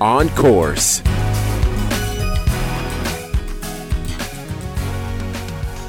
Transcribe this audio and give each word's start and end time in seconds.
on 0.00 0.28
course. 0.30 1.02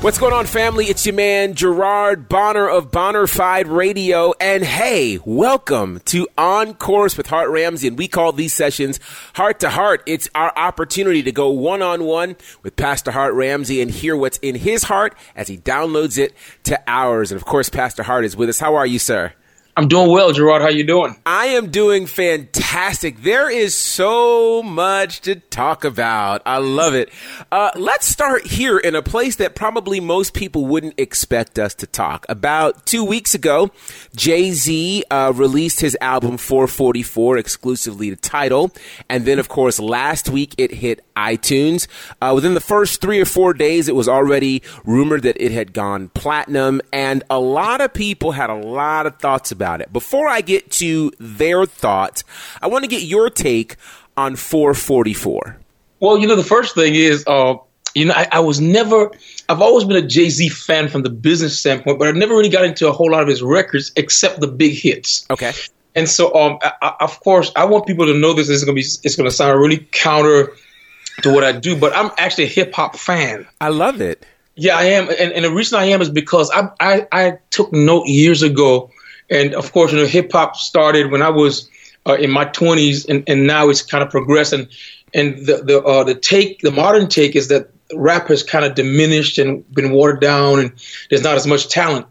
What's 0.01 0.19
going 0.19 0.31
on, 0.31 0.45
family? 0.45 0.85
It's 0.85 1.05
your 1.07 1.15
man, 1.15 1.55
Gerard 1.55 2.29
Bonner 2.29 2.69
of 2.69 2.91
Bonnerfied 2.91 3.65
Radio. 3.67 4.33
And 4.39 4.63
hey, 4.63 5.19
welcome 5.25 5.99
to 6.05 6.27
On 6.37 6.75
Course 6.75 7.17
with 7.17 7.25
Hart 7.25 7.49
Ramsey. 7.49 7.87
And 7.87 7.97
we 7.97 8.07
call 8.07 8.31
these 8.31 8.53
sessions 8.53 8.99
Heart 9.33 9.59
to 9.61 9.71
Heart. 9.71 10.03
It's 10.05 10.29
our 10.35 10.55
opportunity 10.55 11.23
to 11.23 11.31
go 11.31 11.49
one 11.49 11.81
on 11.81 12.03
one 12.03 12.37
with 12.61 12.75
Pastor 12.75 13.09
Hart 13.09 13.33
Ramsey 13.33 13.81
and 13.81 13.89
hear 13.89 14.15
what's 14.15 14.37
in 14.37 14.53
his 14.53 14.83
heart 14.83 15.17
as 15.35 15.47
he 15.47 15.57
downloads 15.57 16.19
it 16.19 16.35
to 16.65 16.79
ours. 16.87 17.31
And 17.31 17.41
of 17.41 17.45
course, 17.45 17.67
Pastor 17.67 18.03
Hart 18.03 18.23
is 18.23 18.37
with 18.37 18.49
us. 18.49 18.59
How 18.59 18.75
are 18.75 18.87
you, 18.87 18.99
sir? 18.99 19.33
I'm 19.77 19.87
doing 19.87 20.09
well, 20.09 20.31
Gerard. 20.31 20.63
How 20.63 20.69
you 20.69 20.83
doing? 20.83 21.15
I 21.23 21.49
am 21.49 21.69
doing 21.69 22.07
fantastic. 22.07 23.21
There 23.21 23.47
is 23.47 23.77
so 23.77 24.63
much 24.63 25.21
to 25.21 25.35
talk 25.35 25.83
about. 25.83 26.41
I 26.47 26.57
love 26.57 26.95
it. 26.95 27.11
Uh, 27.51 27.69
let's 27.75 28.07
start 28.07 28.47
here 28.47 28.79
in 28.79 28.95
a 28.95 29.03
place 29.03 29.35
that 29.35 29.53
probably 29.53 29.99
most 29.99 30.33
people 30.33 30.65
wouldn't 30.65 30.95
expect 30.97 31.59
us 31.59 31.75
to 31.75 31.85
talk. 31.85 32.25
About 32.27 32.87
two 32.87 33.03
weeks 33.03 33.35
ago, 33.35 33.69
Jay 34.15 34.49
Z 34.49 35.03
uh, 35.11 35.31
released 35.35 35.79
his 35.81 35.95
album 36.01 36.37
444 36.37 37.37
exclusively 37.37 38.09
to 38.09 38.15
Tidal, 38.15 38.71
and 39.07 39.25
then 39.25 39.37
of 39.37 39.47
course 39.47 39.79
last 39.79 40.27
week 40.27 40.55
it 40.57 40.71
hit 40.73 41.05
iTunes. 41.15 41.85
Uh, 42.19 42.31
within 42.33 42.55
the 42.55 42.61
first 42.61 42.99
three 42.99 43.21
or 43.21 43.25
four 43.25 43.53
days, 43.53 43.87
it 43.87 43.95
was 43.95 44.09
already 44.09 44.63
rumored 44.85 45.21
that 45.21 45.39
it 45.39 45.51
had 45.51 45.71
gone 45.71 46.09
platinum, 46.09 46.81
and 46.91 47.23
a 47.29 47.39
lot 47.39 47.79
of 47.79 47.93
people 47.93 48.31
had 48.31 48.49
a 48.49 48.55
lot 48.55 49.05
of 49.05 49.19
thoughts 49.19 49.51
about 49.51 49.66
it. 49.81 49.91
Before 49.91 50.27
I 50.27 50.41
get 50.41 50.71
to 50.71 51.11
their 51.19 51.65
thoughts, 51.65 52.23
I 52.61 52.67
want 52.67 52.83
to 52.83 52.89
get 52.89 53.03
your 53.03 53.29
take 53.29 53.75
on 54.15 54.35
444. 54.35 55.57
Well, 55.99 56.17
you 56.17 56.27
know, 56.27 56.35
the 56.35 56.43
first 56.43 56.75
thing 56.75 56.95
is, 56.95 57.23
uh, 57.27 57.55
you 57.93 58.05
know, 58.05 58.13
I, 58.15 58.27
I 58.31 58.39
was 58.39 58.59
never, 58.59 59.11
I've 59.49 59.61
always 59.61 59.83
been 59.83 59.97
a 59.97 60.07
Jay 60.07 60.29
Z 60.29 60.49
fan 60.49 60.87
from 60.87 61.03
the 61.03 61.09
business 61.09 61.59
standpoint, 61.59 61.99
but 61.99 62.07
I 62.07 62.11
never 62.11 62.35
really 62.35 62.49
got 62.49 62.63
into 62.63 62.87
a 62.87 62.91
whole 62.91 63.11
lot 63.11 63.21
of 63.21 63.27
his 63.27 63.41
records 63.41 63.91
except 63.95 64.39
the 64.39 64.47
big 64.47 64.73
hits. 64.73 65.25
Okay. 65.29 65.51
And 65.95 66.07
so, 66.07 66.33
um, 66.35 66.59
I, 66.61 66.71
I, 66.81 66.95
of 67.01 67.19
course, 67.21 67.51
I 67.55 67.65
want 67.65 67.87
people 67.87 68.05
to 68.05 68.13
know 68.13 68.33
this 68.33 68.49
is 68.49 68.63
going 68.63 68.75
to 68.75 68.81
be, 68.81 68.87
it's 69.03 69.15
going 69.15 69.29
to 69.29 69.35
sound 69.35 69.59
really 69.59 69.87
counter 69.91 70.53
to 71.23 71.33
what 71.33 71.43
I 71.43 71.51
do, 71.51 71.75
but 71.75 71.95
I'm 71.95 72.11
actually 72.17 72.45
a 72.45 72.47
hip 72.47 72.73
hop 72.73 72.95
fan. 72.95 73.47
I 73.59 73.69
love 73.69 74.01
it. 74.01 74.25
Yeah, 74.55 74.75
I 74.75 74.83
am, 74.85 75.09
and, 75.09 75.31
and 75.33 75.45
the 75.45 75.51
reason 75.51 75.79
I 75.79 75.85
am 75.85 76.01
is 76.01 76.09
because 76.09 76.49
I, 76.51 76.69
I 76.79 77.07
I 77.11 77.39
took 77.51 77.71
note 77.71 78.07
years 78.07 78.41
ago, 78.41 78.89
and 79.29 79.53
of 79.55 79.71
course, 79.71 79.91
you 79.91 79.97
know, 79.99 80.05
hip 80.05 80.31
hop 80.31 80.55
started 80.55 81.11
when 81.11 81.21
I 81.21 81.29
was 81.29 81.69
uh, 82.05 82.13
in 82.15 82.29
my 82.31 82.45
twenties, 82.45 83.05
and, 83.05 83.23
and 83.27 83.45
now 83.47 83.69
it's 83.69 83.81
kind 83.81 84.03
of 84.03 84.09
progressing. 84.09 84.67
And 85.13 85.37
the 85.45 85.57
the 85.63 85.81
uh, 85.83 86.03
the 86.03 86.15
take, 86.15 86.59
the 86.61 86.71
modern 86.71 87.07
take, 87.07 87.35
is 87.35 87.47
that 87.47 87.69
rap 87.93 88.27
has 88.27 88.43
kind 88.43 88.65
of 88.65 88.75
diminished 88.75 89.37
and 89.37 89.69
been 89.73 89.91
watered 89.91 90.19
down, 90.21 90.59
and 90.59 90.71
there's 91.09 91.23
not 91.23 91.35
as 91.35 91.47
much 91.47 91.69
talent. 91.69 92.05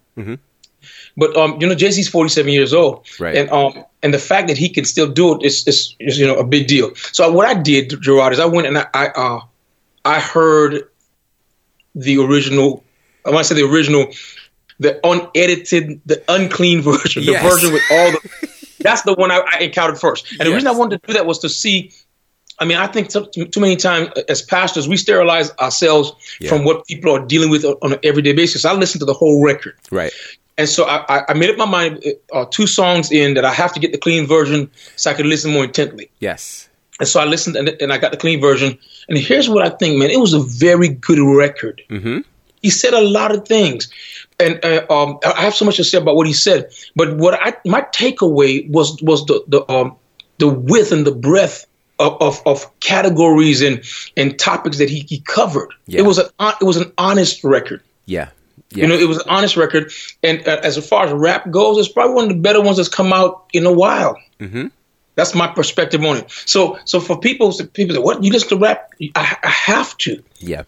But 1.19 1.34
um, 1.37 1.59
you 1.60 1.66
know, 1.66 1.75
Jay 1.75 1.91
Z's 1.91 2.09
47 2.09 2.53
years 2.53 2.75
old, 2.75 3.06
Right. 3.19 3.34
and 3.37 3.49
um, 3.50 3.84
and 4.03 4.12
the 4.12 4.19
fact 4.19 4.49
that 4.49 4.59
he 4.59 4.69
can 4.69 4.84
still 4.84 5.09
do 5.10 5.34
it 5.34 5.43
is, 5.44 5.66
is, 5.66 5.94
is 5.99 6.19
you 6.19 6.26
know 6.26 6.37
a 6.37 6.44
big 6.44 6.66
deal. 6.66 6.94
So 7.12 7.31
what 7.32 7.47
I 7.49 7.55
did, 7.55 7.94
Gerard, 8.03 8.32
is 8.34 8.38
I 8.38 8.44
went 8.47 8.66
and 8.66 8.76
I 8.78 8.87
I, 8.93 9.06
uh, 9.09 9.41
I 10.05 10.21
heard 10.21 10.88
the 11.94 12.19
original. 12.19 12.84
I 13.25 13.31
want 13.31 13.47
to 13.47 13.55
say 13.55 13.60
the 13.60 13.69
original, 13.69 14.06
the 14.78 15.00
unedited, 15.06 16.00
the 16.06 16.22
unclean 16.28 16.82
version, 16.82 17.22
Yes. 17.22 17.42
the 17.42 17.48
version 17.48 17.72
with 17.72 17.82
all 17.91 18.10
the. 18.12 18.48
That's 18.81 19.03
the 19.03 19.14
one 19.14 19.31
I, 19.32 19.38
I 19.53 19.59
encountered 19.60 19.98
first, 19.98 20.26
and 20.38 20.48
the 20.48 20.53
reason 20.54 20.69
I 20.69 20.72
wanted 20.72 21.00
to 21.03 21.06
do 21.09 21.12
that 21.14 21.26
was 21.26 21.38
to 21.41 21.48
see. 21.48 21.92
I 22.59 22.64
mean, 22.64 22.78
I 22.78 22.87
think 22.87 23.10
too, 23.10 23.26
too 23.26 23.60
many 23.60 23.76
times 23.76 24.09
as 24.31 24.41
pastors 24.41 24.88
we 24.88 24.97
sterilize 24.97 25.50
ourselves 25.59 26.12
Yeah. 26.41 26.48
from 26.48 26.64
what 26.64 26.87
people 26.87 27.14
are 27.14 27.25
dealing 27.26 27.50
with 27.50 27.66
on 27.66 27.92
an 27.92 27.98
everyday 28.03 28.32
basis. 28.32 28.64
I 28.64 28.72
listened 28.72 29.00
to 29.00 29.04
the 29.04 29.12
whole 29.12 29.44
record. 29.44 29.75
Right. 29.91 30.10
And 30.56 30.66
so 30.66 30.84
I, 30.84 31.04
I- 31.19 31.25
I 31.28 31.34
made 31.34 31.50
up 31.50 31.58
my 31.58 31.66
mind 31.66 32.03
uh, 32.32 32.47
two 32.50 32.66
songs 32.66 33.12
in 33.12 33.34
that 33.34 33.44
I 33.44 33.53
have 33.53 33.75
to 33.75 33.81
get 33.81 33.93
the 33.93 33.98
clean 33.98 34.26
version 34.26 34.70
so 34.97 35.10
I 35.10 35.14
could 35.14 35.26
listen 35.26 35.53
more 35.53 35.64
intently. 35.64 36.10
Yes. 36.20 36.66
And 36.98 37.06
so 37.06 37.20
I 37.20 37.26
listened 37.26 37.56
and, 37.56 37.69
and 37.69 37.93
I 37.93 37.98
got 37.98 38.10
the 38.12 38.16
clean 38.16 38.41
version. 38.41 38.78
And 39.10 39.19
here's 39.19 39.50
what 39.50 39.62
I 39.62 39.69
think, 39.69 39.98
man. 39.98 40.08
It 40.08 40.19
was 40.19 40.32
a 40.32 40.41
very 40.41 40.88
good 40.88 41.19
record. 41.19 41.82
Mm-hmm. 41.91 42.20
He 42.62 42.70
said 42.70 42.94
a 42.94 43.03
lot 43.03 43.34
of 43.34 43.47
things. 43.47 43.93
And 44.38 44.62
uh, 44.64 44.86
um, 44.91 45.19
I 45.24 45.42
have 45.42 45.54
so 45.54 45.64
much 45.64 45.76
to 45.76 45.84
say 45.84 45.98
about 45.98 46.16
what 46.16 46.26
he 46.26 46.32
said. 46.32 46.70
But 46.94 47.16
what 47.16 47.34
I 47.34 47.56
my 47.64 47.82
takeaway 47.82 48.69
was 48.70 49.00
was 49.02 49.24
the 49.26 49.42
the 49.48 49.70
um, 49.70 49.97
the 50.38 50.48
width 50.48 50.92
and 50.92 51.06
the 51.06 51.12
breadth 51.12 51.66
of, 51.98 52.20
of, 52.20 52.42
of 52.46 52.80
categories 52.80 53.62
and 53.62 53.82
and 54.16 54.38
topics 54.38 54.78
that 54.78 54.91
he, 54.91 55.00
he 55.00 55.20
covered. 55.20 55.72
Yeah. 55.86 56.00
It 56.00 56.06
was 56.06 56.19
an 56.19 56.26
it 56.60 56.64
was 56.64 56.76
an 56.76 56.92
honest 56.98 57.44
record. 57.44 57.82
Yeah. 58.04 58.28
Yeah. 58.70 58.82
You 58.82 58.88
know, 58.88 58.94
it 58.96 59.08
was 59.08 59.19
an 59.19 59.28
honest 59.28 59.56
record, 59.56 59.92
and 60.22 60.46
uh, 60.46 60.60
as 60.62 60.76
far 60.86 61.06
as 61.06 61.12
rap 61.12 61.50
goes, 61.50 61.78
it's 61.78 61.88
probably 61.88 62.14
one 62.14 62.25
of 62.25 62.30
the 62.30 62.41
better 62.41 62.60
ones 62.60 62.78
that's 62.78 62.88
come 62.88 63.12
out 63.12 63.46
in 63.52 63.64
a 63.64 63.72
while. 63.72 64.19
Mm-hmm. 64.41 64.66
That's 65.14 65.34
my 65.34 65.46
perspective 65.46 66.04
on 66.04 66.19
it. 66.19 66.30
So, 66.46 66.78
so 66.84 67.00
for 67.00 67.19
people, 67.19 67.52
people 67.72 67.94
say, 67.94 68.02
"What 68.02 68.22
you 68.25 68.32
listen 68.32 68.48
to 68.50 68.56
rap?" 68.56 68.91
I, 69.14 69.36
I 69.42 69.48
have 69.48 69.96
to. 69.98 70.22
yeah. 70.38 70.64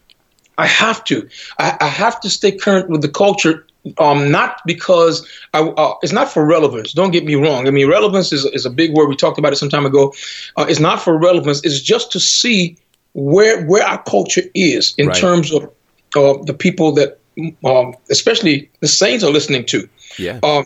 I 0.59 0.67
have 0.67 1.05
to. 1.05 1.29
I, 1.59 1.77
I 1.81 1.87
have 1.89 2.21
to 2.21 2.29
stay 2.31 2.53
current 2.53 2.91
with 2.91 3.03
the 3.03 3.09
culture. 3.09 3.65
Um, 3.99 4.31
not 4.31 4.61
because 4.67 5.27
I, 5.55 5.61
uh, 5.61 5.95
it's 6.03 6.13
not 6.13 6.31
for 6.31 6.45
relevance. 6.45 6.93
Don't 6.93 7.11
get 7.13 7.25
me 7.25 7.37
wrong. 7.37 7.67
I 7.67 7.71
mean, 7.71 7.89
relevance 7.89 8.33
is 8.33 8.45
is 8.47 8.67
a 8.67 8.71
big 8.71 8.93
word. 8.93 9.09
We 9.09 9.17
talked 9.17 9.39
about 9.39 9.53
it 9.53 9.57
some 9.57 9.71
time 9.71 9.87
ago. 9.87 10.13
Uh, 10.57 10.67
it's 10.69 10.81
not 10.81 11.01
for 11.01 11.17
relevance. 11.17 11.65
It's 11.65 11.81
just 11.81 12.13
to 12.13 12.21
see 12.21 12.77
where 13.15 13.65
where 13.67 13.85
our 13.87 14.03
culture 14.03 14.43
is 14.55 14.95
in 14.99 15.07
Right. 15.07 15.17
terms 15.17 15.53
of 15.53 15.63
uh, 16.17 16.35
the 16.45 16.55
people 16.55 16.93
that, 16.93 17.19
um, 17.65 17.95
especially 18.11 18.69
the 18.81 18.89
saints, 18.89 19.25
are 19.25 19.31
listening 19.33 19.65
to. 19.67 19.89
Yeah. 20.19 20.41
Um, 20.43 20.65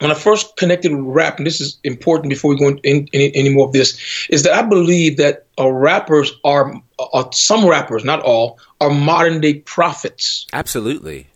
when 0.00 0.10
I 0.10 0.14
first 0.14 0.56
connected 0.56 0.92
with 0.92 1.04
rap, 1.04 1.38
and 1.38 1.46
this 1.46 1.60
is 1.60 1.78
important 1.84 2.30
before 2.30 2.50
we 2.50 2.58
go 2.58 2.68
into 2.68 2.80
any, 2.84 3.08
any, 3.12 3.34
any 3.34 3.48
more 3.50 3.66
of 3.66 3.72
this, 3.72 4.26
is 4.30 4.42
that 4.44 4.52
I 4.52 4.62
believe 4.62 5.18
that 5.18 5.46
uh, 5.58 5.70
rappers 5.70 6.32
are, 6.42 6.80
uh, 6.98 7.30
some 7.32 7.68
rappers, 7.68 8.02
not 8.04 8.20
all, 8.22 8.58
are 8.80 8.90
modern 8.90 9.40
day 9.40 9.54
prophets 9.54 10.46
Absolutely. 10.52 11.26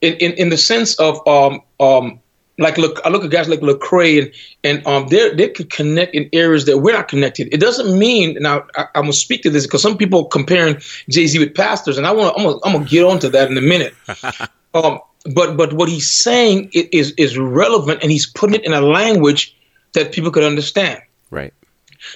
in, 0.00 0.14
in, 0.14 0.32
in 0.32 0.48
the 0.50 0.58
sense 0.58 0.98
of 1.00 1.26
um, 1.26 1.62
um, 1.80 2.20
like 2.58 2.78
look 2.78 3.00
I 3.04 3.08
look 3.08 3.24
at 3.24 3.30
guys 3.30 3.48
like 3.48 3.60
Lecrae 3.60 4.22
and 4.22 4.32
and 4.62 4.86
um 4.86 5.08
they 5.08 5.34
they 5.34 5.48
could 5.48 5.70
connect 5.70 6.14
in 6.14 6.28
areas 6.32 6.66
that 6.66 6.78
we're 6.78 6.92
not 6.92 7.08
connected. 7.08 7.52
It 7.52 7.58
doesn't 7.58 7.98
mean 7.98 8.36
now 8.40 8.66
I, 8.76 8.86
I'm 8.94 9.02
gonna 9.02 9.12
speak 9.12 9.42
to 9.42 9.50
this 9.50 9.66
because 9.66 9.82
some 9.82 9.98
people 9.98 10.26
comparing 10.26 10.76
Jay 11.08 11.26
Z 11.26 11.38
with 11.38 11.54
pastors, 11.54 11.98
and 11.98 12.06
I 12.06 12.12
want 12.12 12.32
to 12.32 12.40
I'm 12.40 12.46
gonna, 12.46 12.60
I'm 12.64 12.72
gonna 12.74 12.84
get 12.84 13.04
onto 13.04 13.28
that 13.30 13.50
in 13.50 13.58
a 13.58 13.60
minute. 13.60 13.94
um, 14.74 15.00
but 15.34 15.56
but 15.56 15.72
what 15.72 15.88
he's 15.88 16.10
saying 16.10 16.70
is 16.72 17.12
is 17.16 17.38
relevant, 17.38 18.02
and 18.02 18.10
he's 18.10 18.26
putting 18.26 18.56
it 18.56 18.64
in 18.64 18.72
a 18.72 18.80
language 18.80 19.56
that 19.94 20.12
people 20.12 20.30
could 20.30 20.44
understand. 20.44 21.00
Right. 21.30 21.54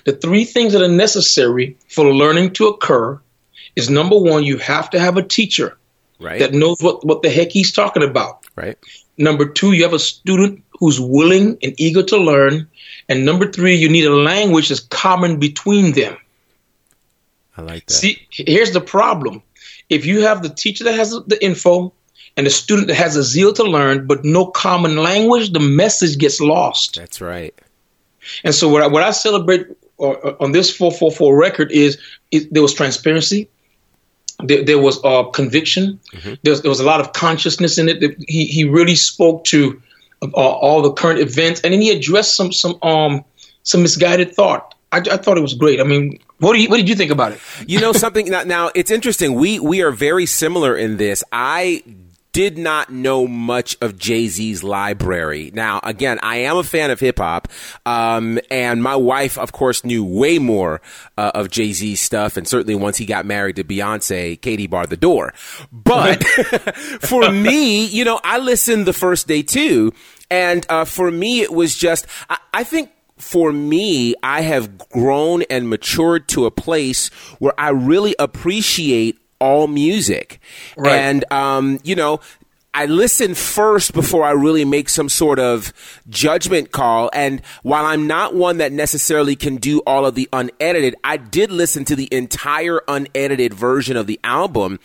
The 0.05 0.13
three 0.13 0.45
things 0.45 0.73
that 0.75 0.83
are 0.83 0.89
necessary 0.89 1.77
for 1.89 2.13
learning 2.13 2.53
to 2.55 2.67
occur 2.69 3.21
is 3.77 3.89
number 3.89 4.19
one, 4.19 4.45
you 4.45 4.59
have 4.59 4.91
to 4.91 4.99
have 5.01 5.17
a 5.17 5.23
teacher 5.23 5.77
Right. 6.21 6.41
that 6.41 6.53
knows 6.53 6.81
what, 6.81 7.07
what 7.07 7.23
the 7.23 7.31
heck 7.31 7.53
he's 7.53 7.73
talking 7.73 8.03
about. 8.03 8.45
right. 8.57 8.77
Number 9.17 9.49
two, 9.49 9.73
you 9.73 9.85
have 9.85 9.95
a 9.95 9.99
student 9.99 10.63
who's 10.79 11.01
willing 11.01 11.57
and 11.63 11.75
eager 11.79 12.03
to 12.03 12.17
learn. 12.19 12.69
And 13.09 13.25
number 13.25 13.51
three, 13.51 13.77
you 13.77 13.89
need 13.89 14.05
a 14.05 14.15
language 14.15 14.69
that's 14.69 14.81
common 14.81 15.39
between 15.39 15.93
them. 15.93 16.17
I 17.57 17.63
like 17.63 17.87
that. 17.87 17.95
See, 17.95 18.27
here's 18.31 18.73
the 18.73 18.81
problem. 18.81 19.43
If 19.89 20.07
you 20.07 20.23
have 20.23 20.43
the 20.43 20.51
teacher 20.51 20.85
that 20.85 20.95
has 20.95 21.11
the 21.11 21.39
info 21.43 21.93
and 22.39 22.47
the 22.47 22.51
student 22.51 22.87
that 22.87 22.95
has 22.95 23.17
a 23.17 23.23
zeal 23.25 23.53
to 23.53 23.65
learn, 23.65 24.07
but 24.07 24.25
no 24.25 24.47
common 24.47 24.97
language, 24.97 25.51
the 25.51 25.59
message 25.59 26.17
gets 26.19 26.41
lost. 26.41 26.95
That's 26.95 27.21
right. 27.21 27.53
And 28.45 28.55
so, 28.55 28.69
what 28.69 28.83
I, 28.83 28.87
what 28.87 29.03
I 29.03 29.11
celebrate 29.11 29.67
uh, 29.99 30.11
uh, 30.11 30.37
on 30.39 30.53
this 30.53 30.75
444 30.75 31.37
record 31.37 31.73
is 31.73 31.99
it, 32.31 32.55
there 32.55 32.63
was 32.63 32.73
transparency, 32.73 33.49
there, 34.39 34.63
there 34.63 34.79
was 34.79 35.03
uh, 35.03 35.25
conviction, 35.25 35.99
There's, 36.45 36.63
there 36.63 36.69
was 36.69 36.79
a 36.79 36.85
lot 36.85 37.01
of 37.01 37.13
consciousness 37.13 37.77
in 37.77 37.89
it. 37.89 38.17
He, 38.29 38.45
he 38.45 38.63
really 38.63 38.95
spoke 38.95 39.43
to 39.47 39.83
uh, 40.23 40.29
all 40.37 40.81
the 40.81 40.93
current 40.93 41.19
events, 41.19 41.61
and 41.63 41.75
then 41.75 41.81
he 41.81 41.91
addressed 41.91 42.37
some 42.37 42.53
some 42.53 42.79
um 42.83 43.25
some 43.65 43.83
misguided 43.83 44.35
thought 44.35 44.77
I, 44.91 44.99
I, 44.99 45.17
thought 45.17 45.37
it 45.37 45.43
was 45.43 45.55
great. 45.55 45.81
I 45.81 45.85
mean, 45.85 46.19
what 46.39 46.55
do 46.55 46.61
you, 46.61 46.69
what 46.69 46.79
did 46.79 46.89
you 46.89 46.95
think 46.95 47.11
about 47.11 47.33
it? 47.33 47.41
You 47.67 47.81
know 47.81 47.93
something 48.05 48.29
now, 48.31 48.43
now 48.45 48.71
it's 48.75 48.91
interesting. 48.91 49.35
We 49.35 49.59
we 49.59 49.83
are 49.83 49.91
very 49.91 50.27
similar 50.27 50.77
in 50.77 50.97
this. 50.97 51.23
I 51.33 51.83
did 52.33 52.59
not 52.59 52.93
know 52.93 53.27
much 53.27 53.77
of 53.81 53.99
Jay 53.99 54.29
Z's 54.29 54.63
library. 54.63 55.51
Now, 55.55 55.81
again, 55.83 56.19
I 56.23 56.37
am 56.39 56.57
a 56.57 56.63
fan 56.65 56.91
of 56.91 57.01
hip 57.01 57.19
hop, 57.19 57.49
um, 57.87 58.39
and 58.51 58.83
my 58.83 58.97
wife, 58.97 59.39
of 59.39 59.53
course, 59.53 59.85
knew 59.85 60.05
way 60.05 60.39
more 60.39 60.81
uh, 61.17 61.33
of 61.35 61.51
Jay 61.51 61.73
Z's 61.73 62.01
stuff. 62.01 62.37
And 62.37 62.47
certainly, 62.47 62.75
once 62.75 62.97
he 62.97 63.07
got 63.07 63.27
married 63.27 63.57
to 63.57 63.65
Beyonce, 63.65 64.41
Katie 64.41 64.67
barred 64.67 64.91
the 64.91 64.97
door. 64.97 65.33
But 65.73 66.25
for 67.01 67.31
me, 67.31 67.87
you 67.87 68.05
know, 68.05 68.21
I 68.23 68.39
listened 68.39 68.87
the 68.87 68.93
first 68.93 69.27
day 69.27 69.43
too, 69.43 69.93
and 70.31 70.67
uh, 70.69 70.85
for 70.85 71.11
me, 71.11 71.41
it 71.41 71.53
was 71.53 71.77
just 71.77 72.07
I, 72.29 72.39
I 72.53 72.65
think 72.65 72.91
for 73.19 73.53
me, 73.53 74.15
I 74.23 74.43
have 74.43 74.79
grown 74.79 75.43
and 75.51 75.69
matured 75.69 76.29
to 76.29 76.47
a 76.47 76.51
place 76.51 77.09
where 77.39 77.53
I 77.59 77.71
really 77.71 78.15
appreciate 78.19 79.19
all 79.41 79.67
music. 79.67 80.41
Right. 80.77 80.99
And, 80.99 81.25
um, 81.31 81.81
you 81.85 81.95
know, 81.95 82.21
I 82.75 82.87
listen 82.87 83.35
first 83.35 83.93
before 83.93 84.25
I 84.25 84.33
really 84.33 84.65
make 84.65 84.89
some 84.89 85.09
sort 85.09 85.39
of 85.39 85.73
judgment 86.09 86.71
call. 86.71 87.11
And 87.13 87.43
while 87.63 87.85
I'm 87.85 88.07
not 88.07 88.35
one 88.35 88.59
that 88.59 88.73
necessarily 88.73 89.37
can 89.37 89.57
do 89.57 89.81
all 89.81 90.07
of 90.07 90.15
the 90.15 90.29
unedited, 90.33 90.95
I 91.03 91.17
did 91.17 91.51
listen 91.51 91.85
to 91.87 91.97
the 91.97 92.09
entire 92.13 92.81
unedited 92.87 93.55
version 93.55 93.97
of 93.97 94.07
the 94.07 94.21
album 94.23 94.79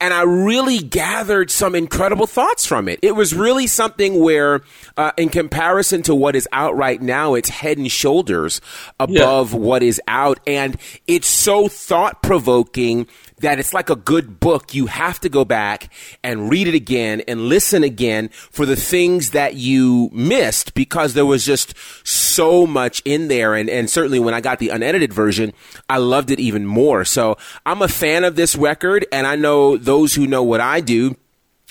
and 0.00 0.14
I 0.14 0.22
really 0.22 0.78
gathered 0.78 1.50
some 1.50 1.74
incredible 1.74 2.26
thoughts 2.26 2.66
from 2.66 2.88
it. 2.88 2.98
It 3.02 3.14
was 3.14 3.34
really 3.34 3.66
something 3.66 4.20
where, 4.20 4.62
uh, 4.96 5.12
in 5.16 5.28
comparison 5.28 6.02
to 6.02 6.14
what 6.14 6.36
is 6.36 6.48
out 6.52 6.76
right 6.76 7.00
now, 7.00 7.34
it's 7.34 7.48
head 7.48 7.78
and 7.78 7.90
shoulders 7.90 8.60
above 8.98 9.52
yeah. 9.52 9.58
what 9.58 9.82
is 9.82 10.00
out. 10.08 10.40
And 10.46 10.76
it's 11.06 11.28
so 11.28 11.68
thought 11.68 12.22
provoking 12.22 13.06
that 13.40 13.58
it's 13.58 13.72
like 13.74 13.90
a 13.90 13.96
good 13.96 14.40
book. 14.40 14.74
You 14.74 14.86
have 14.86 15.20
to 15.20 15.28
go 15.28 15.44
back 15.44 15.92
and 16.22 16.50
read 16.50 16.68
it 16.68 16.74
again 16.74 17.20
and 17.30 17.48
listen 17.48 17.82
again 17.82 18.28
for 18.28 18.66
the 18.66 18.76
things 18.76 19.30
that 19.30 19.54
you 19.54 20.10
missed 20.12 20.74
because 20.74 21.14
there 21.14 21.26
was 21.26 21.44
just 21.44 21.74
so 22.06 22.66
much 22.66 23.00
in 23.04 23.28
there. 23.28 23.54
And, 23.54 23.70
and 23.70 23.88
certainly 23.88 24.18
when 24.18 24.34
I 24.34 24.40
got 24.40 24.58
the 24.58 24.68
unedited 24.68 25.12
version, 25.12 25.52
I 25.88 25.98
loved 25.98 26.30
it 26.30 26.40
even 26.40 26.66
more. 26.66 27.04
So 27.04 27.38
I'm 27.64 27.80
a 27.80 27.88
fan 27.88 28.24
of 28.24 28.36
this 28.36 28.56
record 28.56 29.06
and 29.12 29.26
I 29.26 29.36
know 29.36 29.76
those 29.76 30.14
who 30.14 30.26
know 30.26 30.42
what 30.42 30.60
I 30.60 30.80
do 30.80 31.16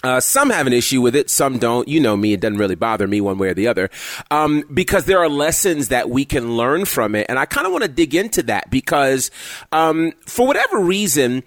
uh, 0.04 0.20
some 0.20 0.50
have 0.50 0.66
an 0.66 0.74
issue 0.74 1.02
with 1.02 1.16
it, 1.16 1.30
some 1.30 1.58
don't. 1.58 1.88
You 1.88 2.00
know 2.00 2.16
me; 2.16 2.32
it 2.34 2.40
doesn't 2.40 2.58
really 2.58 2.76
bother 2.76 3.08
me 3.08 3.20
one 3.20 3.38
way 3.38 3.50
or 3.50 3.54
the 3.54 3.68
other, 3.68 3.90
um, 4.32 4.64
because 4.74 5.06
there 5.06 5.20
are 5.20 5.28
lessons 5.28 5.90
that 5.90 6.10
we 6.10 6.24
can 6.24 6.56
learn 6.56 6.86
from 6.86 7.16
it, 7.16 7.26
and 7.28 7.38
I 7.38 7.46
kind 7.46 7.68
of 7.68 7.74
want 7.74 7.84
to 7.84 7.90
dig 7.90 8.16
into 8.16 8.44
that 8.44 8.70
because, 8.70 9.30
um, 9.74 10.14
for 10.26 10.48
whatever 10.48 10.80
reason, 10.80 11.44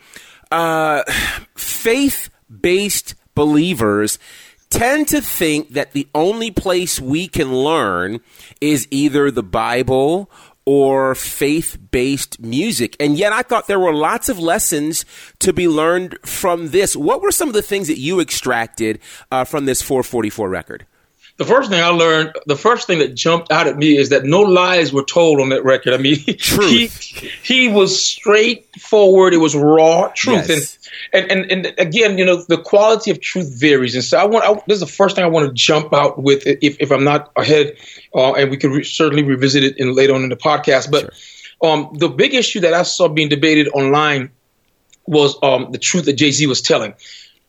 uh, 0.50 1.02
faith-based 1.56 3.14
believers 3.34 4.18
tend 4.70 5.06
to 5.08 5.20
think 5.20 5.70
that 5.70 5.92
the 5.92 6.08
only 6.14 6.50
place 6.50 6.98
we 6.98 7.28
can 7.28 7.54
learn 7.54 8.20
is 8.60 8.88
either 8.90 9.30
the 9.30 9.42
Bible 9.42 10.30
or 10.64 11.14
faith 11.14 11.76
based 11.90 12.40
music. 12.40 12.96
And 13.00 13.18
yet 13.18 13.32
I 13.32 13.42
thought 13.42 13.66
there 13.66 13.80
were 13.80 13.94
lots 13.94 14.28
of 14.28 14.38
lessons 14.38 15.04
to 15.40 15.52
be 15.52 15.68
learned 15.68 16.18
from 16.24 16.70
this. 16.70 16.96
What 16.96 17.20
were 17.20 17.32
some 17.32 17.48
of 17.48 17.54
the 17.54 17.62
things 17.62 17.88
that 17.88 17.98
you 17.98 18.20
extracted 18.20 19.00
uh, 19.30 19.44
from 19.44 19.66
this 19.66 19.82
444 19.82 20.48
record? 20.48 20.86
The 21.38 21.46
first 21.46 21.70
thing 21.70 21.82
I 21.82 21.88
learned, 21.88 22.36
the 22.46 22.56
first 22.56 22.86
thing 22.86 22.98
that 22.98 23.14
jumped 23.14 23.50
out 23.50 23.66
at 23.66 23.76
me 23.76 23.96
is 23.96 24.10
that 24.10 24.24
no 24.24 24.42
lies 24.42 24.92
were 24.92 25.02
told 25.02 25.40
on 25.40 25.48
that 25.48 25.64
record. 25.64 25.94
I 25.94 25.96
mean, 25.96 26.16
he, 26.26 26.90
he 27.42 27.68
was 27.68 28.04
straightforward. 28.04 29.32
It 29.32 29.38
was 29.38 29.56
raw 29.56 30.12
truth. 30.14 30.48
Yes. 30.48 30.78
And, 31.12 31.30
and, 31.30 31.50
and, 31.50 31.66
and 31.66 31.78
again, 31.78 32.18
you 32.18 32.24
know, 32.24 32.42
the 32.48 32.58
quality 32.58 33.10
of 33.10 33.20
truth 33.20 33.50
varies. 33.58 33.94
And 33.94 34.04
so 34.04 34.18
I 34.18 34.24
want, 34.24 34.44
I, 34.44 34.62
this 34.66 34.76
is 34.76 34.80
the 34.80 34.86
first 34.86 35.16
thing 35.16 35.24
I 35.24 35.28
want 35.28 35.46
to 35.48 35.54
jump 35.54 35.94
out 35.94 36.22
with 36.22 36.46
if, 36.46 36.76
if 36.78 36.92
I'm 36.92 37.04
not 37.04 37.32
ahead, 37.34 37.76
uh, 38.14 38.34
and 38.34 38.50
we 38.50 38.58
can 38.58 38.70
re- 38.70 38.84
certainly 38.84 39.22
revisit 39.22 39.64
it 39.64 39.78
in 39.78 39.94
later 39.94 40.14
on 40.14 40.22
in 40.22 40.28
the 40.28 40.36
podcast. 40.36 40.90
But 40.90 41.14
sure. 41.14 41.70
um, 41.70 41.90
the 41.94 42.08
big 42.08 42.34
issue 42.34 42.60
that 42.60 42.74
I 42.74 42.82
saw 42.82 43.08
being 43.08 43.30
debated 43.30 43.68
online 43.68 44.30
was 45.06 45.36
um, 45.42 45.72
the 45.72 45.78
truth 45.78 46.04
that 46.04 46.14
Jay 46.14 46.30
Z 46.30 46.46
was 46.46 46.60
telling 46.60 46.94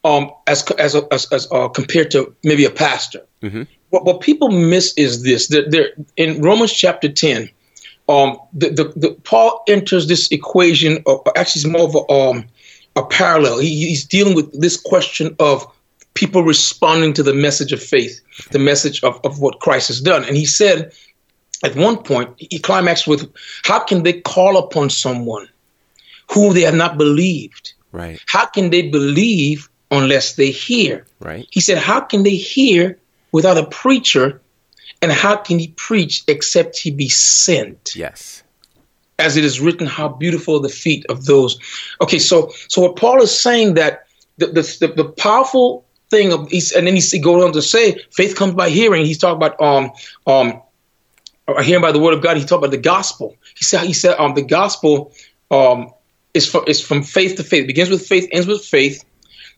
um, 0.04 0.32
as 0.48 0.70
as 0.72 0.96
as, 1.12 1.32
as 1.32 1.48
uh, 1.52 1.68
compared 1.70 2.12
to 2.12 2.36
maybe 2.44 2.66
a 2.66 2.70
pastor. 2.70 3.26
Mm-hmm. 3.42 3.64
What, 3.90 4.06
what 4.06 4.22
people 4.22 4.50
miss 4.50 4.94
is 4.98 5.24
this: 5.24 5.48
that 5.48 5.72
there 5.72 5.90
in 6.18 6.42
Romans 6.42 6.74
chapter 6.74 7.10
ten, 7.12 7.50
um, 8.10 8.38
the, 8.54 8.70
the, 8.70 8.84
the, 8.96 9.18
Paul 9.24 9.64
enters 9.68 10.08
this 10.08 10.32
equation. 10.32 11.04
Of, 11.06 11.22
actually, 11.36 11.62
it's 11.62 11.68
more 11.68 11.88
of 11.88 11.96
a, 11.96 12.12
um, 12.12 12.46
a 12.96 13.06
parallel. 13.06 13.60
He, 13.60 13.88
he's 13.88 14.06
dealing 14.06 14.36
with 14.36 14.60
this 14.60 14.78
question 14.80 15.36
of 15.40 15.66
people 16.16 16.44
responding 16.44 17.14
to 17.14 17.24
the 17.24 17.34
message 17.34 17.74
of 17.74 17.82
faith, 17.82 18.22
the 18.52 18.60
message 18.60 19.04
of, 19.04 19.20
of 19.24 19.40
what 19.40 19.60
Christ 19.60 19.88
has 19.88 20.02
done. 20.02 20.24
And 20.26 20.38
he 20.38 20.46
said, 20.46 20.94
at 21.64 21.76
one 21.76 21.98
point, 21.98 22.30
he 22.38 22.60
climaxed 22.60 23.08
with, 23.08 23.32
"How 23.64 23.80
can 23.80 24.04
they 24.04 24.22
call 24.22 24.58
upon 24.58 24.90
someone 24.90 25.48
who 26.32 26.54
they 26.54 26.62
have 26.62 26.76
not 26.76 26.98
believed? 26.98 27.74
Right? 27.92 28.20
How 28.28 28.46
can 28.46 28.70
they 28.70 28.90
believe 28.90 29.70
unless 29.94 30.34
they 30.34 30.52
hear. 30.52 31.06
Right. 31.20 31.48
He 31.52 31.62
said, 31.62 31.78
How 31.78 32.02
can 32.02 32.24
they 32.24 32.36
hear 32.36 32.98
without 33.32 33.58
a 33.58 33.66
preacher? 33.66 34.42
And 35.02 35.12
how 35.12 35.36
can 35.36 35.60
he 35.60 35.68
preach 35.68 36.24
except 36.28 36.80
he 36.80 36.92
be 36.92 37.10
sent? 37.10 37.96
Yes. 37.96 38.44
As 39.20 39.38
it 39.38 39.46
is 39.46 39.60
written, 39.60 39.86
how 39.86 40.10
beautiful 40.10 40.60
the 40.60 40.70
feet 40.70 41.06
of 41.10 41.26
those. 41.26 41.60
Okay, 42.02 42.20
so 42.20 42.52
so 42.68 42.82
what 42.82 42.96
Paul 42.96 43.22
is 43.22 43.38
saying 43.38 43.76
that 43.76 44.08
the 44.38 44.48
the, 44.48 44.62
the, 44.82 45.04
the 45.04 45.10
powerful 45.10 45.86
thing 46.10 46.34
of 46.34 46.52
and 46.76 46.88
then 46.88 46.96
he 46.96 47.20
goes 47.20 47.44
on 47.44 47.54
to 47.54 47.62
say, 47.62 48.00
faith 48.12 48.36
comes 48.36 48.56
by 48.56 48.70
hearing. 48.70 49.06
He's 49.06 49.20
talking 49.20 49.36
about 49.36 49.62
um 49.62 49.92
um 50.26 50.62
hearing 51.62 51.82
by 51.82 51.92
the 51.92 52.00
word 52.00 52.14
of 52.14 52.24
God. 52.24 52.38
He 52.38 52.44
talked 52.44 52.64
about 52.64 52.72
the 52.72 52.78
gospel. 52.78 53.36
He 53.56 53.66
said 53.66 53.82
he 53.86 53.94
said 53.94 54.18
um 54.18 54.34
the 54.34 54.44
gospel 54.44 55.14
um 55.52 55.94
is 56.34 56.50
from 56.50 56.64
is 56.68 56.82
from 56.82 57.04
faith 57.04 57.36
to 57.36 57.44
faith. 57.44 57.66
It 57.66 57.68
begins 57.68 57.90
with 57.90 58.08
faith, 58.08 58.28
ends 58.32 58.48
with 58.48 58.66
faith 58.66 59.04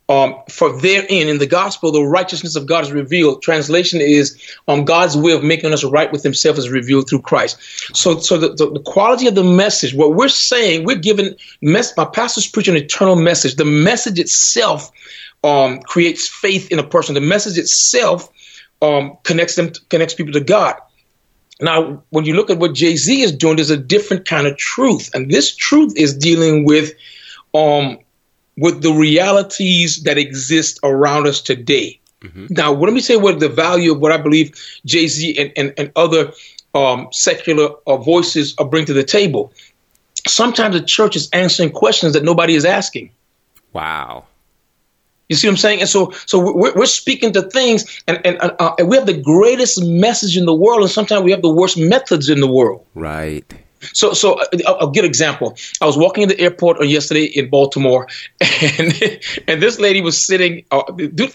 um, 0.07 0.35
for 0.49 0.79
therein 0.79 1.27
in 1.27 1.39
the 1.39 1.47
gospel 1.47 1.91
the 1.91 2.03
righteousness 2.03 2.55
of 2.55 2.67
God 2.67 2.83
is 2.83 2.91
revealed. 2.91 3.41
Translation 3.41 4.01
is 4.01 4.39
um, 4.67 4.85
God's 4.85 5.17
way 5.17 5.31
of 5.31 5.43
making 5.43 5.73
us 5.73 5.83
right 5.83 6.11
with 6.11 6.23
Himself 6.23 6.57
is 6.57 6.69
revealed 6.69 7.09
through 7.09 7.21
Christ. 7.21 7.59
So, 7.95 8.19
so 8.19 8.37
the, 8.37 8.49
the, 8.49 8.71
the 8.71 8.81
quality 8.81 9.27
of 9.27 9.35
the 9.35 9.43
message, 9.43 9.95
what 9.95 10.13
we're 10.13 10.27
saying, 10.27 10.85
we're 10.85 10.97
giving. 10.97 11.35
Mess, 11.61 11.95
my 11.97 12.05
pastor's 12.05 12.47
preaching 12.47 12.75
an 12.75 12.83
eternal 12.83 13.15
message. 13.15 13.55
The 13.55 13.65
message 13.65 14.19
itself 14.19 14.91
um, 15.43 15.79
creates 15.81 16.27
faith 16.27 16.71
in 16.71 16.79
a 16.79 16.83
person. 16.83 17.15
The 17.15 17.21
message 17.21 17.57
itself 17.57 18.29
um, 18.81 19.17
connects 19.23 19.55
them, 19.55 19.71
connects 19.89 20.13
people 20.13 20.33
to 20.33 20.41
God. 20.41 20.75
Now, 21.61 22.03
when 22.09 22.25
you 22.25 22.35
look 22.35 22.49
at 22.49 22.59
what 22.59 22.73
Jay 22.73 22.95
Z 22.95 23.21
is 23.21 23.31
doing, 23.31 23.55
there's 23.55 23.69
a 23.69 23.77
different 23.77 24.27
kind 24.27 24.45
of 24.45 24.57
truth, 24.57 25.09
and 25.13 25.31
this 25.31 25.55
truth 25.55 25.93
is 25.95 26.15
dealing 26.15 26.65
with 26.65 26.93
um, 27.53 27.97
with 28.57 28.81
the 28.81 28.91
realities 28.91 30.03
that 30.03 30.17
exist 30.17 30.79
around 30.83 31.27
us 31.27 31.41
today. 31.41 31.99
Mm-hmm. 32.21 32.47
Now, 32.49 32.73
let 32.73 32.93
me 32.93 33.01
say 33.01 33.17
what 33.17 33.39
the 33.39 33.49
value 33.49 33.93
of 33.93 33.99
what 33.99 34.11
I 34.11 34.17
believe 34.17 34.55
Jay 34.85 35.07
Z 35.07 35.37
and, 35.37 35.51
and, 35.55 35.73
and, 35.77 35.91
other 35.95 36.31
um, 36.73 37.07
secular 37.11 37.69
uh, 37.85 37.97
voices 37.97 38.53
bring 38.53 38.85
to 38.85 38.93
the 38.93 39.03
table. 39.03 39.53
Sometimes 40.27 40.79
the 40.79 40.85
church 40.85 41.15
is 41.15 41.29
answering 41.31 41.71
questions 41.71 42.13
that 42.13 42.23
nobody 42.23 42.55
is 42.55 42.65
asking. 42.65 43.11
Wow. 43.73 44.25
You 45.29 45.35
see 45.35 45.47
what 45.47 45.53
I'm 45.53 45.57
saying? 45.57 45.79
And 45.81 45.89
so, 45.89 46.11
so 46.25 46.39
we're, 46.39 46.73
we're 46.75 46.85
speaking 46.85 47.33
to 47.33 47.41
things, 47.41 48.03
and 48.07 48.23
and, 48.25 48.37
uh, 48.41 48.75
and 48.77 48.87
we 48.87 48.95
have 48.95 49.07
the 49.07 49.19
greatest 49.19 49.83
message 49.83 50.37
in 50.37 50.45
the 50.45 50.53
world, 50.53 50.81
and 50.81 50.91
sometimes 50.91 51.23
we 51.23 51.31
have 51.31 51.41
the 51.41 51.51
worst 51.51 51.77
methods 51.77 52.29
in 52.29 52.41
the 52.41 52.47
world. 52.47 52.85
Right. 52.93 53.51
So, 53.93 54.13
so 54.13 54.39
uh, 54.39 54.45
I'll 54.67 54.89
give 54.89 55.03
an 55.03 55.09
example. 55.09 55.57
I 55.81 55.85
was 55.85 55.97
walking 55.97 56.23
in 56.23 56.29
the 56.29 56.39
airport 56.39 56.79
on 56.79 56.89
yesterday 56.89 57.25
in 57.25 57.49
Baltimore, 57.49 58.07
and 58.79 59.19
and 59.47 59.61
this 59.61 59.79
lady 59.79 60.01
was 60.01 60.23
sitting. 60.23 60.65
Uh, 60.71 60.83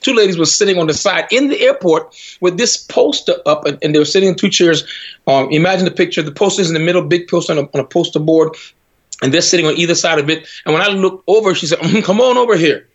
two 0.00 0.14
ladies 0.14 0.38
were 0.38 0.46
sitting 0.46 0.78
on 0.78 0.86
the 0.86 0.94
side 0.94 1.26
in 1.30 1.48
the 1.48 1.60
airport 1.60 2.14
with 2.40 2.58
this 2.58 2.76
poster 2.76 3.34
up, 3.46 3.64
and, 3.66 3.78
and 3.82 3.94
they 3.94 3.98
were 3.98 4.04
sitting 4.04 4.28
in 4.28 4.34
two 4.34 4.50
chairs. 4.50 4.84
Um, 5.26 5.50
imagine 5.50 5.84
the 5.84 5.90
picture. 5.90 6.22
The 6.22 6.32
poster 6.32 6.62
is 6.62 6.68
in 6.68 6.74
the 6.74 6.80
middle, 6.80 7.02
big 7.02 7.28
poster 7.28 7.52
on 7.52 7.58
a, 7.58 7.62
on 7.62 7.80
a 7.80 7.84
poster 7.84 8.18
board, 8.18 8.56
and 9.22 9.32
they're 9.32 9.40
sitting 9.40 9.66
on 9.66 9.76
either 9.76 9.94
side 9.94 10.18
of 10.18 10.28
it. 10.28 10.46
And 10.64 10.74
when 10.74 10.82
I 10.82 10.88
looked 10.88 11.24
over, 11.26 11.54
she 11.54 11.66
said, 11.66 11.78
mm, 11.78 12.04
"Come 12.04 12.20
on 12.20 12.36
over 12.36 12.56
here." 12.56 12.86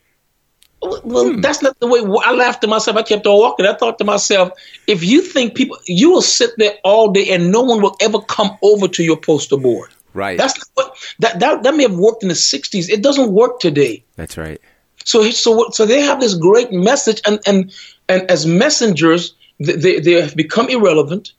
Well, 0.85 1.33
hmm. 1.33 1.41
that's 1.41 1.61
not 1.61 1.79
the 1.79 1.87
way. 1.87 1.99
I 2.23 2.33
laughed 2.33 2.61
to 2.61 2.67
myself. 2.67 2.97
I 2.97 3.03
kept 3.03 3.25
on 3.27 3.37
walking. 3.37 3.65
I 3.65 3.73
thought 3.73 3.97
to 3.99 4.03
myself, 4.03 4.51
if 4.87 5.03
you 5.03 5.21
think 5.21 5.55
people, 5.55 5.77
you 5.85 6.11
will 6.11 6.21
sit 6.21 6.51
there 6.57 6.75
all 6.83 7.11
day 7.11 7.29
and 7.29 7.51
no 7.51 7.61
one 7.61 7.81
will 7.81 7.95
ever 8.01 8.19
come 8.21 8.57
over 8.61 8.87
to 8.87 9.03
your 9.03 9.17
poster 9.17 9.57
board. 9.57 9.91
Right. 10.13 10.37
That's 10.37 10.57
what 10.75 10.97
that, 11.19 11.39
that 11.41 11.63
that 11.63 11.75
may 11.75 11.83
have 11.83 11.97
worked 11.97 12.23
in 12.23 12.29
the 12.29 12.35
'60s. 12.35 12.89
It 12.89 13.03
doesn't 13.03 13.31
work 13.33 13.59
today. 13.59 14.05
That's 14.15 14.37
right. 14.37 14.61
So 15.03 15.29
so 15.31 15.69
so 15.71 15.85
they 15.85 16.01
have 16.01 16.21
this 16.21 16.35
great 16.35 16.71
message, 16.71 17.21
and 17.27 17.39
and 17.45 17.73
and 18.07 18.31
as 18.31 18.45
messengers, 18.45 19.35
they 19.59 19.99
they 19.99 20.21
have 20.21 20.35
become 20.35 20.69
irrelevant. 20.69 21.33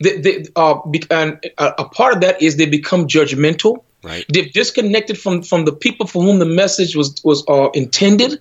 they, 0.00 0.20
they, 0.20 0.44
uh, 0.56 0.80
and 1.10 1.38
a, 1.58 1.74
a 1.78 1.84
part 1.88 2.14
of 2.14 2.20
that 2.20 2.42
is 2.42 2.56
they 2.56 2.66
become 2.66 3.06
judgmental. 3.06 3.82
Right. 4.02 4.24
They've 4.32 4.52
disconnected 4.52 5.18
from 5.18 5.42
from 5.42 5.64
the 5.64 5.72
people 5.72 6.06
for 6.06 6.22
whom 6.22 6.38
the 6.38 6.44
message 6.44 6.94
was 6.94 7.20
was 7.24 7.44
uh, 7.48 7.70
intended. 7.70 8.40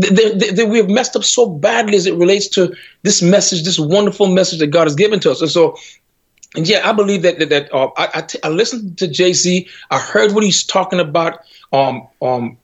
They, 0.00 0.32
they, 0.34 0.50
they, 0.50 0.64
we 0.64 0.78
have 0.78 0.88
messed 0.88 1.16
up 1.16 1.24
so 1.24 1.48
badly 1.48 1.96
as 1.96 2.06
it 2.06 2.14
relates 2.14 2.48
to 2.50 2.74
this 3.02 3.22
message, 3.22 3.64
this 3.64 3.78
wonderful 3.78 4.26
message 4.26 4.60
that 4.60 4.68
God 4.68 4.84
has 4.84 4.94
given 4.94 5.20
to 5.20 5.30
us. 5.30 5.40
And 5.40 5.50
so, 5.50 5.76
and 6.56 6.66
yeah, 6.66 6.88
I 6.88 6.92
believe 6.92 7.22
that 7.22 7.38
that, 7.38 7.48
that 7.50 7.74
uh, 7.74 7.90
I, 7.96 8.08
I, 8.14 8.20
t- 8.22 8.38
I 8.42 8.48
listened 8.48 8.98
to 8.98 9.08
Jay 9.08 9.32
Z. 9.32 9.68
I 9.90 9.98
heard 9.98 10.32
what 10.32 10.42
he's 10.42 10.64
talking 10.64 11.00
about. 11.00 11.40
Um, 11.72 12.08
um, 12.20 12.56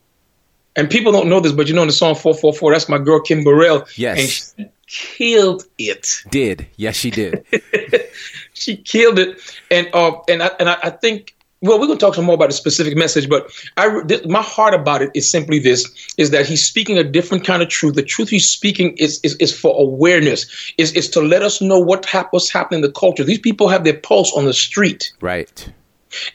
and 0.74 0.90
people 0.90 1.12
don't 1.12 1.28
know 1.28 1.40
this, 1.40 1.52
but 1.52 1.68
you 1.68 1.74
know, 1.74 1.82
in 1.82 1.88
the 1.88 1.92
song 1.92 2.14
444, 2.14 2.72
that's 2.72 2.88
my 2.88 2.98
girl 2.98 3.20
Kim 3.20 3.44
Burrell. 3.44 3.86
Yes. 3.96 4.54
And 4.58 4.70
she 4.86 5.16
killed 5.16 5.64
it. 5.78 6.22
Did. 6.30 6.66
Yes, 6.76 6.96
she 6.96 7.10
did. 7.10 7.44
she 8.52 8.76
killed 8.76 9.18
it. 9.18 9.40
And, 9.70 9.88
uh, 9.94 10.20
and, 10.28 10.42
I, 10.42 10.50
and 10.58 10.68
I, 10.68 10.76
I 10.82 10.90
think, 10.90 11.35
well, 11.62 11.78
we're 11.80 11.86
going 11.86 11.98
to 11.98 12.04
talk 12.04 12.14
some 12.14 12.26
more 12.26 12.34
about 12.34 12.50
the 12.50 12.54
specific 12.54 12.96
message, 12.96 13.28
but 13.28 13.50
I, 13.76 14.02
th- 14.02 14.26
my 14.26 14.42
heart 14.42 14.74
about 14.74 15.00
it 15.00 15.10
is 15.14 15.30
simply 15.30 15.58
this, 15.58 16.12
is 16.18 16.30
that 16.30 16.46
he's 16.46 16.66
speaking 16.66 16.98
a 16.98 17.04
different 17.04 17.44
kind 17.44 17.62
of 17.62 17.68
truth. 17.68 17.94
The 17.94 18.02
truth 18.02 18.28
he's 18.28 18.48
speaking 18.48 18.94
is, 18.98 19.20
is, 19.22 19.36
is 19.36 19.58
for 19.58 19.74
awareness, 19.78 20.72
is, 20.76 20.92
is 20.92 21.08
to 21.10 21.20
let 21.20 21.42
us 21.42 21.62
know 21.62 21.78
what 21.78 22.04
hap- 22.04 22.32
what's 22.32 22.52
happening 22.52 22.78
in 22.78 22.82
the 22.82 22.92
culture. 22.92 23.24
These 23.24 23.38
people 23.38 23.68
have 23.68 23.84
their 23.84 23.96
pulse 23.96 24.32
on 24.36 24.44
the 24.44 24.52
street. 24.52 25.12
Right. 25.20 25.72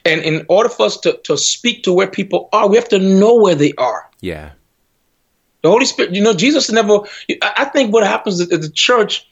And 0.04 0.20
in 0.22 0.44
order 0.48 0.68
for 0.68 0.86
us 0.86 0.98
to, 1.00 1.16
to 1.24 1.36
speak 1.36 1.84
to 1.84 1.92
where 1.92 2.08
people 2.08 2.48
are, 2.52 2.68
we 2.68 2.76
have 2.76 2.88
to 2.88 2.98
know 2.98 3.36
where 3.36 3.54
they 3.54 3.72
are. 3.78 4.10
Yeah. 4.20 4.52
The 5.62 5.70
Holy 5.70 5.84
Spirit, 5.84 6.14
you 6.14 6.22
know, 6.22 6.34
Jesus 6.34 6.70
never, 6.72 7.00
I 7.40 7.66
think 7.66 7.92
what 7.92 8.04
happens 8.04 8.40
is 8.40 8.48
the 8.48 8.70
church 8.70 9.28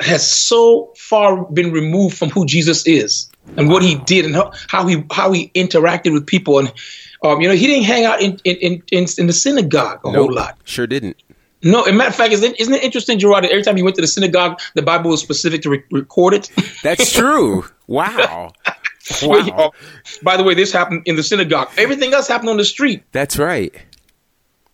has 0.00 0.30
so 0.30 0.94
far 0.96 1.44
been 1.44 1.72
removed 1.72 2.16
from 2.16 2.30
who 2.30 2.46
Jesus 2.46 2.86
is 2.86 3.30
and 3.56 3.68
what 3.68 3.82
he 3.82 3.96
did 3.96 4.24
and 4.24 4.34
how, 4.34 4.52
how 4.68 4.86
he 4.86 5.04
how 5.10 5.32
he 5.32 5.50
interacted 5.54 6.12
with 6.12 6.26
people. 6.26 6.58
And, 6.58 6.72
um, 7.22 7.40
you 7.40 7.48
know, 7.48 7.54
he 7.54 7.66
didn't 7.66 7.84
hang 7.84 8.04
out 8.04 8.20
in, 8.20 8.38
in, 8.44 8.82
in, 8.92 9.06
in 9.18 9.26
the 9.26 9.32
synagogue 9.32 10.00
a 10.04 10.12
Nope. 10.12 10.16
whole 10.16 10.34
lot. 10.34 10.58
Sure 10.64 10.86
didn't. 10.86 11.16
No, 11.62 11.82
as 11.82 11.88
a 11.88 11.92
matter 11.92 12.10
of 12.10 12.14
fact, 12.14 12.32
isn't, 12.34 12.54
isn't 12.60 12.74
it 12.74 12.84
interesting, 12.84 13.18
Gerard, 13.18 13.42
that 13.44 13.50
every 13.50 13.62
time 13.62 13.76
he 13.76 13.82
went 13.82 13.96
to 13.96 14.02
the 14.02 14.06
synagogue, 14.06 14.60
the 14.74 14.82
Bible 14.82 15.10
was 15.10 15.20
specific 15.22 15.62
to 15.62 15.70
re- 15.70 15.82
record 15.90 16.34
it? 16.34 16.50
That's 16.82 17.12
true. 17.12 17.64
Wow. 17.86 18.52
Wow. 19.22 19.70
by 20.24 20.36
the 20.36 20.42
way, 20.42 20.54
this 20.54 20.72
happened 20.72 21.02
in 21.06 21.14
the 21.14 21.22
synagogue. 21.22 21.68
Everything 21.78 22.12
else 22.12 22.26
happened 22.26 22.50
on 22.50 22.56
the 22.56 22.64
street. 22.64 23.04
That's 23.12 23.38
right. 23.38 23.72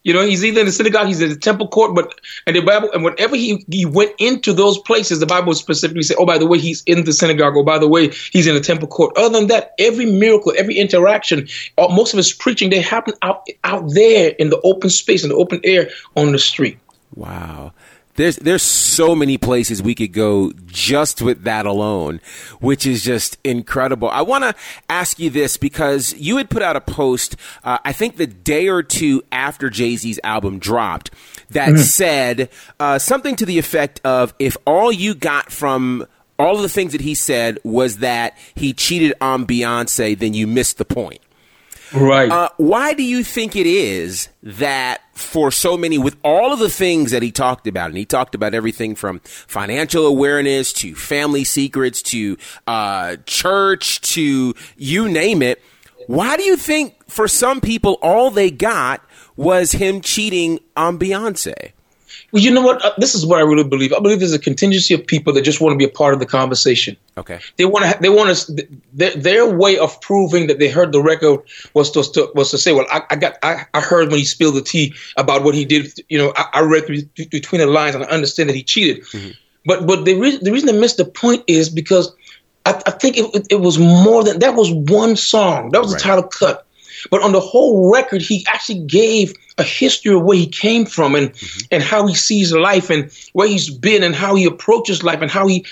You 0.04 0.12
know, 0.12 0.22
he's 0.26 0.44
either 0.44 0.60
in 0.60 0.66
the 0.66 0.72
synagogue, 0.72 1.06
he's 1.06 1.20
in 1.20 1.30
the 1.30 1.36
temple 1.36 1.68
court, 1.68 1.94
but 1.94 2.20
and 2.46 2.56
the 2.56 2.60
Bible, 2.60 2.90
and 2.92 3.04
whenever 3.04 3.36
he 3.36 3.64
he 3.70 3.84
went 3.84 4.12
into 4.18 4.52
those 4.52 4.78
places, 4.78 5.20
the 5.20 5.26
Bible 5.26 5.54
specifically 5.54 6.02
said, 6.02 6.16
"Oh, 6.18 6.26
by 6.26 6.38
the 6.38 6.46
way, 6.46 6.58
he's 6.58 6.82
in 6.84 7.04
the 7.04 7.12
synagogue. 7.12 7.56
Oh, 7.56 7.62
by 7.62 7.78
the 7.78 7.88
way, 7.88 8.08
he's 8.32 8.46
in 8.46 8.54
the 8.54 8.60
temple 8.60 8.88
court." 8.88 9.16
Other 9.16 9.38
than 9.38 9.48
that, 9.48 9.74
every 9.78 10.06
miracle, 10.06 10.52
every 10.58 10.76
interaction, 10.76 11.48
most 11.78 12.12
of 12.12 12.16
his 12.16 12.32
preaching, 12.32 12.70
they 12.70 12.80
happen 12.80 13.14
out 13.22 13.46
out 13.62 13.90
there 13.90 14.30
in 14.38 14.50
the 14.50 14.60
open 14.62 14.90
space, 14.90 15.22
in 15.22 15.28
the 15.28 15.36
open 15.36 15.60
air, 15.62 15.90
on 16.16 16.32
the 16.32 16.38
street. 16.38 16.78
Wow. 17.14 17.72
There's 18.14 18.36
there's 18.36 18.62
so 18.62 19.14
many 19.14 19.38
places 19.38 19.82
we 19.82 19.94
could 19.94 20.12
go 20.12 20.52
just 20.66 21.22
with 21.22 21.44
that 21.44 21.64
alone, 21.64 22.20
which 22.60 22.86
is 22.86 23.02
just 23.02 23.38
incredible. 23.42 24.10
I 24.10 24.20
want 24.20 24.44
to 24.44 24.54
ask 24.90 25.18
you 25.18 25.30
this 25.30 25.56
because 25.56 26.14
you 26.14 26.36
had 26.36 26.50
put 26.50 26.62
out 26.62 26.76
a 26.76 26.80
post, 26.80 27.36
uh, 27.64 27.78
I 27.84 27.92
think 27.92 28.16
the 28.16 28.26
day 28.26 28.68
or 28.68 28.82
two 28.82 29.22
after 29.32 29.70
Jay 29.70 29.96
Z's 29.96 30.20
album 30.24 30.58
dropped, 30.58 31.10
that 31.50 31.78
said 31.78 32.50
uh, 32.78 32.98
something 32.98 33.34
to 33.36 33.46
the 33.46 33.58
effect 33.58 34.00
of 34.04 34.34
if 34.38 34.58
all 34.66 34.92
you 34.92 35.14
got 35.14 35.50
from 35.50 36.06
all 36.38 36.56
of 36.56 36.62
the 36.62 36.68
things 36.68 36.92
that 36.92 37.00
he 37.00 37.14
said 37.14 37.58
was 37.62 37.98
that 37.98 38.36
he 38.54 38.72
cheated 38.72 39.14
on 39.20 39.46
Beyonce, 39.46 40.18
then 40.18 40.34
you 40.34 40.46
missed 40.46 40.76
the 40.76 40.84
point. 40.84 41.20
Right. 41.94 42.30
Uh, 42.30 42.48
why 42.56 42.94
do 42.94 43.02
you 43.02 43.22
think 43.22 43.56
it 43.56 43.66
is 43.66 44.28
that 44.42 45.02
for 45.14 45.50
so 45.50 45.76
many, 45.76 45.98
with 45.98 46.16
all 46.24 46.52
of 46.52 46.58
the 46.58 46.70
things 46.70 47.10
that 47.10 47.22
he 47.22 47.30
talked 47.30 47.66
about, 47.66 47.88
and 47.88 47.96
he 47.96 48.04
talked 48.04 48.34
about 48.34 48.54
everything 48.54 48.94
from 48.94 49.20
financial 49.20 50.06
awareness 50.06 50.72
to 50.74 50.94
family 50.94 51.44
secrets 51.44 52.02
to 52.02 52.36
uh, 52.66 53.16
church 53.26 54.00
to 54.12 54.54
you 54.76 55.08
name 55.08 55.42
it, 55.42 55.62
why 56.06 56.36
do 56.36 56.42
you 56.42 56.56
think 56.56 56.94
for 57.08 57.28
some 57.28 57.60
people 57.60 57.98
all 58.02 58.30
they 58.30 58.50
got 58.50 59.04
was 59.36 59.72
him 59.72 60.00
cheating 60.00 60.60
on 60.76 60.98
Beyonce? 60.98 61.72
well, 62.32 62.42
you 62.42 62.50
know 62.50 62.62
what? 62.62 62.82
Uh, 62.82 62.92
this 62.96 63.14
is 63.14 63.26
what 63.26 63.38
I 63.38 63.42
really 63.42 63.64
believe. 63.64 63.92
I 63.92 64.00
believe 64.00 64.18
there's 64.18 64.32
a 64.32 64.38
contingency 64.38 64.94
of 64.94 65.06
people 65.06 65.34
that 65.34 65.42
just 65.42 65.60
want 65.60 65.74
to 65.74 65.78
be 65.78 65.84
a 65.84 65.94
part 65.94 66.14
of 66.14 66.20
the 66.20 66.26
conversation. 66.26 66.96
Okay. 67.16 67.40
They 67.58 67.66
want 67.66 67.84
to. 67.84 67.98
They 68.00 68.08
want 68.08 68.34
to. 68.34 68.68
Their, 68.94 69.10
their 69.10 69.50
way 69.50 69.76
of 69.76 70.00
proving 70.00 70.46
that 70.46 70.58
they 70.58 70.68
heard 70.68 70.92
the 70.92 71.02
record 71.02 71.40
was 71.74 71.90
to, 71.90 72.02
to 72.12 72.32
was 72.34 72.50
to 72.52 72.58
say, 72.58 72.72
"Well, 72.72 72.86
I, 72.90 73.02
I 73.10 73.16
got. 73.16 73.36
I, 73.42 73.66
I 73.74 73.80
heard 73.80 74.08
when 74.08 74.18
he 74.18 74.24
spilled 74.24 74.54
the 74.54 74.62
tea 74.62 74.94
about 75.16 75.44
what 75.44 75.54
he 75.54 75.66
did. 75.66 75.92
You 76.08 76.18
know, 76.18 76.32
I, 76.34 76.46
I 76.54 76.60
read 76.60 76.86
between 77.30 77.60
the 77.60 77.66
lines 77.66 77.94
and 77.94 78.04
I 78.04 78.08
understand 78.08 78.48
that 78.48 78.56
he 78.56 78.62
cheated. 78.62 79.04
Mm-hmm. 79.04 79.30
But 79.66 79.86
but 79.86 80.04
the 80.06 80.18
reason 80.18 80.42
the 80.42 80.52
reason 80.52 80.74
they 80.74 80.80
missed 80.80 80.96
the 80.96 81.04
point 81.04 81.44
is 81.46 81.68
because 81.68 82.14
I, 82.64 82.80
I 82.86 82.90
think 82.92 83.18
it, 83.18 83.34
it, 83.34 83.46
it 83.50 83.60
was 83.60 83.78
more 83.78 84.24
than 84.24 84.38
that. 84.38 84.54
Was 84.54 84.72
one 84.72 85.16
song 85.16 85.70
that 85.70 85.82
was 85.82 85.92
the 85.92 85.98
title 85.98 86.24
cut. 86.24 86.66
But 87.10 87.22
on 87.22 87.32
the 87.32 87.40
whole 87.40 87.92
record, 87.92 88.22
he 88.22 88.46
actually 88.48 88.80
gave 88.84 89.34
a 89.58 89.62
history 89.62 90.14
of 90.14 90.22
where 90.22 90.36
he 90.36 90.46
came 90.46 90.86
from 90.86 91.14
and 91.14 91.32
and 91.70 91.82
how 91.82 92.06
he 92.06 92.14
sees 92.14 92.52
life 92.52 92.90
and 92.90 93.10
where 93.32 93.48
he's 93.48 93.68
been 93.70 94.02
and 94.02 94.14
how 94.14 94.34
he 94.34 94.44
approaches 94.46 95.02
life 95.02 95.20
and 95.20 95.30
how 95.30 95.46
he. 95.46 95.64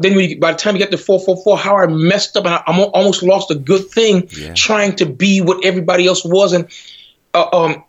Then 0.00 0.14
we, 0.16 0.34
by 0.34 0.52
the 0.52 0.58
time 0.58 0.74
he 0.74 0.80
got 0.80 0.90
to 0.90 0.98
four 0.98 1.20
four 1.20 1.36
four, 1.42 1.56
how 1.56 1.76
I 1.76 1.86
messed 1.86 2.36
up 2.36 2.44
and 2.44 2.54
I, 2.54 2.62
almost 2.66 3.22
lost 3.22 3.50
a 3.50 3.54
good 3.54 3.88
thing 3.90 4.28
Yeah. 4.30 4.54
trying 4.54 4.96
to 4.96 5.06
be 5.06 5.40
what 5.40 5.64
everybody 5.64 6.06
else 6.06 6.24
was 6.24 6.52
and 6.52 6.68
uh, 7.34 7.48
um, 7.52 7.84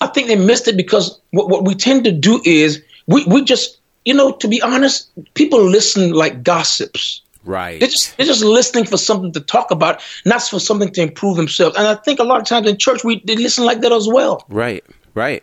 I 0.00 0.06
think 0.06 0.28
they 0.28 0.36
missed 0.36 0.68
it 0.68 0.76
because 0.76 1.20
what, 1.30 1.48
what 1.48 1.64
we 1.64 1.74
tend 1.74 2.04
to 2.04 2.12
do 2.12 2.40
is 2.44 2.82
we, 3.06 3.24
we 3.24 3.42
just, 3.44 3.78
you 4.04 4.14
know, 4.14 4.32
to 4.32 4.48
be 4.48 4.62
honest, 4.62 5.10
people 5.34 5.62
listen 5.62 6.12
like 6.12 6.42
gossips. 6.42 7.22
Right. 7.44 7.80
They're 7.80 7.88
just, 7.88 8.16
they're 8.16 8.26
just 8.26 8.44
listening 8.44 8.84
for 8.84 8.96
something 8.96 9.32
to 9.32 9.40
talk 9.40 9.70
about, 9.70 10.02
not 10.24 10.42
for 10.42 10.60
something 10.60 10.90
to 10.92 11.02
improve 11.02 11.36
themselves. 11.36 11.76
And 11.76 11.86
I 11.86 11.94
think 11.94 12.18
a 12.18 12.24
lot 12.24 12.40
of 12.40 12.46
times 12.46 12.68
in 12.68 12.76
church, 12.76 13.04
we 13.04 13.22
they 13.24 13.36
listen 13.36 13.64
like 13.64 13.80
that 13.80 13.92
as 13.92 14.08
well. 14.08 14.44
right. 14.48 14.84
Right. 15.14 15.42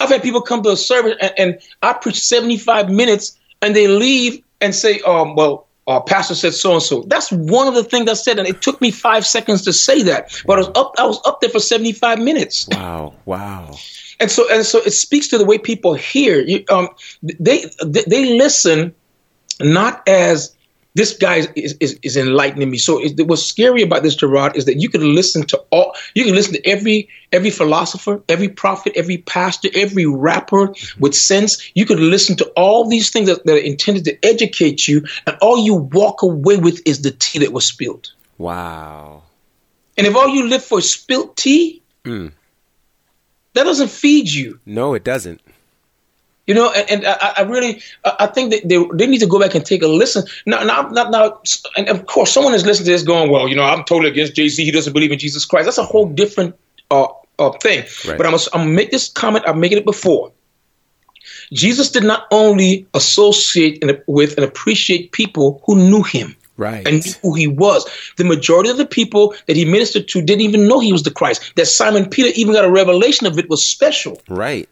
I've 0.00 0.08
had 0.08 0.20
people 0.22 0.40
come 0.40 0.62
to 0.64 0.70
a 0.70 0.76
service 0.76 1.14
and, 1.20 1.32
and 1.38 1.58
I 1.82 1.92
preach 1.92 2.18
75 2.20 2.90
minutes 2.90 3.38
and 3.62 3.76
they 3.76 3.86
leave 3.86 4.42
and 4.60 4.74
say, 4.74 5.00
um, 5.00 5.36
well, 5.36 5.68
uh, 5.86 6.00
pastor 6.00 6.34
said 6.34 6.54
so 6.54 6.72
and 6.72 6.82
so. 6.82 7.02
That's 7.02 7.30
one 7.30 7.68
of 7.68 7.74
the 7.74 7.84
things 7.84 8.10
I 8.10 8.14
said, 8.14 8.40
and 8.40 8.48
it 8.48 8.60
took 8.62 8.80
me 8.80 8.90
five 8.90 9.24
seconds 9.24 9.62
to 9.62 9.72
say 9.72 10.02
that. 10.02 10.42
But 10.44 10.54
I 10.54 10.58
was 10.62 10.68
up, 10.74 10.94
I 10.98 11.06
was 11.06 11.20
up 11.24 11.40
there 11.40 11.50
for 11.50 11.60
75 11.60 12.18
minutes. 12.18 12.66
Wow. 12.72 13.14
Wow. 13.26 13.76
and 14.18 14.30
so 14.30 14.52
and 14.52 14.64
so 14.64 14.78
it 14.78 14.92
speaks 14.92 15.28
to 15.28 15.38
the 15.38 15.44
way 15.44 15.58
people 15.58 15.94
hear 15.94 16.40
you 16.40 16.64
um 16.70 16.88
they 17.22 17.66
they, 17.84 18.02
they 18.06 18.38
listen 18.38 18.94
not 19.60 20.02
as 20.08 20.55
this 20.96 21.14
guy 21.14 21.46
is, 21.54 21.76
is, 21.78 21.98
is 22.02 22.16
enlightening 22.16 22.70
me. 22.70 22.78
So 22.78 22.98
it, 22.98 23.20
what's 23.26 23.42
scary 23.42 23.82
about 23.82 24.02
this, 24.02 24.16
Gerard, 24.16 24.56
is 24.56 24.64
that 24.64 24.80
you 24.80 24.88
can 24.88 25.14
listen 25.14 25.46
to 25.48 25.58
all, 25.70 25.94
you 26.14 26.24
can 26.24 26.34
listen 26.34 26.54
to 26.54 26.66
every 26.66 27.08
every 27.32 27.50
philosopher, 27.50 28.22
every 28.30 28.48
prophet, 28.48 28.94
every 28.96 29.18
pastor, 29.18 29.68
every 29.74 30.06
rapper 30.06 30.74
with 30.98 31.14
sense. 31.14 31.70
You 31.74 31.84
could 31.84 32.00
listen 32.00 32.34
to 32.36 32.46
all 32.56 32.88
these 32.88 33.10
things 33.10 33.28
that, 33.28 33.44
that 33.44 33.54
are 33.56 33.58
intended 33.58 34.04
to 34.06 34.24
educate 34.24 34.88
you, 34.88 35.04
and 35.26 35.36
all 35.42 35.62
you 35.62 35.74
walk 35.74 36.22
away 36.22 36.56
with 36.56 36.80
is 36.86 37.02
the 37.02 37.10
tea 37.10 37.40
that 37.40 37.52
was 37.52 37.66
spilled. 37.66 38.12
Wow. 38.38 39.22
And 39.98 40.06
if 40.06 40.16
all 40.16 40.28
you 40.28 40.48
live 40.48 40.64
for 40.64 40.78
is 40.78 40.90
spilt 40.90 41.36
tea, 41.36 41.82
Mm. 42.04 42.30
that 43.54 43.64
doesn't 43.64 43.90
feed 43.90 44.32
you. 44.32 44.60
No, 44.64 44.94
it 44.94 45.02
doesn't. 45.02 45.40
You 46.46 46.54
know, 46.54 46.70
and, 46.72 46.88
and 46.90 47.06
I, 47.06 47.34
I 47.38 47.42
really, 47.42 47.82
I 48.04 48.26
think 48.26 48.52
that 48.52 48.68
they, 48.68 48.78
they 48.94 49.06
need 49.06 49.18
to 49.18 49.26
go 49.26 49.40
back 49.40 49.54
and 49.56 49.66
take 49.66 49.82
a 49.82 49.88
listen. 49.88 50.24
Now, 50.46 50.62
now, 50.62 50.82
now, 50.88 51.08
now, 51.10 51.40
and 51.76 51.88
of 51.88 52.06
course, 52.06 52.32
someone 52.32 52.54
is 52.54 52.64
listening 52.64 52.86
to 52.86 52.92
this 52.92 53.02
going, 53.02 53.30
well, 53.30 53.48
you 53.48 53.56
know, 53.56 53.64
I'm 53.64 53.82
totally 53.84 54.10
against 54.10 54.34
Jay 54.36 54.48
Z. 54.48 54.64
He 54.64 54.70
doesn't 54.70 54.92
believe 54.92 55.10
in 55.10 55.18
Jesus 55.18 55.44
Christ. 55.44 55.64
That's 55.64 55.78
a 55.78 55.82
whole 55.84 56.06
different 56.08 56.54
uh, 56.90 57.08
uh, 57.40 57.50
thing. 57.58 57.84
Right. 58.06 58.16
But 58.16 58.26
I'm, 58.26 58.34
I'm 58.34 58.60
gonna 58.60 58.70
make 58.70 58.92
this 58.92 59.08
comment. 59.08 59.46
I've 59.48 59.56
making 59.56 59.78
it 59.78 59.84
before. 59.84 60.32
Jesus 61.52 61.90
did 61.90 62.04
not 62.04 62.26
only 62.30 62.86
associate 62.94 63.82
and, 63.82 64.00
with 64.06 64.36
and 64.36 64.44
appreciate 64.44 65.12
people 65.12 65.62
who 65.66 65.76
knew 65.76 66.02
him 66.02 66.36
Right. 66.58 66.86
and 66.88 67.04
knew 67.04 67.12
who 67.22 67.34
he 67.34 67.46
was. 67.46 67.86
The 68.16 68.24
majority 68.24 68.70
of 68.70 68.78
the 68.78 68.86
people 68.86 69.34
that 69.46 69.56
he 69.56 69.64
ministered 69.64 70.08
to 70.08 70.22
didn't 70.22 70.40
even 70.40 70.66
know 70.66 70.80
he 70.80 70.92
was 70.92 71.02
the 71.02 71.10
Christ. 71.10 71.52
That 71.56 71.66
Simon 71.66 72.08
Peter 72.08 72.30
even 72.34 72.54
got 72.54 72.64
a 72.64 72.70
revelation 72.70 73.26
of 73.26 73.38
it 73.38 73.50
was 73.50 73.66
special. 73.66 74.20
right. 74.28 74.68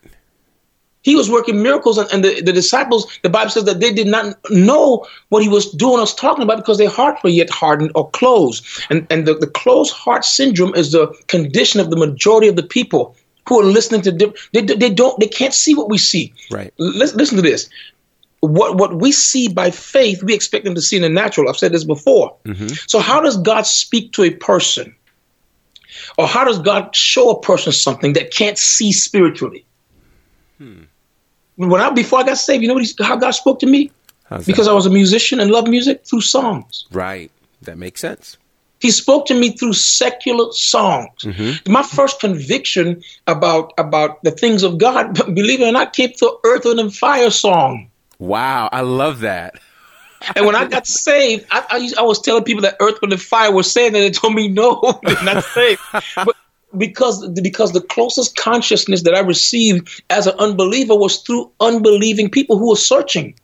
He 1.04 1.14
was 1.14 1.30
working 1.30 1.62
miracles, 1.62 1.99
and, 1.99 2.11
and 2.12 2.25
the, 2.25 2.42
the 2.42 2.52
disciples, 2.52 3.06
the 3.23 3.28
Bible 3.30 3.50
says 3.50 3.64
that 3.64 3.78
they 3.78 3.92
did 3.92 4.08
not 4.08 4.37
know 4.50 5.06
what 5.28 5.42
he 5.42 5.49
was 5.49 5.70
doing 5.70 5.99
or 5.99 6.00
was 6.00 6.14
talking 6.14 6.42
about 6.42 6.56
because 6.56 6.78
their 6.78 6.90
hearts 6.90 7.23
were 7.23 7.30
yet 7.30 7.50
hardened 7.50 7.92
or 7.94 8.11
closed. 8.11 8.66
And, 8.90 9.06
and 9.11 9.26
the, 9.26 9.34
the 9.34 9.46
closed 9.46 9.92
heart 9.92 10.25
syndrome 10.25 10.75
is 10.75 10.90
the 10.90 11.06
condition 11.28 11.78
of 11.80 11.90
the 11.90 11.96
majority 11.96 12.49
of 12.49 12.56
the 12.56 12.62
people 12.62 13.14
who 13.46 13.61
are 13.61 13.64
listening 13.64 14.02
to, 14.02 14.12
diff- 14.12 14.50
they, 14.52 14.62
they 14.62 14.90
don't, 14.90 15.20
they 15.20 15.28
can't 15.28 15.54
see 15.54 15.75
what 15.75 15.90
we 15.90 15.99
see. 15.99 16.32
Right. 16.50 16.73
Listen, 16.78 17.18
listen 17.18 17.37
to 17.37 17.42
this. 17.42 17.68
what 18.40 18.76
what 18.76 18.96
we 18.96 19.12
see 19.12 19.49
by 19.49 19.70
faith, 19.70 20.23
we 20.23 20.34
expect 20.34 20.64
them 20.64 20.75
to 20.75 20.82
see 20.82 20.96
in 20.96 21.02
the 21.02 21.08
natural. 21.08 21.49
I've 21.49 21.56
said 21.56 21.73
this 21.73 21.84
before. 21.84 22.37
Mm-hmm. 22.44 22.68
So 22.87 22.99
how 22.99 23.20
does 23.20 23.37
God 23.37 23.66
speak 23.66 24.12
to 24.12 24.23
a 24.23 24.30
person? 24.30 24.94
Or 26.18 26.26
how 26.26 26.44
does 26.44 26.58
God 26.58 26.94
show 26.94 27.30
a 27.30 27.40
person 27.40 27.73
something 27.73 28.14
that 28.14 28.32
can't 28.32 28.58
see 28.58 28.92
spiritually? 28.92 29.64
Hmm. 30.58 30.82
When 31.56 31.80
I 31.80 31.90
before 31.90 32.20
I 32.20 32.23
got 32.25 32.38
saved, 32.38 32.62
you 32.62 32.68
know 32.68 32.75
what 32.75 32.84
he, 32.84 33.04
how 33.04 33.16
God 33.16 33.30
spoke 33.32 33.61
to 33.61 33.66
me? 33.66 33.90
How's 34.25 34.40
that? 34.40 34.46
Because 34.52 34.66
I 34.68 34.73
was 34.73 34.87
a 34.87 34.90
musician 34.90 35.40
and 35.40 35.50
loved 35.50 35.68
music 35.68 36.04
through 36.04 36.23
songs. 36.23 36.87
right. 36.90 37.30
That 37.62 37.78
makes 37.78 38.00
sense. 38.02 38.37
He 38.80 38.90
spoke 38.90 39.25
to 39.26 39.34
me 39.34 39.52
through 39.56 39.73
secular 39.73 40.52
songs. 40.52 41.23
Mm-hmm. 41.23 41.73
My 41.73 41.82
first 41.82 42.20
conviction 42.20 43.02
about 43.26 43.73
about 43.78 44.23
the 44.23 44.30
things 44.30 44.62
of 44.62 44.76
God, 44.76 45.14
believe 45.34 45.62
it 45.62 45.68
or 45.68 45.73
not, 45.73 45.94
came 45.94 46.12
through 46.12 46.38
Earth, 46.44 46.66
and 46.66 46.94
Fire 46.94 47.30
song. 47.30 47.90
Wow, 48.18 48.68
I 48.70 48.82
love 48.82 49.20
that. 49.20 49.58
And 50.37 50.44
when 50.44 50.54
I 50.54 50.66
got 50.66 50.87
saved, 51.06 51.46
I, 51.50 51.64
I, 51.70 51.76
used- 51.78 51.96
I 51.96 52.02
was 52.02 52.20
telling 52.20 52.44
people 52.44 52.62
that 52.62 52.76
Earth, 52.80 52.99
Wind, 53.00 53.12
and 53.14 53.23
Fire 53.23 53.50
were 53.50 53.62
saying, 53.62 53.94
that 53.94 54.00
they 54.00 54.11
told 54.11 54.34
me 54.34 54.49
no, 54.49 55.00
they're 55.02 55.23
not 55.25 55.42
saved. 55.44 55.80
but 56.16 56.37
because 56.78 57.28
because 57.31 57.73
the 57.73 57.81
closest 57.81 58.37
consciousness 58.37 59.02
that 59.02 59.14
I 59.14 59.21
received 59.21 60.02
as 60.11 60.26
an 60.26 60.35
unbeliever 60.38 60.95
was 60.97 61.19
through 61.23 61.50
unbelieving 61.61 62.31
people 62.31 62.59
who 62.59 62.71
were 62.71 62.76
searching. 62.76 63.35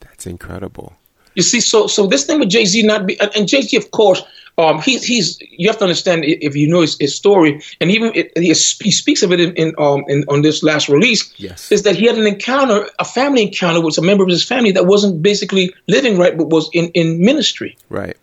That's 0.00 0.26
incredible. 0.26 0.94
You 1.34 1.42
see, 1.42 1.60
so 1.60 1.86
so 1.86 2.06
this 2.06 2.24
thing 2.24 2.40
with 2.40 2.48
Jay 2.48 2.64
Z 2.64 2.82
not 2.82 3.06
be, 3.06 3.20
and, 3.20 3.30
and 3.36 3.46
Jay 3.48 3.60
Z, 3.60 3.76
of 3.76 3.90
course, 3.90 4.22
um, 4.56 4.80
he's 4.80 5.04
he's 5.04 5.38
you 5.40 5.68
have 5.68 5.76
to 5.78 5.84
understand 5.84 6.24
if 6.24 6.56
you 6.56 6.66
know 6.66 6.80
his, 6.80 6.96
his 6.98 7.14
story, 7.14 7.60
and 7.78 7.90
even 7.90 8.10
it, 8.14 8.32
he, 8.36 8.48
is- 8.50 8.78
he 8.82 8.90
speaks 8.90 9.22
of 9.22 9.32
it 9.32 9.40
in, 9.40 9.54
in 9.54 9.74
um 9.78 10.04
in, 10.08 10.24
on 10.28 10.40
this 10.40 10.62
last 10.62 10.88
release. 10.88 11.30
Yes. 11.36 11.70
is 11.70 11.82
that 11.82 11.94
he 11.96 12.06
had 12.06 12.16
an 12.16 12.26
encounter, 12.26 12.88
a 12.98 13.04
family 13.04 13.42
encounter 13.42 13.82
with 13.82 13.98
a 13.98 14.02
member 14.02 14.22
of 14.24 14.30
his 14.30 14.42
family 14.42 14.72
that 14.72 14.86
wasn't 14.86 15.20
basically 15.20 15.74
living 15.88 16.16
right, 16.16 16.36
but 16.38 16.48
was 16.48 16.70
in 16.72 16.88
in 16.92 17.20
ministry. 17.20 17.76
Right. 17.90 18.16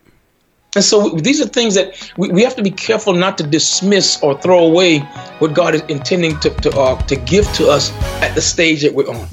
And 0.76 0.84
so 0.84 1.10
these 1.10 1.42
are 1.42 1.48
things 1.48 1.76
that 1.76 2.12
we, 2.18 2.30
we 2.30 2.44
have 2.44 2.56
to 2.56 2.64
be 2.64 2.72
careful 2.72 3.14
not 3.14 3.38
to 3.38 3.44
dismiss 3.44 4.22
or 4.24 4.40
throw 4.42 4.66
away 4.66 5.00
what 5.40 5.54
God 5.54 5.76
is 5.76 5.82
intending 5.84 6.40
to 6.40 6.50
to, 6.50 6.72
uh, 6.72 7.02
to 7.04 7.16
give 7.16 7.52
to 7.54 7.70
us 7.70 7.92
at 8.22 8.34
the 8.36 8.42
stage 8.42 8.82
that 8.82 8.94
we're 8.94 9.10
on. 9.10 9.28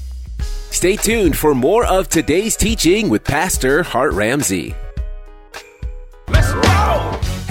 Stay 0.70 0.96
tuned 0.96 1.36
for 1.36 1.54
more 1.54 1.84
of 1.86 2.08
today's 2.08 2.56
teaching 2.56 3.08
with 3.08 3.24
Pastor 3.24 3.82
Hart 3.82 4.12
Ramsey. 4.12 4.74
Let's 6.28 6.52
go. 6.52 6.69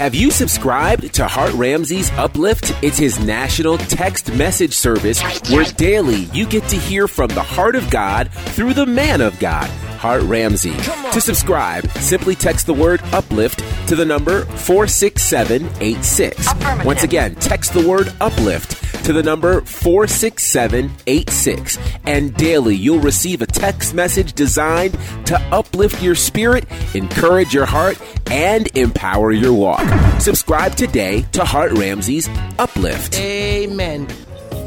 Have 0.00 0.14
you 0.14 0.30
subscribed 0.30 1.12
to 1.16 1.28
Hart 1.28 1.52
Ramsey's 1.52 2.10
Uplift? 2.12 2.72
It's 2.82 2.96
his 2.96 3.22
national 3.22 3.76
text 3.76 4.32
message 4.32 4.72
service 4.72 5.20
where 5.50 5.66
daily 5.72 6.22
you 6.32 6.46
get 6.46 6.66
to 6.68 6.76
hear 6.76 7.06
from 7.06 7.28
the 7.28 7.42
heart 7.42 7.76
of 7.76 7.90
God 7.90 8.32
through 8.32 8.72
the 8.72 8.86
man 8.86 9.20
of 9.20 9.38
God, 9.38 9.68
Hart 9.98 10.22
Ramsey. 10.22 10.72
To 11.12 11.20
subscribe, 11.20 11.86
simply 11.98 12.34
text 12.34 12.64
the 12.64 12.72
word 12.72 13.02
uplift 13.12 13.62
to 13.88 13.94
the 13.94 14.06
number 14.06 14.46
46786. 14.46 16.48
Once 16.82 17.02
again, 17.02 17.34
text 17.34 17.74
the 17.74 17.86
word 17.86 18.10
uplift 18.22 19.04
to 19.04 19.12
the 19.12 19.22
number 19.22 19.60
46786. 19.62 21.78
And 22.04 22.34
daily 22.36 22.74
you'll 22.74 23.00
receive 23.00 23.42
a 23.42 23.46
text 23.46 23.92
message 23.92 24.32
designed 24.32 24.96
to 25.26 25.38
uplift 25.52 26.02
your 26.02 26.14
spirit, 26.14 26.64
encourage 26.94 27.52
your 27.52 27.66
heart, 27.66 28.00
and 28.30 28.74
empower 28.76 29.32
your 29.32 29.52
walk. 29.52 29.89
Subscribe 30.18 30.74
today 30.74 31.22
to 31.32 31.44
Hart 31.44 31.72
Ramsey's 31.72 32.28
Uplift. 32.58 33.18
Amen. 33.18 34.06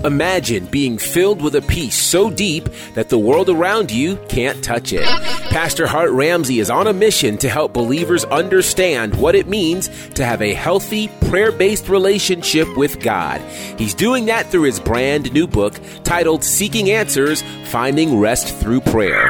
Imagine 0.03 0.65
being 0.65 0.98
filled 0.98 1.42
with 1.42 1.56
a 1.56 1.62
peace 1.62 1.96
so 1.96 2.30
deep 2.30 2.68
that 2.94 3.08
the 3.08 3.18
world 3.18 3.50
around 3.50 3.89
you 3.89 4.18
can't 4.27 4.62
touch 4.62 4.92
it. 4.92 5.06
Pastor 5.50 5.88
Hart 5.88 6.12
Ramsey 6.12 6.60
is 6.60 6.70
on 6.70 6.88
a 6.88 6.94
mission 6.94 7.38
to 7.38 7.48
help 7.48 7.74
believers 7.74 8.25
understand 8.25 9.15
what 9.15 9.34
it 9.34 9.48
means 9.48 9.88
to 10.15 10.25
have 10.25 10.42
a 10.42 10.53
healthy, 10.53 11.08
prayer 11.30 11.53
based 11.53 11.88
relationship 11.88 12.68
with 12.75 13.00
God. 13.00 13.39
He's 13.77 13.94
doing 13.94 14.25
that 14.25 14.48
through 14.48 14.63
his 14.63 14.80
brand 14.80 15.31
new 15.31 15.48
book 15.48 15.79
titled 16.03 16.44
Seeking 16.44 16.92
Answers 16.92 17.42
Finding 17.68 18.20
Rest 18.20 18.53
Through 18.57 18.81
Prayer. 18.81 19.29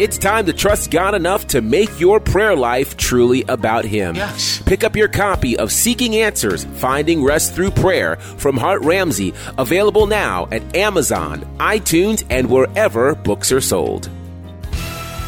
It's 0.00 0.16
time 0.16 0.46
to 0.46 0.54
trust 0.54 0.90
God 0.90 1.14
enough 1.14 1.46
to 1.48 1.60
make 1.60 2.00
your 2.00 2.20
prayer 2.20 2.56
life 2.56 2.96
truly 2.96 3.44
about 3.48 3.84
Him. 3.84 4.14
Yes. 4.14 4.62
Pick 4.62 4.82
up 4.82 4.96
your 4.96 5.08
copy 5.08 5.58
of 5.58 5.70
Seeking 5.70 6.16
Answers 6.16 6.64
Finding 6.64 7.22
Rest 7.22 7.54
Through 7.54 7.72
Prayer 7.72 8.16
from 8.16 8.56
Hart 8.56 8.80
Ramsey, 8.80 9.34
available 9.58 10.06
now 10.06 10.48
at 10.52 10.74
Amazon, 10.74 11.40
iTunes, 11.58 12.24
and 12.30 12.48
wherever 12.48 13.14
books 13.14 13.52
are 13.52 13.60
sold. 13.60 14.08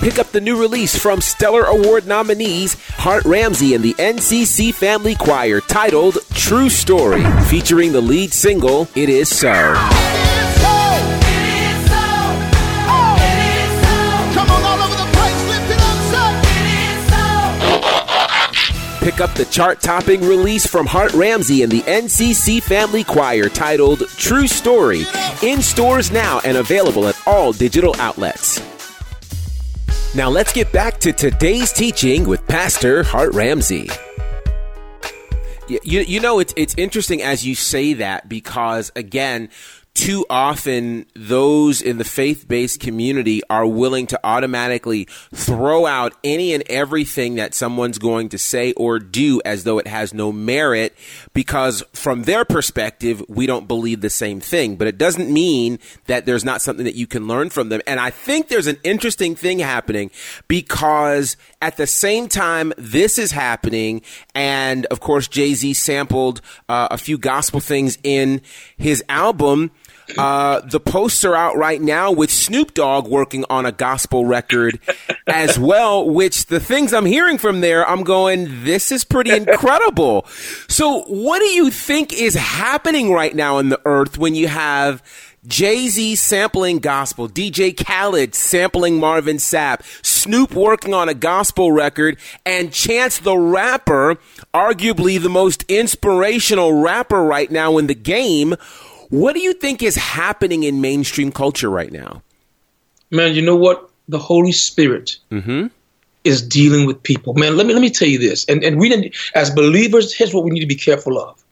Pick 0.00 0.18
up 0.18 0.28
the 0.28 0.40
new 0.40 0.58
release 0.58 0.96
from 0.96 1.20
Stellar 1.20 1.64
Award 1.64 2.06
nominees 2.06 2.82
Hart 2.92 3.26
Ramsey 3.26 3.74
and 3.74 3.84
the 3.84 3.92
NCC 3.98 4.72
Family 4.72 5.16
Choir 5.16 5.60
titled 5.60 6.16
True 6.32 6.70
Story, 6.70 7.22
featuring 7.44 7.92
the 7.92 8.00
lead 8.00 8.32
single 8.32 8.88
It 8.94 9.10
Is 9.10 9.28
So. 9.28 9.74
Pick 19.02 19.20
up 19.20 19.34
the 19.34 19.46
chart 19.46 19.80
topping 19.80 20.20
release 20.20 20.64
from 20.64 20.86
Hart 20.86 21.12
Ramsey 21.12 21.64
and 21.64 21.72
the 21.72 21.80
NCC 21.80 22.62
Family 22.62 23.02
Choir 23.02 23.48
titled 23.48 24.06
True 24.10 24.46
Story, 24.46 25.02
in 25.42 25.60
stores 25.60 26.12
now 26.12 26.40
and 26.44 26.56
available 26.56 27.08
at 27.08 27.20
all 27.26 27.52
digital 27.52 27.96
outlets. 27.98 28.62
Now 30.14 30.28
let's 30.30 30.52
get 30.52 30.70
back 30.70 31.00
to 31.00 31.12
today's 31.12 31.72
teaching 31.72 32.28
with 32.28 32.46
Pastor 32.46 33.02
Hart 33.02 33.34
Ramsey. 33.34 33.88
You, 35.68 36.02
you 36.02 36.20
know, 36.20 36.38
it's, 36.38 36.54
it's 36.56 36.74
interesting 36.78 37.22
as 37.22 37.44
you 37.44 37.56
say 37.56 37.94
that 37.94 38.28
because, 38.28 38.92
again, 38.94 39.48
too 39.94 40.24
often 40.30 41.04
those 41.14 41.82
in 41.82 41.98
the 41.98 42.04
faith 42.04 42.48
based 42.48 42.80
community 42.80 43.42
are 43.50 43.66
willing 43.66 44.06
to 44.06 44.18
automatically 44.24 45.06
throw 45.34 45.84
out 45.84 46.14
any 46.24 46.54
and 46.54 46.62
everything 46.70 47.34
that 47.34 47.54
someone's 47.54 47.98
going 47.98 48.30
to 48.30 48.38
say 48.38 48.72
or 48.72 48.98
do 48.98 49.42
as 49.44 49.64
though 49.64 49.78
it 49.78 49.86
has 49.86 50.14
no 50.14 50.32
merit 50.32 50.94
because, 51.34 51.84
from 51.92 52.22
their 52.22 52.44
perspective, 52.44 53.22
we 53.28 53.46
don't 53.46 53.68
believe 53.68 54.00
the 54.00 54.10
same 54.10 54.40
thing. 54.40 54.76
But 54.76 54.88
it 54.88 54.96
doesn't 54.96 55.30
mean 55.30 55.78
that 56.06 56.24
there's 56.24 56.44
not 56.44 56.62
something 56.62 56.84
that 56.84 56.94
you 56.94 57.06
can 57.06 57.28
learn 57.28 57.50
from 57.50 57.68
them. 57.68 57.82
And 57.86 58.00
I 58.00 58.10
think 58.10 58.48
there's 58.48 58.66
an 58.66 58.78
interesting 58.82 59.34
thing 59.34 59.58
happening 59.58 60.10
because 60.48 61.36
at 61.60 61.76
the 61.76 61.86
same 61.86 62.28
time 62.28 62.72
this 62.78 63.18
is 63.18 63.30
happening, 63.32 64.00
and 64.34 64.86
of 64.86 65.00
course, 65.00 65.28
Jay 65.28 65.52
Z 65.52 65.74
sampled 65.74 66.40
uh, 66.68 66.88
a 66.90 66.96
few 66.96 67.18
gospel 67.18 67.60
things 67.60 67.98
in 68.02 68.40
his 68.78 69.04
album. 69.10 69.70
Uh, 70.16 70.60
the 70.60 70.80
posts 70.80 71.24
are 71.24 71.34
out 71.34 71.56
right 71.56 71.80
now 71.80 72.12
with 72.12 72.30
Snoop 72.30 72.74
Dogg 72.74 73.06
working 73.06 73.44
on 73.48 73.66
a 73.66 73.72
gospel 73.72 74.26
record 74.26 74.78
as 75.26 75.58
well, 75.58 76.08
which 76.08 76.46
the 76.46 76.60
things 76.60 76.92
I'm 76.92 77.06
hearing 77.06 77.38
from 77.38 77.60
there, 77.60 77.88
I'm 77.88 78.02
going, 78.02 78.64
this 78.64 78.92
is 78.92 79.04
pretty 79.04 79.30
incredible. 79.36 80.26
So, 80.68 81.02
what 81.02 81.38
do 81.38 81.46
you 81.46 81.70
think 81.70 82.12
is 82.12 82.34
happening 82.34 83.12
right 83.12 83.34
now 83.34 83.58
in 83.58 83.68
the 83.68 83.80
earth 83.84 84.18
when 84.18 84.34
you 84.34 84.48
have 84.48 85.02
Jay 85.46 85.88
Z 85.88 86.14
sampling 86.16 86.78
gospel, 86.78 87.28
DJ 87.28 87.76
Khaled 87.76 88.34
sampling 88.34 89.00
Marvin 89.00 89.38
Sapp, 89.38 89.82
Snoop 90.04 90.54
working 90.54 90.94
on 90.94 91.08
a 91.08 91.14
gospel 91.14 91.72
record, 91.72 92.16
and 92.46 92.72
Chance 92.72 93.18
the 93.20 93.36
Rapper, 93.36 94.18
arguably 94.54 95.20
the 95.20 95.28
most 95.28 95.64
inspirational 95.66 96.80
rapper 96.80 97.24
right 97.24 97.50
now 97.50 97.76
in 97.78 97.88
the 97.88 97.94
game? 97.94 98.54
What 99.12 99.34
do 99.34 99.40
you 99.40 99.52
think 99.52 99.82
is 99.82 99.94
happening 99.94 100.62
in 100.62 100.80
mainstream 100.80 101.32
culture 101.32 101.68
right 101.68 101.92
now? 101.92 102.22
man 103.10 103.34
you 103.34 103.42
know 103.42 103.56
what? 103.56 103.90
The 104.08 104.18
holy 104.18 104.52
spirit 104.52 105.18
is 106.24 106.40
dealing 106.40 106.86
with 106.86 107.02
people. 107.02 107.34
Man 107.34 107.58
let 107.58 107.66
me 107.66 107.74
let 107.74 107.82
me 107.82 107.90
tell 107.90 108.08
you 108.08 108.18
this 108.18 108.46
and 108.46 108.64
and 108.64 108.80
we 108.80 108.88
didn't 108.88 109.14
as 109.34 109.50
believers 109.50 110.14
here's 110.14 110.32
what 110.32 110.44
we 110.44 110.50
need 110.50 110.60
to 110.60 110.66
be 110.66 110.80
careful 110.88 111.18
of. 111.18 111.44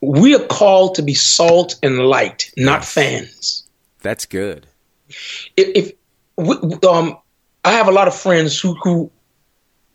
We 0.00 0.34
are 0.34 0.46
called 0.46 0.94
to 0.94 1.02
be 1.02 1.12
salt 1.12 1.78
and 1.82 1.98
light 1.98 2.50
not 2.56 2.86
fans. 2.86 3.64
That's 4.00 4.24
good. 4.24 4.66
if, 5.58 5.92
if 6.38 6.84
um, 6.84 7.18
I 7.66 7.72
have 7.72 7.86
a 7.86 7.92
lot 7.92 8.08
of 8.08 8.14
friends 8.14 8.58
who 8.58 8.74
who 8.82 9.10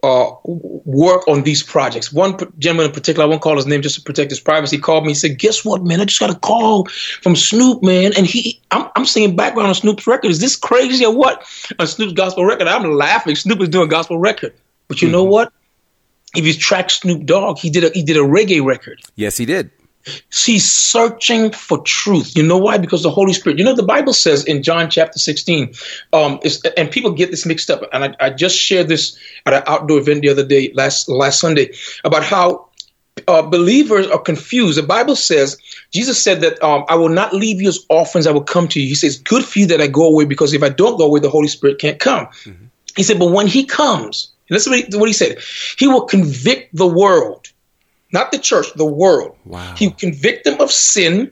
uh, 0.08 0.36
work 0.46 1.28
on 1.28 1.44
these 1.44 1.62
projects. 1.62 2.14
One 2.14 2.38
gentleman 2.60 2.88
in 2.88 2.92
particular, 2.94 3.26
I 3.26 3.28
won't 3.28 3.42
call 3.42 3.56
his 3.56 3.66
name 3.66 3.82
just 3.82 3.96
to 3.96 4.02
protect 4.02 4.32
his 4.32 4.40
privacy, 4.40 4.78
called 4.78 5.04
me. 5.04 5.12
He 5.12 5.16
said, 5.16 5.38
"Guess 5.38 5.66
what, 5.66 5.84
man? 5.84 6.00
I 6.00 6.06
just 6.06 6.20
got 6.20 6.30
a 6.30 6.40
call 6.40 6.86
from 7.22 7.36
Snoop, 7.36 7.84
man, 7.84 8.14
and 8.16 8.26
he, 8.26 8.62
I'm, 8.72 8.90
I'm 8.96 9.06
singing 9.06 9.36
background 9.36 9.68
on 9.70 9.76
Snoop's 9.76 10.08
record. 10.08 10.32
Is 10.32 10.40
this 10.40 10.56
crazy 10.56 11.06
or 11.06 11.14
what? 11.14 11.46
On 11.80 11.88
Snoop's 11.88 12.14
gospel 12.14 12.46
record, 12.46 12.68
I'm 12.68 12.92
laughing. 12.94 13.36
Snoop 13.36 13.62
is 13.62 13.70
doing 13.70 13.90
gospel 13.90 14.18
record, 14.18 14.54
but 14.88 15.02
you 15.02 15.08
mm-hmm. 15.08 15.14
know 15.14 15.24
what? 15.24 15.52
If 16.36 16.46
you 16.46 16.54
track 16.54 16.90
Snoop 16.90 17.26
Dogg, 17.26 17.58
he 17.58 17.70
did 17.70 17.84
a 17.84 17.90
he 17.90 18.04
did 18.04 18.18
a 18.18 18.22
reggae 18.22 18.64
record. 18.64 19.02
Yes, 19.16 19.38
he 19.38 19.46
did. 19.46 19.72
She's 20.30 20.70
searching 20.70 21.52
for 21.52 21.80
truth. 21.80 22.36
You 22.36 22.44
know 22.44 22.58
why? 22.58 22.78
Because 22.78 23.04
the 23.04 23.10
Holy 23.10 23.34
Spirit. 23.34 23.58
You 23.58 23.66
know, 23.66 23.76
the 23.76 23.84
Bible 23.84 24.14
says 24.14 24.44
in 24.46 24.64
John 24.64 24.90
chapter 24.90 25.20
16, 25.20 25.74
um, 26.14 26.40
and 26.76 26.92
people 26.92 27.12
get 27.12 27.32
this 27.32 27.46
mixed 27.46 27.70
up. 27.70 27.84
And 27.94 28.06
I, 28.06 28.16
I, 28.20 28.30
just 28.30 28.58
shared 28.58 28.88
this 28.88 29.18
at 29.46 29.54
an 29.54 29.64
outdoor 29.68 30.00
event 30.00 30.22
the 30.22 30.30
other 30.30 30.46
day, 30.46 30.72
last 30.74 31.10
last 31.10 31.40
Sunday, 31.40 31.74
about 32.04 32.24
how 32.24 32.68
uh, 33.28 33.42
believers 33.42 34.08
are 34.08 34.20
confused. 34.20 34.78
The 34.78 34.84
Bible 34.84 35.16
says, 35.16 35.58
Jesus 35.92 36.22
said 36.22 36.42
that 36.42 36.62
um, 36.64 36.86
I 36.90 36.96
will 36.96 37.10
not 37.10 37.34
leave 37.34 37.62
you 37.62 37.70
as 37.70 37.86
orphans, 37.90 38.28
I 38.28 38.32
will 38.32 38.44
come 38.44 38.68
to 38.70 38.82
you. 38.82 38.88
He 38.88 38.96
says, 38.96 39.18
Good 39.18 39.44
for 39.44 39.60
you 39.60 39.66
that 39.68 39.82
I 39.82 39.88
go 39.88 40.08
away, 40.08 40.26
because 40.26 40.54
if 40.54 40.64
I 40.64 40.70
don't 40.70 40.98
go 40.98 41.06
away, 41.06 41.20
the 41.20 41.30
Holy 41.30 41.48
Spirit 41.48 41.80
can't 41.80 42.00
come. 42.00 42.26
Mm-hmm. 42.26 42.66
He 42.96 43.04
said, 43.04 43.20
But 43.20 43.32
when 43.32 43.48
he 43.48 43.66
comes, 43.66 44.32
listen 44.50 44.74
to 44.92 44.98
what 44.98 45.10
he 45.10 45.14
said, 45.14 45.40
he 45.78 45.88
will 45.88 46.06
convict 46.06 46.76
the 46.76 46.88
world 46.88 47.52
not 48.12 48.32
the 48.32 48.40
church, 48.40 48.74
the 48.76 48.86
world. 48.86 49.36
Wow. 49.46 49.76
He'll 49.76 49.92
convict 49.92 50.46
them 50.46 50.60
of 50.62 50.72
sin. 50.72 51.32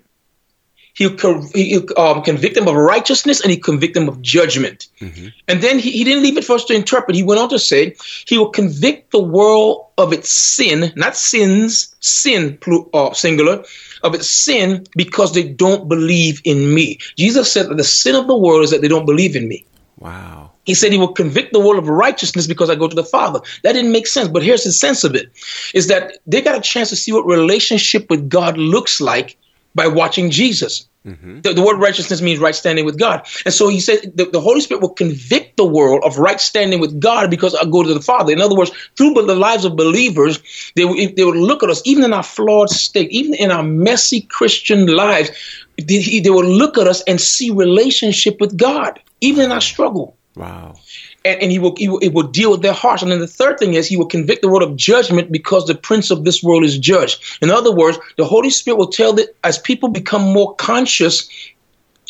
He'll, 0.94 1.18
he'll 1.54 2.00
um, 2.00 2.22
convict 2.24 2.56
them 2.56 2.70
of 2.70 2.76
righteousness 2.76 3.42
and 3.42 3.52
he 3.52 3.58
convict 3.58 3.96
them 3.96 4.08
of 4.08 4.22
judgment. 4.22 4.88
Mm-hmm. 5.02 5.28
And 5.48 5.62
then 5.62 5.78
he, 5.78 5.92
he 5.92 6.04
didn't 6.06 6.24
leave 6.24 6.38
it 6.38 6.46
for 6.46 6.54
us 6.54 6.64
to 6.66 6.74
interpret. 6.74 7.18
He 7.18 7.24
went 7.24 7.42
on 7.42 7.50
to 7.50 7.60
say, 7.60 7.96
He 8.26 8.38
will 8.38 8.50
convict 8.50 9.12
the 9.12 9.22
world 9.22 9.88
of 9.98 10.14
its 10.14 10.32
sin, 10.32 10.94
not 10.96 11.18
sins, 11.18 11.94
sin, 12.00 12.58
uh, 12.94 13.14
singular, 13.14 13.66
of 14.04 14.16
its 14.16 14.30
sin 14.30 14.86
because 14.96 15.34
they 15.34 15.44
don't 15.44 15.90
believe 15.90 16.42
in 16.46 16.74
me. 16.74 17.00
Jesus 17.18 17.52
said 17.52 17.68
that 17.68 17.76
the 17.76 17.84
sin 17.84 18.16
of 18.16 18.28
the 18.28 18.38
world 18.38 18.64
is 18.64 18.72
that 18.72 18.82
they 18.82 18.88
don't 18.88 19.06
believe 19.06 19.36
in 19.36 19.50
me. 19.50 19.66
Wow. 20.06 20.52
He 20.66 20.76
said 20.76 20.92
he 20.92 21.00
will 21.00 21.14
convict 21.14 21.52
the 21.52 21.60
world 21.60 21.80
of 21.80 21.90
righteousness 21.90 22.46
because 22.46 22.70
I 22.70 22.76
go 22.76 22.88
to 22.88 22.96
the 22.96 23.04
Father. 23.04 23.40
That 23.64 23.74
didn't 23.74 23.92
make 23.92 24.06
sense, 24.06 24.28
but 24.28 24.44
here's 24.44 24.64
the 24.64 24.72
sense 24.72 25.04
of 25.04 25.16
it 25.16 25.32
is 25.74 25.88
that 25.88 26.20
they 26.28 26.44
got 26.44 26.56
a 26.56 26.62
chance 26.62 26.90
to 26.90 26.96
see 26.96 27.12
what 27.12 27.26
relationship 27.26 28.08
with 28.08 28.30
God 28.30 28.56
looks 28.56 29.02
like 29.02 29.36
by 29.74 29.88
watching 29.88 30.30
Jesus. 30.30 30.88
Mm-hmm. 31.08 31.42
The, 31.42 31.54
the, 31.54 31.64
word 31.64 31.80
righteousness 31.80 32.22
means 32.22 32.40
right 32.40 32.54
standing 32.54 32.86
with 32.86 33.00
God. 33.00 33.28
And 33.46 33.54
so 33.54 33.68
he 33.68 33.80
said 33.80 34.16
the, 34.16 34.26
the, 34.26 34.42
Holy 34.42 34.62
Spirit 34.62 34.82
will 34.82 34.94
convict 34.94 35.58
the 35.58 35.66
world 35.66 36.04
of 36.04 36.18
right 36.20 36.40
standing 36.40 36.80
with 36.80 37.00
God 37.00 37.32
because 37.32 37.56
I 37.56 37.66
go 37.66 37.82
to 37.82 37.94
the 37.94 38.02
Father. 38.02 38.32
In 38.32 38.42
other 38.42 38.56
words, 38.56 38.72
through 38.96 39.14
the 39.14 39.36
lives 39.36 39.66
of 39.66 39.76
believers, 39.76 40.40
they, 40.76 40.84
they 41.08 41.24
would 41.24 41.36
look 41.36 41.64
at 41.64 41.70
us, 41.70 41.82
even 41.86 42.04
in 42.04 42.14
our 42.14 42.24
flawed 42.24 42.70
state, 42.70 43.12
even 43.12 43.34
in 43.36 43.52
our 43.52 43.64
messy 43.64 44.22
Christian 44.22 44.88
lives, 44.88 45.32
they, 45.78 46.20
they 46.20 46.30
would 46.30 46.46
look 46.46 46.78
at 46.78 46.88
us 46.88 47.02
and 47.04 47.20
see 47.20 47.52
relationship 47.52 48.40
with 48.40 48.58
God, 48.58 49.00
even 49.22 49.46
in 49.46 49.52
our 49.52 49.62
struggle. 49.62 50.16
Wow. 50.36 50.76
And, 51.24 51.42
and 51.44 51.52
he, 51.52 51.60
will, 51.60 51.76
he 51.78 51.88
will 51.88 52.00
he 52.00 52.10
will 52.10 52.28
deal 52.28 52.52
with 52.52 52.62
their 52.62 52.74
hearts. 52.74 53.02
And 53.02 53.12
then 53.12 53.20
the 53.20 53.28
third 53.28 53.58
thing 53.58 53.74
is 53.74 53.88
he 53.88 53.98
will 53.98 54.06
convict 54.06 54.42
the 54.42 54.50
world 54.50 54.64
of 54.64 54.76
judgment 54.76 55.32
because 55.32 55.66
the 55.66 55.76
prince 55.76 56.12
of 56.12 56.26
this 56.26 56.44
world 56.44 56.64
is 56.64 56.78
judged. 56.78 57.24
In 57.42 57.50
other 57.50 57.72
words, 57.72 57.98
the 58.18 58.26
Holy 58.26 58.50
Spirit 58.50 58.78
will 58.78 58.88
tell 58.88 59.14
that 59.14 59.36
as 59.44 59.58
people 59.58 59.90
become 59.90 60.22
more 60.22 60.54
conscious 60.56 61.30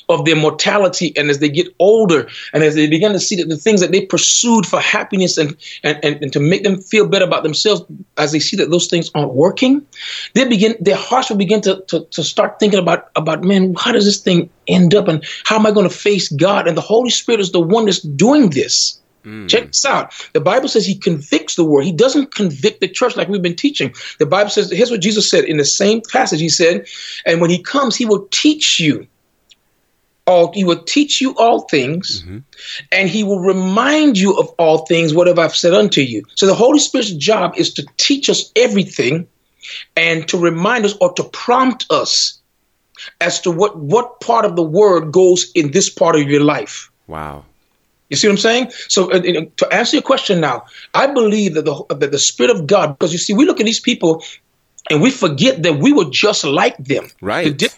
of 0.09 0.25
their 0.25 0.35
mortality 0.35 1.13
and 1.17 1.29
as 1.29 1.39
they 1.39 1.49
get 1.49 1.67
older 1.79 2.27
and 2.53 2.63
as 2.63 2.75
they 2.75 2.87
begin 2.87 3.13
to 3.13 3.19
see 3.19 3.35
that 3.35 3.49
the 3.49 3.57
things 3.57 3.81
that 3.81 3.91
they 3.91 4.05
pursued 4.05 4.65
for 4.65 4.79
happiness 4.79 5.37
and, 5.37 5.55
and, 5.83 5.99
and, 6.03 6.23
and, 6.23 6.33
to 6.33 6.39
make 6.39 6.63
them 6.63 6.81
feel 6.81 7.07
better 7.07 7.25
about 7.25 7.43
themselves 7.43 7.83
as 8.17 8.31
they 8.31 8.39
see 8.39 8.57
that 8.57 8.69
those 8.69 8.87
things 8.87 9.09
aren't 9.15 9.33
working 9.33 9.85
they 10.33 10.47
begin 10.47 10.75
their 10.79 10.95
hearts 10.95 11.29
will 11.29 11.37
begin 11.37 11.61
to, 11.61 11.83
to, 11.87 12.05
to 12.11 12.23
start 12.23 12.59
thinking 12.59 12.79
about 12.79 13.09
about 13.15 13.43
man 13.43 13.73
how 13.77 13.91
does 13.91 14.05
this 14.05 14.21
thing 14.21 14.49
end 14.67 14.93
up 14.93 15.07
and 15.07 15.23
how 15.45 15.55
am 15.55 15.65
i 15.65 15.71
going 15.71 15.87
to 15.87 15.95
face 15.95 16.29
god 16.29 16.67
and 16.67 16.77
the 16.77 16.81
holy 16.81 17.09
spirit 17.09 17.39
is 17.39 17.51
the 17.51 17.59
one 17.59 17.85
that's 17.85 18.01
doing 18.01 18.49
this 18.49 19.01
Mm. 19.25 19.49
Check 19.49 19.67
this 19.67 19.85
out. 19.85 20.13
The 20.33 20.39
Bible 20.39 20.67
says 20.67 20.85
he 20.85 20.97
convicts 20.97 21.55
the 21.55 21.65
world. 21.65 21.85
He 21.85 21.91
doesn't 21.91 22.35
convict 22.35 22.79
the 22.79 22.87
church 22.87 23.15
like 23.15 23.27
we've 23.27 23.41
been 23.41 23.55
teaching. 23.55 23.93
The 24.19 24.25
Bible 24.25 24.51
says, 24.51 24.71
here's 24.71 24.91
what 24.91 25.01
Jesus 25.01 25.29
said 25.29 25.45
in 25.45 25.57
the 25.57 25.65
same 25.65 26.01
passage. 26.11 26.39
He 26.39 26.49
said, 26.49 26.85
and 27.25 27.41
when 27.41 27.49
he 27.49 27.61
comes, 27.61 27.95
he 27.95 28.05
will 28.05 28.27
teach 28.31 28.79
you 28.79 29.07
all 30.27 30.51
he 30.51 30.63
will 30.63 30.83
teach 30.83 31.21
you 31.21 31.35
all 31.35 31.61
things 31.61 32.21
mm-hmm. 32.21 32.39
and 32.91 33.09
he 33.09 33.23
will 33.23 33.39
remind 33.39 34.17
you 34.17 34.37
of 34.37 34.49
all 34.57 34.85
things 34.85 35.13
whatever 35.13 35.41
i've 35.41 35.55
said 35.55 35.73
unto 35.73 36.01
you 36.01 36.23
so 36.35 36.45
the 36.45 36.53
holy 36.53 36.79
spirit's 36.79 37.11
job 37.11 37.53
is 37.57 37.73
to 37.73 37.85
teach 37.97 38.29
us 38.29 38.51
everything 38.55 39.27
and 39.95 40.27
to 40.27 40.37
remind 40.37 40.85
us 40.85 40.95
or 41.01 41.13
to 41.13 41.23
prompt 41.23 41.85
us 41.89 42.39
as 43.21 43.41
to 43.41 43.51
what 43.51 43.77
what 43.77 44.19
part 44.19 44.45
of 44.45 44.55
the 44.55 44.63
word 44.63 45.11
goes 45.11 45.51
in 45.53 45.71
this 45.71 45.89
part 45.89 46.15
of 46.15 46.23
your 46.29 46.43
life 46.43 46.89
wow 47.07 47.43
you 48.09 48.15
see 48.15 48.27
what 48.27 48.33
I'm 48.33 48.37
saying? 48.37 48.71
So, 48.87 49.11
uh, 49.11 49.19
to 49.19 49.67
answer 49.71 49.97
your 49.97 50.03
question 50.03 50.39
now, 50.39 50.65
I 50.93 51.07
believe 51.07 51.55
that 51.55 51.65
the 51.65 51.83
that 51.89 52.11
the 52.11 52.19
Spirit 52.19 52.55
of 52.55 52.67
God, 52.67 52.97
because 52.97 53.11
you 53.11 53.17
see, 53.17 53.33
we 53.33 53.45
look 53.45 53.59
at 53.59 53.65
these 53.65 53.79
people 53.79 54.23
and 54.89 55.01
we 55.01 55.09
forget 55.09 55.63
that 55.63 55.79
we 55.79 55.91
were 55.91 56.09
just 56.11 56.43
like 56.43 56.77
them. 56.77 57.07
Right. 57.19 57.57
The, 57.57 57.73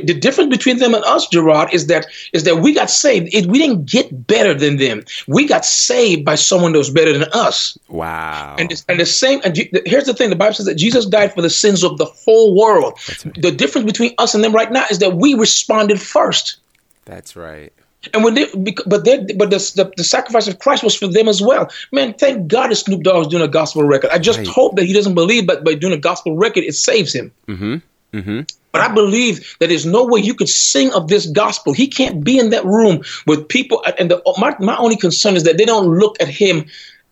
the 0.00 0.14
difference 0.14 0.50
between 0.50 0.78
them 0.78 0.94
and 0.94 1.04
us, 1.04 1.28
Gerard, 1.28 1.72
is 1.72 1.86
that 1.86 2.06
is 2.32 2.44
that 2.44 2.56
we 2.56 2.74
got 2.74 2.90
saved. 2.90 3.32
It, 3.32 3.46
we 3.46 3.58
didn't 3.58 3.86
get 3.86 4.26
better 4.26 4.54
than 4.54 4.76
them. 4.76 5.04
We 5.26 5.46
got 5.46 5.64
saved 5.64 6.24
by 6.24 6.34
someone 6.34 6.72
that 6.72 6.78
was 6.78 6.90
better 6.90 7.12
than 7.12 7.28
us. 7.32 7.76
Wow. 7.88 8.56
And 8.58 8.72
and 8.88 9.00
the 9.00 9.06
same. 9.06 9.40
And 9.44 9.56
here's 9.86 10.04
the 10.04 10.14
thing: 10.14 10.30
the 10.30 10.36
Bible 10.36 10.54
says 10.54 10.66
that 10.66 10.76
Jesus 10.76 11.06
died 11.06 11.34
for 11.34 11.42
the 11.42 11.50
sins 11.50 11.82
of 11.82 11.98
the 11.98 12.06
whole 12.06 12.56
world. 12.56 12.98
The 13.36 13.52
difference 13.52 13.86
between 13.86 14.14
us 14.18 14.34
and 14.34 14.42
them 14.42 14.52
right 14.52 14.70
now 14.70 14.86
is 14.90 14.98
that 15.00 15.14
we 15.16 15.34
responded 15.34 16.00
first. 16.00 16.56
That's 17.04 17.36
right. 17.36 17.72
And 18.14 18.24
when 18.24 18.34
they, 18.34 18.46
but 18.86 19.04
they, 19.04 19.18
but 19.18 19.50
the, 19.50 19.58
the, 19.76 19.92
the 19.96 20.04
sacrifice 20.04 20.48
of 20.48 20.58
Christ 20.58 20.82
was 20.82 20.96
for 20.96 21.06
them 21.06 21.28
as 21.28 21.40
well. 21.40 21.70
Man, 21.92 22.14
thank 22.14 22.48
God 22.48 22.70
that 22.70 22.76
Snoop 22.76 23.02
Dogg 23.02 23.22
is 23.22 23.28
doing 23.28 23.44
a 23.44 23.48
gospel 23.48 23.84
record. 23.84 24.10
I 24.10 24.18
just 24.18 24.38
right. 24.38 24.48
hope 24.48 24.74
that 24.76 24.84
he 24.84 24.92
doesn't 24.92 25.14
believe, 25.14 25.46
but 25.46 25.62
by 25.64 25.74
doing 25.74 25.92
a 25.92 25.98
gospel 25.98 26.36
record, 26.36 26.64
it 26.64 26.74
saves 26.74 27.14
him. 27.14 27.30
Mm-hmm. 27.46 27.76
Mm-hmm. 28.12 28.40
But 28.72 28.80
I 28.80 28.92
believe 28.92 29.56
that 29.60 29.68
there's 29.68 29.86
no 29.86 30.04
way 30.04 30.20
you 30.20 30.34
could 30.34 30.48
sing 30.48 30.92
of 30.92 31.08
this 31.08 31.26
gospel. 31.26 31.72
He 31.72 31.86
can't 31.86 32.24
be 32.24 32.38
in 32.38 32.50
that 32.50 32.64
room 32.64 33.02
with 33.26 33.48
people. 33.48 33.84
And 33.98 34.10
the, 34.10 34.22
my, 34.38 34.56
my 34.60 34.76
only 34.76 34.96
concern 34.96 35.36
is 35.36 35.44
that 35.44 35.58
they 35.58 35.64
don't 35.64 35.98
look 35.98 36.16
at 36.20 36.28
him 36.28 36.66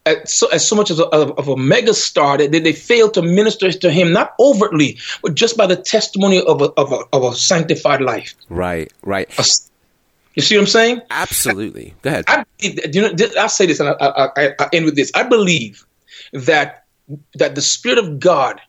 as 0.06 0.32
so, 0.32 0.48
as 0.48 0.66
so 0.66 0.74
much 0.74 0.90
as 0.90 0.98
a, 0.98 1.04
of 1.04 1.48
a 1.48 1.56
mega 1.56 1.92
star 1.92 2.38
that 2.38 2.50
they 2.50 2.72
fail 2.72 3.10
to 3.10 3.22
minister 3.22 3.70
to 3.70 3.90
him, 3.90 4.12
not 4.12 4.34
overtly, 4.40 4.98
but 5.22 5.34
just 5.34 5.56
by 5.56 5.66
the 5.66 5.76
testimony 5.76 6.42
of 6.42 6.62
a, 6.62 6.66
of 6.72 6.92
a, 6.92 7.00
of 7.12 7.24
a 7.24 7.34
sanctified 7.34 8.00
life. 8.00 8.34
Right, 8.48 8.90
right. 9.02 9.28
A, 9.38 9.44
you 10.34 10.42
see 10.42 10.56
what 10.56 10.62
I'm 10.62 10.66
saying? 10.66 11.02
Absolutely. 11.10 11.94
Go 12.02 12.10
ahead. 12.10 12.24
I, 12.28 12.44
you 12.58 13.02
know, 13.02 13.12
I'll 13.38 13.48
say 13.48 13.66
this 13.66 13.80
and 13.80 13.90
I, 13.90 13.94
I, 14.00 14.54
I 14.58 14.68
end 14.72 14.86
with 14.86 14.96
this. 14.96 15.10
I 15.14 15.24
believe 15.24 15.84
that 16.32 16.84
that 17.34 17.56
the 17.56 17.62
Spirit 17.62 17.98
of 17.98 18.20
God, 18.20 18.60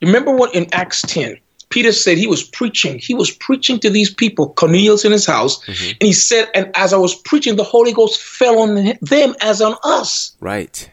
remember 0.00 0.30
what 0.30 0.54
in 0.54 0.72
Acts 0.72 1.02
10, 1.02 1.36
Peter 1.70 1.92
said 1.92 2.18
he 2.18 2.26
was 2.26 2.42
preaching. 2.42 2.98
He 2.98 3.14
was 3.14 3.30
preaching 3.30 3.78
to 3.80 3.90
these 3.90 4.12
people, 4.12 4.50
Cornelius 4.50 5.04
in 5.04 5.12
his 5.12 5.26
house, 5.26 5.62
mm-hmm. 5.64 5.90
and 6.00 6.06
he 6.06 6.12
said, 6.12 6.48
and 6.54 6.70
as 6.74 6.92
I 6.92 6.96
was 6.96 7.14
preaching, 7.14 7.56
the 7.56 7.64
Holy 7.64 7.92
Ghost 7.92 8.20
fell 8.22 8.60
on 8.60 8.74
them 9.02 9.34
as 9.40 9.60
on 9.60 9.76
us. 9.84 10.36
Right. 10.40 10.90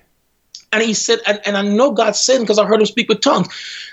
And 0.73 0.83
he 0.83 0.93
said, 0.93 1.19
and, 1.25 1.39
and 1.45 1.55
I 1.55 1.61
know 1.61 1.91
God 1.91 2.15
said 2.15 2.39
because 2.39 2.59
I 2.59 2.65
heard 2.65 2.81
him 2.81 2.85
speak 2.85 3.07
with 3.07 3.21
tongues. 3.21 3.47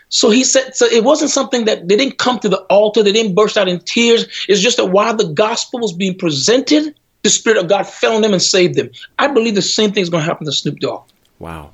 So 0.09 0.31
he 0.31 0.43
said, 0.43 0.75
so 0.75 0.87
it 0.87 1.05
wasn't 1.05 1.31
something 1.31 1.65
that 1.67 1.89
they 1.89 1.97
didn't 1.97 2.19
come 2.19 2.41
to 2.41 2.49
the 2.49 2.59
altar, 2.63 3.03
they 3.03 3.13
didn't 3.13 3.35
burst 3.35 3.57
out 3.57 3.69
in 3.69 3.79
tears. 3.81 4.27
It's 4.49 4.61
just 4.61 4.79
that 4.79 4.87
while 4.87 5.15
the 5.17 5.29
gospel 5.29 5.81
was 5.81 5.93
being 5.93 6.19
presented, 6.19 6.95
the 7.23 7.31
Spirit 7.31 7.59
of 7.59 7.69
God 7.69 7.87
fell 7.87 8.17
on 8.17 8.23
them 8.23 8.33
and 8.33 8.43
saved 8.43 8.75
them. 8.75 8.91
I 9.19 9.29
believe 9.29 9.55
the 9.55 9.63
same 9.63 9.93
thing 9.93 10.03
is 10.03 10.11
going 10.11 10.23
to 10.23 10.29
happen 10.29 10.45
to 10.45 10.53
Snoop 10.53 10.81
Dogg. 10.81 11.09
Wow. 11.39 11.71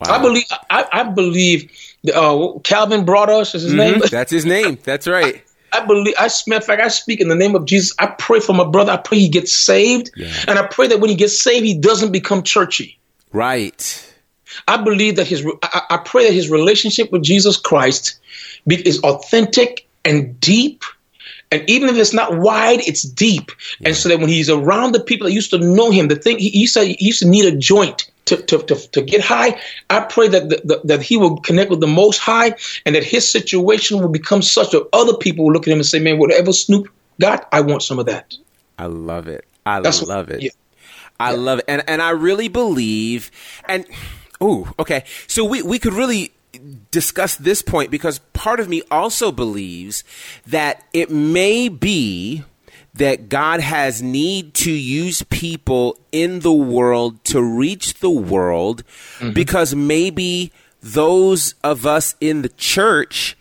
Wow. 0.00 0.14
I 0.14 0.22
believe 0.22 0.44
I, 0.70 0.86
I 0.92 1.02
believe 1.04 1.72
uh, 2.14 2.58
Calvin 2.64 3.04
Broadus 3.04 3.54
is 3.54 3.62
his 3.62 3.72
mm-hmm. 3.72 4.00
name. 4.00 4.02
That's 4.10 4.30
his 4.30 4.44
name. 4.44 4.78
That's 4.84 5.06
right. 5.06 5.36
I, 5.36 5.42
I 5.80 5.86
believe 5.86 6.14
I 6.18 6.30
matter 6.46 6.60
of 6.60 6.64
fact 6.64 6.82
I 6.82 6.88
speak 6.88 7.20
in 7.20 7.28
the 7.28 7.34
name 7.34 7.54
of 7.54 7.66
Jesus. 7.66 7.94
I 7.98 8.06
pray 8.06 8.40
for 8.40 8.54
my 8.54 8.64
brother. 8.64 8.92
I 8.92 8.96
pray 8.96 9.18
he 9.18 9.28
gets 9.28 9.52
saved, 9.52 10.10
yeah. 10.16 10.32
and 10.46 10.58
I 10.58 10.66
pray 10.66 10.86
that 10.88 11.00
when 11.00 11.10
he 11.10 11.16
gets 11.16 11.42
saved, 11.42 11.64
he 11.64 11.78
doesn't 11.78 12.12
become 12.12 12.42
churchy. 12.42 12.98
Right. 13.32 14.04
I 14.66 14.82
believe 14.82 15.16
that 15.16 15.26
his. 15.26 15.46
I, 15.62 15.82
I 15.90 15.96
pray 15.98 16.26
that 16.26 16.32
his 16.32 16.48
relationship 16.48 17.12
with 17.12 17.22
Jesus 17.22 17.56
Christ 17.58 18.18
be, 18.66 18.76
is 18.86 19.00
authentic 19.00 19.86
and 20.04 20.40
deep. 20.40 20.84
And 21.50 21.68
even 21.68 21.88
if 21.88 21.96
it's 21.96 22.12
not 22.12 22.38
wide, 22.38 22.80
it's 22.80 23.02
deep. 23.02 23.50
Yeah. 23.80 23.88
And 23.88 23.96
so 23.96 24.10
that 24.10 24.20
when 24.20 24.28
he's 24.28 24.50
around 24.50 24.92
the 24.92 25.00
people 25.00 25.26
that 25.26 25.32
used 25.32 25.50
to 25.50 25.58
know 25.58 25.90
him, 25.90 26.08
the 26.08 26.16
thing 26.16 26.38
he, 26.38 26.50
he 26.50 26.66
said 26.66 26.86
he 26.86 26.96
used 27.00 27.20
to 27.20 27.28
need 27.28 27.46
a 27.46 27.56
joint 27.56 28.10
to, 28.28 28.36
to, 28.42 28.58
to, 28.58 28.74
to 28.92 29.02
get 29.02 29.20
high. 29.20 29.60
I 29.90 30.00
pray 30.00 30.28
that, 30.28 30.48
the, 30.48 30.60
the, 30.64 30.80
that 30.84 31.02
he 31.02 31.16
will 31.16 31.38
connect 31.40 31.70
with 31.70 31.80
the 31.80 31.86
Most 31.86 32.18
High 32.18 32.54
and 32.86 32.94
that 32.94 33.04
his 33.04 33.30
situation 33.30 34.00
will 34.00 34.08
become 34.08 34.42
such 34.42 34.70
that 34.70 34.88
other 34.92 35.16
people 35.16 35.44
will 35.44 35.52
look 35.52 35.66
at 35.66 35.72
him 35.72 35.78
and 35.78 35.86
say, 35.86 35.98
man, 35.98 36.18
whatever 36.18 36.52
Snoop 36.52 36.88
got, 37.20 37.48
I 37.52 37.60
want 37.60 37.82
some 37.82 37.98
of 37.98 38.06
that. 38.06 38.34
I 38.78 38.86
love 38.86 39.28
it. 39.28 39.44
I 39.66 39.80
That's 39.80 40.02
love 40.02 40.28
what, 40.28 40.36
it. 40.36 40.42
Yeah. 40.42 40.50
I 41.20 41.32
yeah. 41.32 41.36
love 41.36 41.58
it. 41.58 41.64
And, 41.68 41.82
and 41.88 42.00
I 42.00 42.10
really 42.10 42.48
believe, 42.48 43.30
and 43.66 43.84
Ooh, 44.42 44.72
okay. 44.78 45.04
So 45.26 45.44
we, 45.44 45.62
we 45.62 45.78
could 45.78 45.94
really 45.94 46.32
discuss 46.90 47.36
this 47.36 47.62
point 47.62 47.90
because 47.90 48.20
part 48.32 48.60
of 48.60 48.68
me 48.68 48.82
also 48.90 49.30
believes 49.30 50.04
that 50.46 50.84
it 50.92 51.10
may 51.10 51.68
be 51.68 52.44
that 52.94 53.28
God 53.28 53.60
has 53.60 54.02
need 54.02 54.54
to 54.54 54.72
use 54.72 55.22
people 55.22 55.98
in 56.10 56.40
the 56.40 56.52
world 56.52 57.24
to 57.26 57.42
reach 57.42 57.94
the 57.94 58.10
world 58.10 58.82
because 59.32 59.74
maybe 59.74 60.52
those 60.80 61.54
of 61.62 61.86
us 61.86 62.16
in 62.20 62.42
the 62.42 62.48
church 62.48 63.36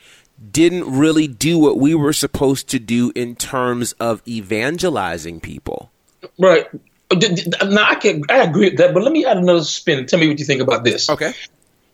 didn't 0.52 0.92
really 0.92 1.28
do 1.28 1.58
what 1.58 1.78
we 1.78 1.96
were 1.96 2.14
supposed 2.14 2.70
to 2.70 2.80
do 2.80 3.12
in 3.16 3.36
terms 3.36 3.94
of 3.94 4.22
evangelizing 4.28 5.40
people. 5.40 5.92
Right. 6.38 6.68
Now 7.12 7.86
I 7.90 7.96
can 7.96 8.24
I 8.30 8.40
agree 8.40 8.70
with 8.70 8.78
that, 8.80 8.94
but 8.94 9.02
let 9.02 9.12
me 9.12 9.26
add 9.26 9.38
another 9.38 9.64
spin. 9.64 10.06
Tell 10.06 10.20
me 10.20 10.28
what 10.28 10.40
you 10.40 10.46
think 10.46 10.62
about 10.62 10.84
this. 10.84 11.10
Okay. 11.10 11.34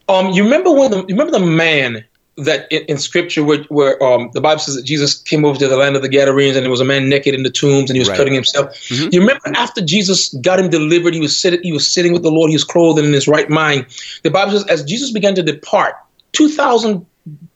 Um, 0.10 0.32
you 0.32 0.44
remember 0.44 0.72
when 0.72 0.92
the 0.92 0.98
you 0.98 1.16
remember 1.16 1.32
the 1.32 1.46
man 1.46 2.06
that 2.36 2.66
in, 2.72 2.84
in 2.86 2.98
scripture 2.98 3.44
where, 3.44 3.64
where 3.70 4.02
um 4.02 4.30
the 4.34 4.42
Bible 4.42 4.60
says 4.60 4.76
that 4.76 4.84
Jesus 4.86 5.22
came 5.22 5.46
over 5.46 5.60
to 5.60 5.68
the 5.68 5.78
land 5.78 5.96
of 5.96 6.02
the 6.02 6.10
Gadarenes 6.10 6.56
and 6.56 6.64
there 6.64 6.72
was 6.72 6.82
a 6.82 6.86
man 6.86 7.08
naked 7.08 7.36
in 7.36 7.44
the 7.44 7.52
tombs 7.52 7.90
and 7.90 7.96
he 7.96 8.00
was 8.00 8.10
Right. 8.10 8.18
cutting 8.18 8.34
himself. 8.34 8.76
You 8.90 9.20
remember 9.20 9.42
after 9.56 9.82
Jesus 9.82 10.34
got 10.36 10.60
him 10.60 10.70
delivered, 10.70 11.14
he 11.14 11.20
was 11.20 11.40
sitting 11.40 11.62
he 11.64 11.72
was 11.72 11.92
sitting 11.92 12.12
with 12.12 12.24
the 12.24 12.32
Lord, 12.32 12.50
he 12.50 12.56
was 12.56 12.64
clothed 12.64 12.98
and 12.98 13.08
in 13.08 13.14
his 13.14 13.28
right 13.28 13.50
mind. 13.50 13.86
The 14.24 14.32
Bible 14.32 14.54
says 14.54 14.66
as 14.68 14.84
Jesus 14.84 15.12
began 15.12 15.36
to 15.36 15.44
depart, 15.44 15.96
two 16.32 16.50
thousand 16.50 17.06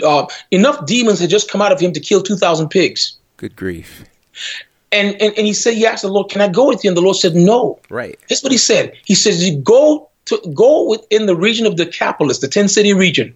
uh, 0.04 0.28
enough 0.52 0.86
demons 0.86 1.20
had 1.20 1.30
just 1.30 1.50
come 1.52 1.62
out 1.62 1.72
of 1.72 1.80
him 1.80 1.92
to 1.94 2.00
kill 2.00 2.22
two 2.22 2.38
thousand 2.38 2.70
pigs. 2.70 3.18
Good 3.38 3.56
grief. 3.56 4.04
And, 4.92 5.20
and 5.22 5.34
and 5.38 5.46
he 5.46 5.54
said, 5.54 5.74
he 5.74 5.86
asked 5.86 6.04
the 6.04 6.08
Lord, 6.10 6.30
"Can 6.30 6.40
I 6.42 6.48
go 6.48 6.68
with 6.68 6.84
you?" 6.84 6.90
And 6.90 6.96
the 6.96 7.02
Lord 7.02 7.18
said, 7.18 7.36
"No." 7.36 7.80
Right. 7.90 8.18
That's 8.30 8.42
what 8.42 8.54
he 8.54 8.58
said. 8.58 8.94
He 9.06 9.16
says, 9.16 9.44
"You 9.46 9.58
go 9.58 10.10
to 10.28 10.38
go 10.54 10.88
within 10.90 11.26
the 11.26 11.36
region 11.36 11.66
of 11.66 11.78
the 11.78 11.86
Decapolis, 11.86 12.40
the 12.40 12.48
ten 12.48 12.68
city 12.68 12.94
region, 12.94 13.36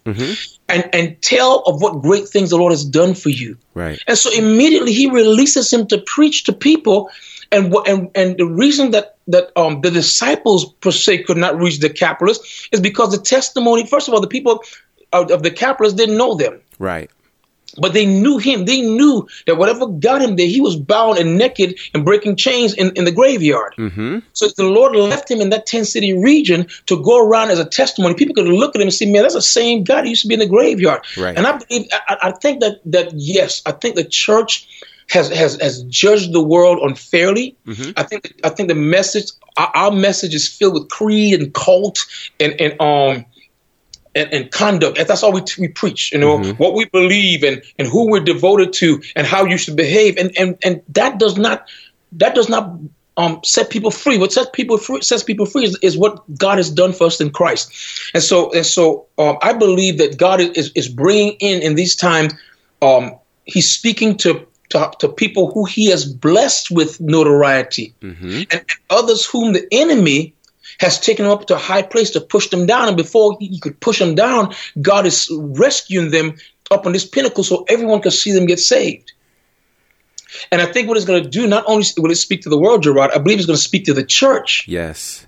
and 0.69 0.89
and 0.93 1.21
tell 1.21 1.59
of 1.65 1.81
what 1.81 2.01
great 2.01 2.27
things 2.27 2.49
the 2.49 2.57
Lord 2.57 2.71
has 2.71 2.85
done 2.85 3.13
for 3.13 3.29
you." 3.29 3.57
Right. 3.73 3.99
And 4.07 4.17
so 4.17 4.31
immediately 4.31 4.93
he 4.93 5.09
releases 5.09 5.71
him 5.71 5.87
to 5.87 5.97
preach 5.97 6.43
to 6.45 6.53
people. 6.53 7.09
And 7.53 7.71
what 7.71 7.87
and, 7.87 8.09
and 8.15 8.37
the 8.37 8.45
reason 8.45 8.91
that 8.91 9.17
that 9.27 9.51
um 9.57 9.81
the 9.81 9.91
disciples 9.91 10.71
per 10.81 10.91
se 10.91 11.23
could 11.23 11.37
not 11.37 11.57
reach 11.57 11.79
the 11.79 11.89
Decapolis 11.89 12.67
is 12.71 12.79
because 12.79 13.11
the 13.11 13.21
testimony. 13.21 13.85
First 13.85 14.07
of 14.07 14.13
all, 14.13 14.21
the 14.21 14.27
people 14.27 14.63
of, 15.11 15.29
of 15.31 15.41
Decapolis 15.41 15.93
didn't 15.93 16.17
know 16.17 16.35
them 16.35 16.61
Right. 16.81 17.11
But 17.77 17.93
they 17.93 18.05
knew 18.05 18.37
him. 18.37 18.65
They 18.65 18.81
knew 18.81 19.27
that 19.45 19.57
whatever 19.57 19.87
got 19.87 20.21
him 20.21 20.35
there, 20.35 20.47
he 20.47 20.61
was 20.61 20.75
bound 20.75 21.17
and 21.17 21.37
naked 21.37 21.79
and 21.93 22.03
breaking 22.03 22.35
chains 22.35 22.73
in, 22.73 22.91
in 22.95 23.05
the 23.05 23.11
graveyard. 23.11 23.73
Mm-hmm. 23.77 24.19
So 24.33 24.47
the 24.49 24.63
Lord 24.63 24.95
left 24.95 25.29
him 25.29 25.41
in 25.41 25.49
that 25.49 25.65
10 25.65 25.85
city 25.85 26.13
region 26.13 26.67
to 26.87 27.01
go 27.03 27.25
around 27.25 27.51
as 27.51 27.59
a 27.59 27.65
testimony. 27.65 28.15
People 28.15 28.35
could 28.35 28.47
look 28.47 28.75
at 28.75 28.81
him 28.81 28.87
and 28.87 28.93
say, 28.93 29.11
man, 29.11 29.23
that's 29.23 29.35
the 29.35 29.41
same 29.41 29.83
God 29.83 30.03
who 30.03 30.09
used 30.09 30.23
to 30.23 30.27
be 30.27 30.33
in 30.33 30.39
the 30.39 30.47
graveyard. 30.47 31.01
Right. 31.17 31.37
And 31.37 31.47
I 31.47 31.57
believe, 31.57 31.87
I, 31.91 32.17
I 32.23 32.31
think 32.31 32.61
that, 32.61 32.79
that 32.85 33.11
yes, 33.13 33.61
I 33.65 33.71
think 33.71 33.95
the 33.95 34.03
church 34.03 34.67
has, 35.09 35.29
has, 35.29 35.59
has 35.61 35.83
judged 35.83 36.33
the 36.33 36.41
world 36.41 36.79
unfairly. 36.81 37.55
I 37.97 38.03
think, 38.03 38.33
I 38.43 38.49
think 38.49 38.69
the 38.69 38.75
message, 38.75 39.31
our, 39.57 39.71
our 39.75 39.91
message 39.91 40.33
is 40.33 40.47
filled 40.47 40.73
with 40.73 40.89
creed 40.89 41.39
and 41.39 41.53
cult 41.53 42.05
and, 42.39 42.53
and, 42.59 42.81
um, 42.81 43.25
and, 44.15 44.33
and 44.33 44.51
conduct. 44.51 44.97
And 44.97 45.07
that's 45.07 45.23
all 45.23 45.31
we, 45.31 45.41
we 45.59 45.67
preach, 45.67 46.11
you 46.11 46.19
know, 46.19 46.37
what 46.57 46.73
we 46.73 46.85
believe 46.85 47.43
and, 47.43 47.63
and 47.77 47.87
who 47.87 48.09
we're 48.09 48.19
devoted 48.23 48.73
to 48.73 49.01
and 49.15 49.25
how 49.25 49.45
you 49.45 49.57
should 49.57 49.75
behave. 49.75 50.17
And, 50.17 50.37
and, 50.37 50.57
and 50.63 50.81
that 50.89 51.17
does 51.17 51.37
not, 51.37 51.67
that 52.13 52.35
does 52.35 52.49
not 52.49 52.77
um, 53.17 53.39
set 53.43 53.69
people 53.69 53.91
free. 53.91 54.17
What 54.17 54.33
sets 54.33 54.49
people 54.51 54.77
free, 54.77 55.01
sets 55.01 55.23
people 55.23 55.45
free 55.45 55.65
is, 55.65 55.77
is 55.81 55.97
what 55.97 56.23
God 56.37 56.57
has 56.57 56.69
done 56.69 56.93
for 56.93 57.05
us 57.05 57.21
in 57.21 57.29
Christ. 57.29 57.71
And 58.13 58.23
so, 58.23 58.51
and 58.51 58.65
so 58.65 59.07
um, 59.17 59.37
I 59.41 59.53
believe 59.53 59.97
that 59.99 60.17
God 60.17 60.41
is, 60.41 60.71
is 60.75 60.87
bringing 60.87 61.33
in, 61.39 61.61
in 61.61 61.75
these 61.75 61.95
times, 61.95 62.33
um, 62.81 63.15
he's 63.45 63.71
speaking 63.71 64.17
to, 64.17 64.45
to, 64.69 64.91
to 64.99 65.09
people 65.09 65.51
who 65.51 65.65
he 65.65 65.89
has 65.89 66.05
blessed 66.05 66.71
with 66.71 66.99
notoriety 66.99 67.93
and, 68.51 68.53
and 68.53 68.79
others 68.89 69.25
whom 69.25 69.53
the 69.53 69.67
enemy 69.71 70.33
has 70.81 70.99
taken 70.99 71.25
them 71.25 71.31
up 71.31 71.45
to 71.45 71.53
a 71.53 71.59
high 71.59 71.83
place 71.83 72.09
to 72.09 72.19
push 72.19 72.49
them 72.49 72.65
down. 72.65 72.87
And 72.87 72.97
before 72.97 73.37
he 73.39 73.59
could 73.59 73.79
push 73.79 73.99
them 73.99 74.15
down, 74.15 74.55
God 74.81 75.05
is 75.05 75.29
rescuing 75.31 76.09
them 76.09 76.37
up 76.71 76.87
on 76.87 76.91
this 76.91 77.05
pinnacle 77.05 77.43
so 77.43 77.65
everyone 77.69 78.01
can 78.01 78.11
see 78.11 78.31
them 78.31 78.47
get 78.47 78.59
saved. 78.59 79.13
And 80.51 80.59
I 80.59 80.65
think 80.65 80.87
what 80.87 80.97
it's 80.97 81.05
going 81.05 81.23
to 81.23 81.29
do, 81.29 81.45
not 81.45 81.65
only 81.67 81.85
will 81.97 82.09
it 82.09 82.15
speak 82.15 82.41
to 82.41 82.49
the 82.49 82.57
world, 82.57 82.81
Gerard, 82.81 83.11
I 83.11 83.19
believe 83.19 83.37
it's 83.37 83.45
going 83.45 83.57
to 83.57 83.63
speak 83.63 83.85
to 83.85 83.93
the 83.93 84.03
church. 84.03 84.65
Yes. 84.67 85.27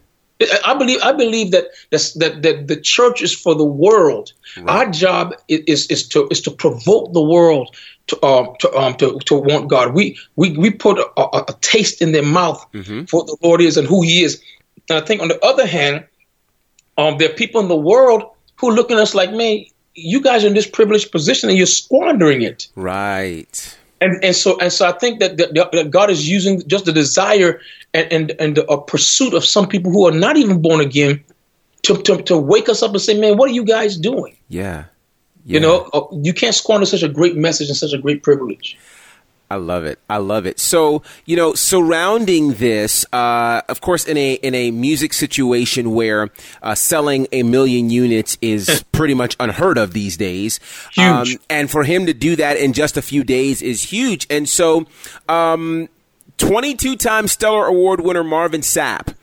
I 0.66 0.74
believe 0.74 1.00
I 1.04 1.14
believe 1.14 1.52
that 1.52 1.68
that 1.92 2.42
that 2.42 2.68
the 2.68 2.82
church 2.82 3.22
is 3.22 3.34
for 3.34 3.54
the 3.56 3.64
world. 3.64 4.34
Our 4.68 4.90
job 4.90 5.36
is 5.48 5.88
is 5.88 6.08
to 6.10 6.28
is 6.32 6.42
to 6.42 6.52
provoke 6.52 7.14
the 7.14 7.22
world 7.22 7.76
to 8.08 8.26
um 8.26 8.56
to 8.60 8.76
um 8.76 8.96
to, 8.96 9.20
to 9.20 9.36
want 9.36 9.70
God. 9.70 9.94
We 9.94 10.18
we 10.36 10.58
we 10.58 10.72
put 10.72 10.98
a, 10.98 11.08
a, 11.22 11.56
taste 11.62 12.02
in 12.02 12.12
their 12.12 12.26
mouth 12.26 12.66
for 13.08 13.20
what 13.20 13.28
the 13.28 13.38
Lord 13.42 13.62
is 13.62 13.78
and 13.78 13.88
who 13.88 14.02
He 14.02 14.24
is. 14.24 14.42
And 14.90 14.98
I 14.98 15.02
think 15.06 15.22
on 15.22 15.28
the 15.28 15.44
other 15.44 15.66
hand, 15.66 16.06
um, 16.98 17.18
there 17.18 17.30
are 17.30 17.34
people 17.34 17.62
in 17.62 17.68
the 17.68 17.76
world 17.76 18.24
who 18.58 18.72
look 18.72 18.92
at 18.92 18.98
us 18.98 19.16
like, 19.16 19.32
man, 19.32 19.66
you 19.96 20.22
guys 20.22 20.44
are 20.44 20.48
in 20.48 20.54
this 20.54 20.68
privileged 20.68 21.12
position 21.12 21.50
and 21.50 21.58
you're 21.58 21.68
squandering 21.68 22.42
it. 22.42 22.68
Right. 22.76 23.78
And 24.02 24.24
and 24.24 24.36
so 24.36 24.60
and 24.60 24.72
so 24.72 24.88
I 24.88 24.92
think 24.92 25.22
that, 25.22 25.38
that, 25.38 25.54
that 25.54 25.92
God 25.92 26.10
is 26.10 26.28
using 26.28 26.68
just 26.68 26.86
the 26.86 26.92
desire 26.92 27.62
and 27.94 28.12
and 28.12 28.32
and 28.40 28.58
the 28.58 28.68
uh, 28.68 28.78
pursuit 28.78 29.34
of 29.34 29.46
some 29.46 29.68
people 29.68 29.92
who 29.92 30.06
are 30.08 30.12
not 30.12 30.36
even 30.36 30.62
born 30.62 30.82
again 30.82 31.24
to, 31.84 31.98
to 32.04 32.22
to 32.24 32.38
wake 32.38 32.68
us 32.68 32.84
up 32.84 32.92
and 32.92 33.02
say, 33.02 33.18
man, 33.18 33.38
what 33.38 33.50
are 33.50 33.54
you 33.54 33.64
guys 33.64 33.98
doing? 33.98 34.36
Yeah. 34.50 34.86
You 35.46 35.60
know, 35.60 35.90
uh, 35.94 36.06
you 36.12 36.34
can't 36.34 36.56
squander 36.56 36.86
such 36.86 37.04
a 37.04 37.10
great 37.10 37.36
message 37.36 37.68
and 37.68 37.76
such 37.76 37.92
a 37.92 37.98
great 37.98 38.24
privilege. 38.24 38.78
I 39.54 39.58
love 39.58 39.86
it. 39.86 40.00
I 40.10 40.18
love 40.18 40.48
it. 40.48 40.60
So, 40.60 41.04
you 41.26 41.36
know, 41.36 41.54
surrounding 41.54 42.54
this, 42.56 43.06
uh, 43.14 43.62
of 43.70 43.82
course, 43.82 44.04
in 44.06 44.18
a 44.18 44.34
in 44.34 44.56
a 44.56 44.72
music 44.72 45.14
situation 45.14 45.92
where 45.92 46.32
uh, 46.64 46.74
selling 46.74 47.28
a 47.32 47.44
million 47.44 47.92
units 47.92 48.36
is 48.42 48.84
pretty 48.92 49.14
much 49.14 49.36
unheard 49.40 49.78
of 49.78 49.94
these 49.94 50.18
days, 50.18 50.60
Um, 50.98 51.26
Huge. 51.26 51.38
and 51.52 51.70
for 51.70 51.84
him 51.84 52.08
to 52.08 52.14
do 52.16 52.36
that 52.36 52.58
in 52.58 52.74
just 52.74 52.98
a 52.98 53.02
few 53.04 53.24
days 53.24 53.62
is 53.62 53.84
huge. 53.84 54.26
And 54.32 54.50
so, 54.50 54.88
um, 55.30 55.88
22 56.40 56.96
time 56.96 57.28
Stellar 57.28 57.68
Award 57.68 58.02
winner 58.02 58.24
Marvin 58.24 58.62
Sapp 58.62 59.14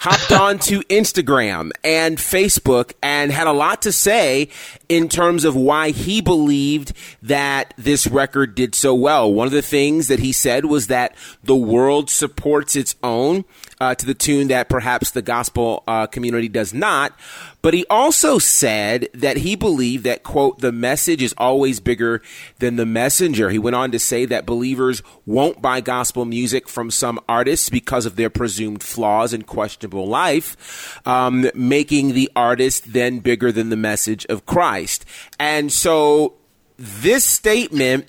hopped 0.00 0.32
onto 0.32 0.82
Instagram 0.84 1.70
and 1.84 2.16
Facebook 2.16 2.92
and 3.02 3.30
had 3.30 3.46
a 3.46 3.52
lot 3.52 3.82
to 3.82 3.92
say 3.92 4.48
in 4.88 5.08
terms 5.08 5.44
of 5.44 5.54
why 5.54 5.90
he 5.90 6.22
believed 6.22 6.92
that 7.22 7.74
this 7.76 8.06
record 8.06 8.54
did 8.54 8.74
so 8.74 8.94
well. 8.94 9.32
One 9.32 9.46
of 9.46 9.52
the 9.52 9.62
things 9.62 10.08
that 10.08 10.18
he 10.18 10.32
said 10.32 10.64
was 10.64 10.86
that 10.86 11.14
the 11.44 11.54
world 11.56 12.08
supports 12.08 12.76
its 12.76 12.96
own 13.02 13.44
uh, 13.80 13.94
to 13.94 14.06
the 14.06 14.14
tune 14.14 14.48
that 14.48 14.68
perhaps 14.68 15.10
the 15.10 15.22
gospel 15.22 15.82
uh, 15.88 16.06
community 16.06 16.48
does 16.48 16.74
not. 16.74 17.18
But 17.62 17.74
he 17.74 17.84
also 17.90 18.38
said 18.38 19.08
that 19.14 19.38
he 19.38 19.54
believed 19.54 20.04
that, 20.04 20.22
quote, 20.22 20.60
the 20.60 20.72
message 20.72 21.22
is 21.22 21.34
always 21.36 21.80
bigger 21.80 22.22
than 22.58 22.76
the 22.76 22.86
messenger. 22.86 23.50
He 23.50 23.58
went 23.58 23.76
on 23.76 23.90
to 23.90 23.98
say 23.98 24.24
that 24.26 24.46
believers 24.46 25.02
won't 25.26 25.60
buy 25.60 25.80
gospel 25.80 26.24
music 26.24 26.68
from 26.68 26.90
some 26.90 27.20
artists 27.28 27.68
because 27.68 28.06
of 28.06 28.16
their 28.16 28.30
presumed 28.30 28.82
flaws 28.82 29.32
and 29.32 29.46
questionable 29.46 30.06
life, 30.06 31.00
um, 31.06 31.50
making 31.54 32.14
the 32.14 32.30
artist 32.34 32.92
then 32.92 33.18
bigger 33.18 33.52
than 33.52 33.68
the 33.68 33.76
message 33.76 34.24
of 34.26 34.46
Christ. 34.46 35.04
And 35.38 35.70
so 35.70 36.34
this 36.78 37.24
statement 37.24 38.08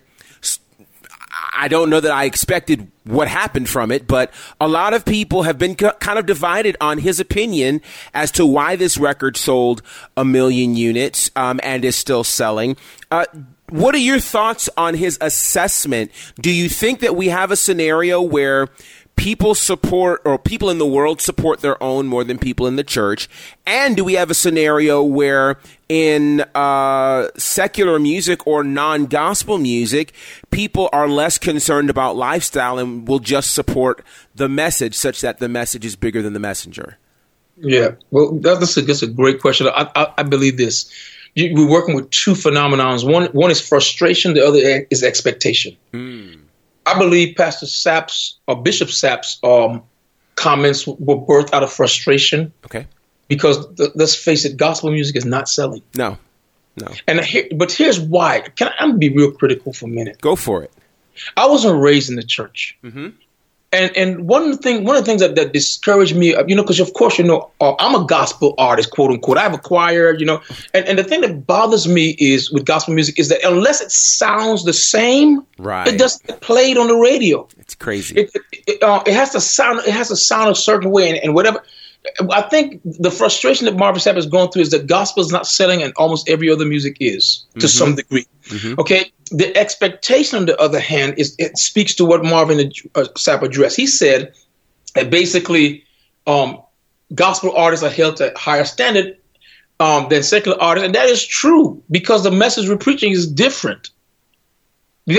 I 1.53 1.67
don't 1.67 1.89
know 1.89 1.99
that 1.99 2.11
I 2.11 2.25
expected 2.25 2.91
what 3.03 3.27
happened 3.27 3.67
from 3.67 3.91
it, 3.91 4.07
but 4.07 4.33
a 4.59 4.67
lot 4.67 4.93
of 4.93 5.03
people 5.03 5.43
have 5.43 5.57
been 5.57 5.75
kind 5.75 6.17
of 6.17 6.25
divided 6.25 6.77
on 6.79 6.99
his 6.99 7.19
opinion 7.19 7.81
as 8.13 8.31
to 8.31 8.45
why 8.45 8.75
this 8.75 8.97
record 8.97 9.35
sold 9.35 9.81
a 10.15 10.23
million 10.23 10.75
units 10.75 11.29
um, 11.35 11.59
and 11.63 11.83
is 11.83 11.95
still 11.95 12.23
selling. 12.23 12.77
Uh, 13.09 13.25
what 13.69 13.95
are 13.95 13.99
your 13.99 14.19
thoughts 14.19 14.69
on 14.77 14.95
his 14.95 15.17
assessment? 15.21 16.11
Do 16.39 16.51
you 16.51 16.67
think 16.69 16.99
that 16.99 17.15
we 17.15 17.29
have 17.29 17.51
a 17.51 17.55
scenario 17.55 18.21
where 18.21 18.67
people 19.21 19.53
support 19.53 20.19
or 20.25 20.39
people 20.39 20.71
in 20.71 20.79
the 20.79 20.85
world 20.85 21.21
support 21.21 21.59
their 21.59 21.81
own 21.81 22.07
more 22.07 22.23
than 22.23 22.39
people 22.39 22.65
in 22.65 22.75
the 22.75 22.83
church? 22.83 23.29
And 23.67 23.95
do 23.95 24.03
we 24.03 24.13
have 24.13 24.31
a 24.31 24.33
scenario 24.33 25.03
where 25.03 25.59
in 25.87 26.41
uh, 26.55 27.27
secular 27.37 27.99
music 27.99 28.47
or 28.47 28.63
non 28.63 29.05
gospel 29.05 29.59
music, 29.59 30.13
people 30.49 30.89
are 30.91 31.07
less 31.07 31.37
concerned 31.37 31.91
about 31.91 32.15
lifestyle 32.15 32.79
and 32.79 33.07
will 33.07 33.19
just 33.19 33.53
support 33.53 34.03
the 34.33 34.49
message 34.49 34.95
such 34.95 35.21
that 35.21 35.37
the 35.37 35.47
message 35.47 35.85
is 35.85 35.95
bigger 35.95 36.23
than 36.23 36.33
the 36.33 36.39
messenger? 36.39 36.97
Yeah, 37.57 37.91
well, 38.09 38.39
that's 38.39 38.75
a 38.75 38.81
that's 38.81 39.03
a 39.03 39.07
great 39.07 39.39
question. 39.39 39.67
I 39.67 39.87
I, 39.95 40.13
I 40.17 40.23
believe 40.23 40.57
this. 40.57 40.91
You, 41.35 41.53
we're 41.53 41.69
working 41.69 41.93
with 41.93 42.09
two 42.09 42.31
phenomenons. 42.31 43.07
One 43.09 43.25
one 43.33 43.51
is 43.51 43.61
frustration. 43.61 44.33
The 44.33 44.43
other 44.43 44.87
is 44.89 45.03
expectation. 45.03 45.77
I 46.85 46.97
believe 46.97 47.35
Pastor 47.35 47.65
Sapp's 47.67 48.39
or 48.47 48.61
Bishop 48.61 48.89
Sapp's 48.89 49.39
um, 49.43 49.83
comments 50.35 50.87
were 50.87 51.15
birthed 51.17 51.53
out 51.53 51.63
of 51.63 51.71
frustration. 51.71 52.51
Okay. 52.65 52.87
because 53.27 53.65
th- 53.75 53.91
let's 53.95 54.15
face 54.15 54.45
it, 54.45 54.57
gospel 54.57 54.91
music 54.91 55.15
is 55.15 55.25
not 55.25 55.47
selling. 55.47 55.81
No, 55.95 56.17
no. 56.77 56.87
And 57.07 57.19
here, 57.21 57.47
but 57.55 57.71
here's 57.71 57.99
why. 57.99 58.41
Can 58.55 58.67
I, 58.69 58.73
I'm 58.79 58.89
gonna 58.89 58.97
be 58.99 59.09
real 59.09 59.31
critical 59.31 59.73
for 59.73 59.85
a 59.85 59.89
minute. 59.89 60.19
Go 60.21 60.35
for 60.35 60.63
it. 60.63 60.71
I 61.37 61.45
wasn't 61.47 61.81
raised 61.81 62.09
in 62.09 62.15
the 62.15 62.23
church. 62.23 62.77
And 63.73 63.95
and 63.95 64.27
one 64.27 64.57
thing 64.57 64.83
one 64.83 64.97
of 64.97 65.03
the 65.03 65.05
things 65.05 65.21
that, 65.21 65.35
that 65.35 65.53
discouraged 65.53 66.13
me, 66.15 66.35
uh, 66.35 66.43
you 66.45 66.55
know, 66.55 66.61
because 66.61 66.81
of 66.81 66.93
course 66.93 67.17
you 67.17 67.23
know 67.23 67.51
uh, 67.61 67.73
I'm 67.79 67.95
a 67.95 68.05
gospel 68.05 68.53
artist, 68.57 68.91
quote 68.91 69.11
unquote. 69.11 69.37
I 69.37 69.43
have 69.43 69.53
a 69.53 69.57
choir, 69.57 70.13
you 70.13 70.25
know, 70.25 70.41
and 70.73 70.85
and 70.85 70.99
the 70.99 71.05
thing 71.05 71.21
that 71.21 71.47
bothers 71.47 71.87
me 71.87 72.15
is 72.19 72.51
with 72.51 72.65
gospel 72.65 72.93
music 72.93 73.17
is 73.17 73.29
that 73.29 73.39
unless 73.45 73.79
it 73.79 73.91
sounds 73.91 74.65
the 74.65 74.73
same, 74.73 75.45
Right. 75.57 75.87
it 75.87 75.97
doesn't 75.97 76.25
get 76.27 76.41
played 76.41 76.77
on 76.77 76.87
the 76.87 76.95
radio. 76.95 77.47
It's 77.59 77.75
crazy. 77.75 78.15
It 78.15 78.31
it, 78.33 78.63
it, 78.67 78.83
uh, 78.83 79.03
it 79.05 79.13
has 79.13 79.29
to 79.31 79.39
sound 79.39 79.79
it 79.79 79.93
has 79.93 80.09
to 80.09 80.17
sound 80.17 80.49
a 80.49 80.55
certain 80.55 80.91
way, 80.91 81.09
and, 81.09 81.19
and 81.19 81.33
whatever. 81.33 81.63
I 82.31 82.41
think 82.41 82.81
the 82.83 83.11
frustration 83.11 83.65
that 83.65 83.75
Marvin 83.75 84.01
Sapp 84.01 84.17
is 84.17 84.25
going 84.25 84.49
through 84.51 84.63
is 84.63 84.71
that 84.71 84.87
gospel 84.87 85.21
is 85.21 85.31
not 85.31 85.45
selling, 85.45 85.83
and 85.83 85.93
almost 85.97 86.27
every 86.27 86.49
other 86.49 86.65
music 86.65 86.97
is 86.99 87.45
to 87.59 87.67
some 87.67 87.95
degree. 87.95 88.25
Okay, 88.79 89.11
the 89.31 89.55
expectation, 89.55 90.39
on 90.39 90.45
the 90.45 90.59
other 90.59 90.79
hand, 90.79 91.15
is 91.17 91.35
it 91.37 91.57
speaks 91.57 91.95
to 91.95 92.05
what 92.05 92.23
Marvin 92.23 92.71
uh, 92.95 93.03
Sapp 93.15 93.43
addressed. 93.43 93.77
He 93.77 93.87
said 93.87 94.33
that 94.95 95.09
basically, 95.09 95.85
um, 96.25 96.61
gospel 97.13 97.55
artists 97.55 97.85
are 97.85 97.89
held 97.89 98.17
to 98.17 98.33
a 98.33 98.37
higher 98.37 98.65
standard 98.65 99.17
um, 99.79 100.09
than 100.09 100.23
secular 100.23 100.61
artists, 100.61 100.85
and 100.85 100.95
that 100.95 101.07
is 101.07 101.25
true 101.25 101.81
because 101.89 102.23
the 102.23 102.31
message 102.31 102.67
we're 102.67 102.77
preaching 102.77 103.11
is 103.11 103.31
different. 103.31 103.91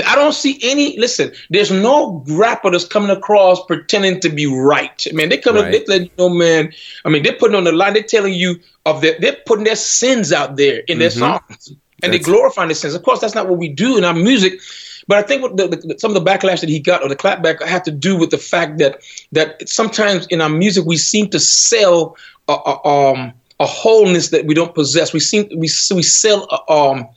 I 0.01 0.15
don't 0.15 0.33
see 0.33 0.59
any. 0.63 0.97
Listen, 0.97 1.31
there's 1.49 1.71
no 1.71 2.23
rapper 2.29 2.71
that's 2.71 2.85
coming 2.85 3.09
across 3.09 3.63
pretending 3.65 4.19
to 4.21 4.29
be 4.29 4.45
right. 4.45 5.05
Man, 5.13 5.29
they 5.29 5.37
come, 5.37 5.55
Right. 5.55 5.71
they 5.71 5.85
letting 5.85 6.07
you 6.07 6.11
know, 6.17 6.29
man. 6.29 6.73
I 7.05 7.09
mean, 7.09 7.23
they're 7.23 7.33
putting 7.37 7.55
on 7.55 7.63
the 7.65 7.71
line. 7.71 7.93
They're 7.93 8.03
telling 8.03 8.33
you 8.33 8.59
of 8.85 9.01
their, 9.01 9.17
they're 9.19 9.37
putting 9.45 9.65
their 9.65 9.75
sins 9.75 10.31
out 10.31 10.57
there 10.57 10.79
in 10.87 10.99
their 10.99 11.09
songs, 11.09 11.41
and 11.67 11.77
That's- 12.01 12.11
they 12.11 12.19
glorifying 12.19 12.69
their 12.69 12.75
sins. 12.75 12.93
Of 12.93 13.03
course, 13.03 13.19
that's 13.19 13.35
not 13.35 13.47
what 13.49 13.57
we 13.57 13.69
do 13.69 13.97
in 13.97 14.03
our 14.03 14.13
music. 14.13 14.59
But 15.07 15.17
I 15.17 15.21
think 15.23 15.41
what 15.41 15.57
the, 15.57 15.67
the, 15.67 15.99
some 15.99 16.15
of 16.15 16.23
the 16.23 16.31
backlash 16.31 16.61
that 16.61 16.69
he 16.69 16.79
got 16.79 17.03
or 17.03 17.09
the 17.09 17.15
clapback 17.15 17.61
had 17.61 17.83
to 17.85 17.91
do 17.91 18.15
with 18.17 18.29
the 18.31 18.37
fact 18.37 18.77
that 18.77 19.01
that 19.33 19.67
sometimes 19.67 20.25
in 20.27 20.39
our 20.39 20.49
music 20.49 20.85
we 20.85 20.95
seem 20.97 21.29
to 21.31 21.39
sell 21.41 22.15
a, 22.47 22.53
a, 22.53 22.87
um, 22.87 23.33
a 23.59 23.65
wholeness 23.65 24.29
that 24.29 24.45
we 24.45 24.53
don't 24.53 24.73
possess. 24.73 25.11
We 25.13 25.19
seem 25.19 25.47
we 25.51 25.67
we 25.93 26.03
sell 26.03 26.47
a, 26.49 26.71
um, 26.71 27.07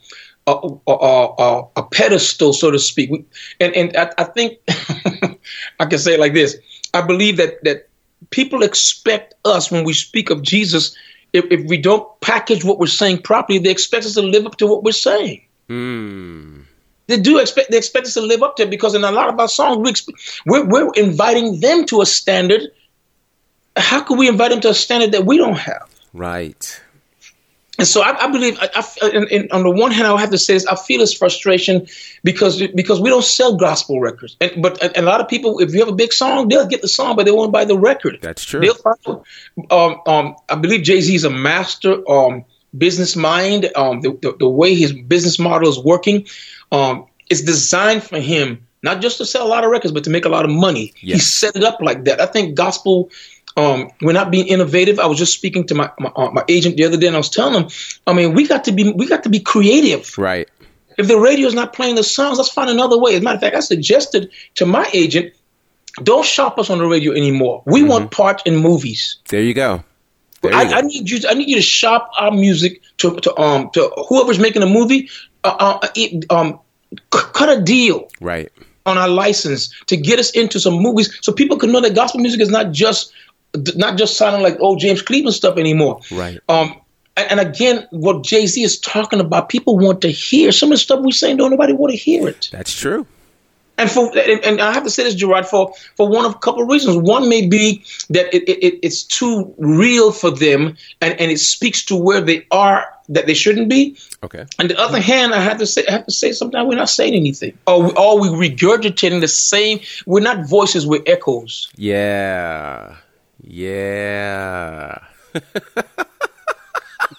a, 0.47 0.91
a, 0.91 1.63
a, 1.75 1.83
pedestal, 1.83 2.53
so 2.53 2.71
to 2.71 2.79
speak. 2.79 3.09
We, 3.11 3.25
and 3.59 3.75
and 3.75 3.97
I, 3.97 4.11
I 4.17 4.23
think 4.23 4.59
I 5.79 5.85
can 5.85 5.99
say 5.99 6.13
it 6.13 6.19
like 6.19 6.33
this: 6.33 6.57
I 6.93 7.01
believe 7.01 7.37
that 7.37 7.63
that 7.63 7.89
people 8.29 8.63
expect 8.63 9.35
us 9.45 9.71
when 9.71 9.83
we 9.83 9.93
speak 9.93 10.29
of 10.29 10.41
Jesus. 10.41 10.95
If, 11.33 11.45
if 11.51 11.67
we 11.67 11.77
don't 11.77 12.07
package 12.21 12.63
what 12.63 12.79
we're 12.79 12.87
saying 12.87 13.21
properly, 13.21 13.59
they 13.59 13.69
expect 13.69 14.05
us 14.05 14.13
to 14.13 14.21
live 14.21 14.45
up 14.45 14.55
to 14.57 14.67
what 14.67 14.83
we're 14.83 14.93
saying. 14.93 15.43
Hmm. 15.67 16.61
They 17.07 17.19
do 17.19 17.37
expect 17.37 17.69
they 17.69 17.77
expect 17.77 18.07
us 18.07 18.13
to 18.13 18.21
live 18.21 18.43
up 18.43 18.55
to 18.57 18.63
it 18.63 18.69
because 18.69 18.95
in 18.95 19.03
a 19.03 19.11
lot 19.11 19.29
of 19.29 19.39
our 19.39 19.47
songs 19.47 19.77
we 19.77 19.91
exp- 19.91 20.41
we're, 20.45 20.65
we're 20.65 20.91
inviting 20.95 21.59
them 21.59 21.85
to 21.87 22.01
a 22.01 22.05
standard. 22.05 22.61
How 23.75 24.01
could 24.01 24.17
we 24.17 24.27
invite 24.27 24.51
them 24.51 24.61
to 24.61 24.69
a 24.69 24.73
standard 24.73 25.11
that 25.11 25.25
we 25.25 25.37
don't 25.37 25.57
have? 25.57 25.89
right. 26.13 26.81
And 27.77 27.87
so 27.87 28.01
I, 28.01 28.25
I 28.25 28.31
believe, 28.31 28.57
I, 28.59 28.69
I, 28.75 29.07
and, 29.09 29.31
and 29.31 29.51
on 29.51 29.63
the 29.63 29.69
one 29.69 29.91
hand, 29.91 30.07
I 30.07 30.19
have 30.19 30.31
to 30.31 30.37
say 30.37 30.53
this: 30.53 30.65
I 30.65 30.75
feel 30.75 30.99
this 30.99 31.13
frustration 31.13 31.87
because 32.23 32.61
because 32.73 32.99
we 32.99 33.09
don't 33.09 33.23
sell 33.23 33.55
gospel 33.55 33.99
records. 33.99 34.35
And 34.41 34.61
but 34.61 34.81
and 34.81 34.97
a 34.97 35.01
lot 35.03 35.21
of 35.21 35.27
people, 35.27 35.59
if 35.59 35.73
you 35.73 35.79
have 35.79 35.89
a 35.89 35.95
big 35.95 36.11
song, 36.11 36.47
they'll 36.47 36.67
get 36.67 36.81
the 36.81 36.87
song, 36.87 37.15
but 37.15 37.25
they 37.25 37.31
won't 37.31 37.51
buy 37.51 37.65
the 37.65 37.77
record. 37.77 38.19
That's 38.21 38.43
true. 38.43 38.61
They'll. 38.61 39.23
Um, 39.69 40.01
um, 40.07 40.35
I 40.49 40.55
believe 40.55 40.83
Jay 40.83 41.01
Z 41.01 41.13
is 41.13 41.23
a 41.23 41.29
master 41.29 42.09
um, 42.09 42.45
business 42.75 43.15
mind. 43.15 43.69
Um, 43.75 44.01
the, 44.01 44.17
the 44.21 44.35
the 44.39 44.49
way 44.49 44.73
his 44.73 44.93
business 44.93 45.37
model 45.37 45.69
is 45.69 45.77
working, 45.77 46.27
um, 46.71 47.05
it's 47.29 47.41
designed 47.41 48.03
for 48.03 48.19
him 48.19 48.67
not 48.81 49.01
just 49.01 49.17
to 49.17 49.25
sell 49.25 49.45
a 49.45 49.49
lot 49.49 49.63
of 49.63 49.71
records, 49.71 49.91
but 49.91 50.03
to 50.03 50.09
make 50.09 50.25
a 50.25 50.29
lot 50.29 50.45
of 50.45 50.51
money. 50.51 50.93
He 51.15 51.19
set 51.19 51.55
it 51.55 51.63
up 51.63 51.81
like 51.81 52.05
that. 52.05 52.21
I 52.21 52.25
think 52.25 52.55
gospel. 52.55 53.11
Um, 53.57 53.89
we're 54.01 54.13
not 54.13 54.29
being 54.31 54.47
innovative. 54.47 54.99
I 54.99 55.07
was 55.07 55.17
just 55.17 55.33
speaking 55.33 55.65
to 55.67 55.75
my 55.75 55.89
my, 55.99 56.11
uh, 56.15 56.29
my 56.31 56.43
agent 56.47 56.77
the 56.77 56.85
other 56.85 56.95
day, 56.95 57.07
and 57.07 57.15
I 57.15 57.19
was 57.19 57.29
telling 57.29 57.59
him, 57.59 57.69
I 58.05 58.13
mean, 58.13 58.33
we 58.33 58.47
got 58.47 58.63
to 58.65 58.71
be 58.71 58.91
we 58.91 59.07
got 59.07 59.23
to 59.23 59.29
be 59.29 59.39
creative. 59.39 60.15
Right. 60.17 60.47
If 60.97 61.07
the 61.07 61.17
radio's 61.19 61.53
not 61.53 61.73
playing 61.73 61.95
the 61.95 62.03
songs, 62.03 62.37
let's 62.37 62.51
find 62.51 62.69
another 62.69 62.97
way. 62.97 63.15
As 63.15 63.21
a 63.21 63.23
matter 63.23 63.35
of 63.35 63.41
fact, 63.41 63.55
I 63.55 63.59
suggested 63.59 64.31
to 64.55 64.65
my 64.65 64.87
agent, 64.93 65.33
don't 66.03 66.25
shop 66.25 66.57
us 66.59 66.69
on 66.69 66.77
the 66.77 66.85
radio 66.87 67.11
anymore. 67.13 67.63
We 67.65 67.83
want 67.83 68.11
parts 68.11 68.43
in 68.45 68.55
movies. 68.57 69.17
There 69.29 69.41
you 69.41 69.53
go. 69.53 69.83
There 70.41 70.51
you 70.51 70.57
I, 70.57 70.65
go. 70.69 70.75
I 70.77 70.81
need 70.81 71.09
you. 71.09 71.19
I 71.27 71.33
need 71.33 71.49
you 71.49 71.55
to 71.55 71.61
shop 71.61 72.11
our 72.19 72.31
music 72.31 72.81
to, 72.97 73.15
to 73.15 73.39
um 73.39 73.69
to 73.73 73.89
whoever's 74.07 74.39
making 74.39 74.61
a 74.63 74.67
movie. 74.67 75.09
Uh, 75.43 75.55
uh, 75.81 75.87
it- 75.95 76.25
um, 76.31 76.59
c- 76.93 77.29
cut 77.33 77.49
a 77.49 77.61
deal 77.61 78.07
right. 78.21 78.51
on 78.85 78.97
our 78.97 79.07
license 79.07 79.73
to 79.85 79.97
get 79.97 80.19
us 80.19 80.31
into 80.31 80.59
some 80.59 80.75
movies, 80.75 81.15
so 81.21 81.31
people 81.31 81.57
can 81.57 81.71
know 81.71 81.81
that 81.81 81.95
gospel 81.95 82.19
music 82.19 82.41
is 82.41 82.49
not 82.49 82.71
just 82.71 83.13
not 83.75 83.97
just 83.97 84.17
sounding 84.17 84.41
like 84.41 84.59
old 84.59 84.79
James 84.79 85.01
Cleveland 85.01 85.35
stuff 85.35 85.57
anymore. 85.57 86.01
Right. 86.11 86.39
Um, 86.49 86.75
and, 87.15 87.39
again, 87.39 87.87
what 87.89 88.23
Jay 88.23 88.45
Z 88.45 88.61
is 88.61 88.79
talking 88.79 89.19
about, 89.19 89.49
people 89.49 89.77
want 89.79 90.01
to 90.01 90.09
hear 90.09 90.51
some 90.51 90.71
of 90.71 90.75
the 90.75 90.79
stuff 90.79 90.99
we're 91.01 91.11
saying. 91.11 91.37
Don't 91.37 91.49
nobody 91.49 91.73
want 91.73 91.91
to 91.91 91.97
hear 91.97 92.27
it. 92.27 92.49
That's 92.51 92.71
true. 92.71 93.07
And 93.79 93.91
for 93.91 94.11
and, 94.17 94.59
I 94.59 94.73
have 94.73 94.83
to 94.85 94.89
say 94.89 95.03
this, 95.03 95.13
Gerard, 95.13 95.47
for 95.47 95.71
for 95.95 96.07
one 96.07 96.25
of 96.25 96.31
a 96.33 96.37
couple 96.39 96.63
of 96.63 96.69
reasons. 96.69 96.97
One 96.97 97.29
may 97.29 97.45
be 97.45 97.83
that 98.09 98.33
it, 98.33 98.49
it, 98.49 98.63
it- 98.65 98.79
it's 98.81 99.03
too 99.03 99.53
real 99.59 100.11
for 100.11 100.31
them, 100.31 100.75
and, 100.99 101.19
and 101.19 101.31
it 101.31 101.37
speaks 101.39 101.85
to 101.85 101.95
where 101.95 102.19
they 102.19 102.47
are 102.49 102.87
that 103.09 103.27
they 103.27 103.35
shouldn't 103.35 103.69
be. 103.69 103.95
Okay. 104.23 104.45
On 104.59 104.67
the 104.67 104.79
other 104.79 104.99
hand, 104.99 105.33
I 105.33 105.39
have 105.41 105.59
to 105.59 105.67
say, 105.67 105.85
I 105.87 105.91
have 105.91 106.05
to 106.05 106.11
say, 106.11 106.31
sometimes 106.31 106.67
we're 106.67 106.75
not 106.75 106.89
saying 106.89 107.13
anything, 107.13 107.55
or 107.67 107.83
we, 107.83 107.91
or 107.91 108.19
we 108.19 108.49
regurgitating 108.49 109.21
the 109.21 109.27
same. 109.27 109.79
We're 110.07 110.21
not 110.21 110.47
voices, 110.49 110.87
we're 110.87 111.03
echoes. 111.05 111.69
Yeah. 111.75 112.95
Yeah. 113.41 114.99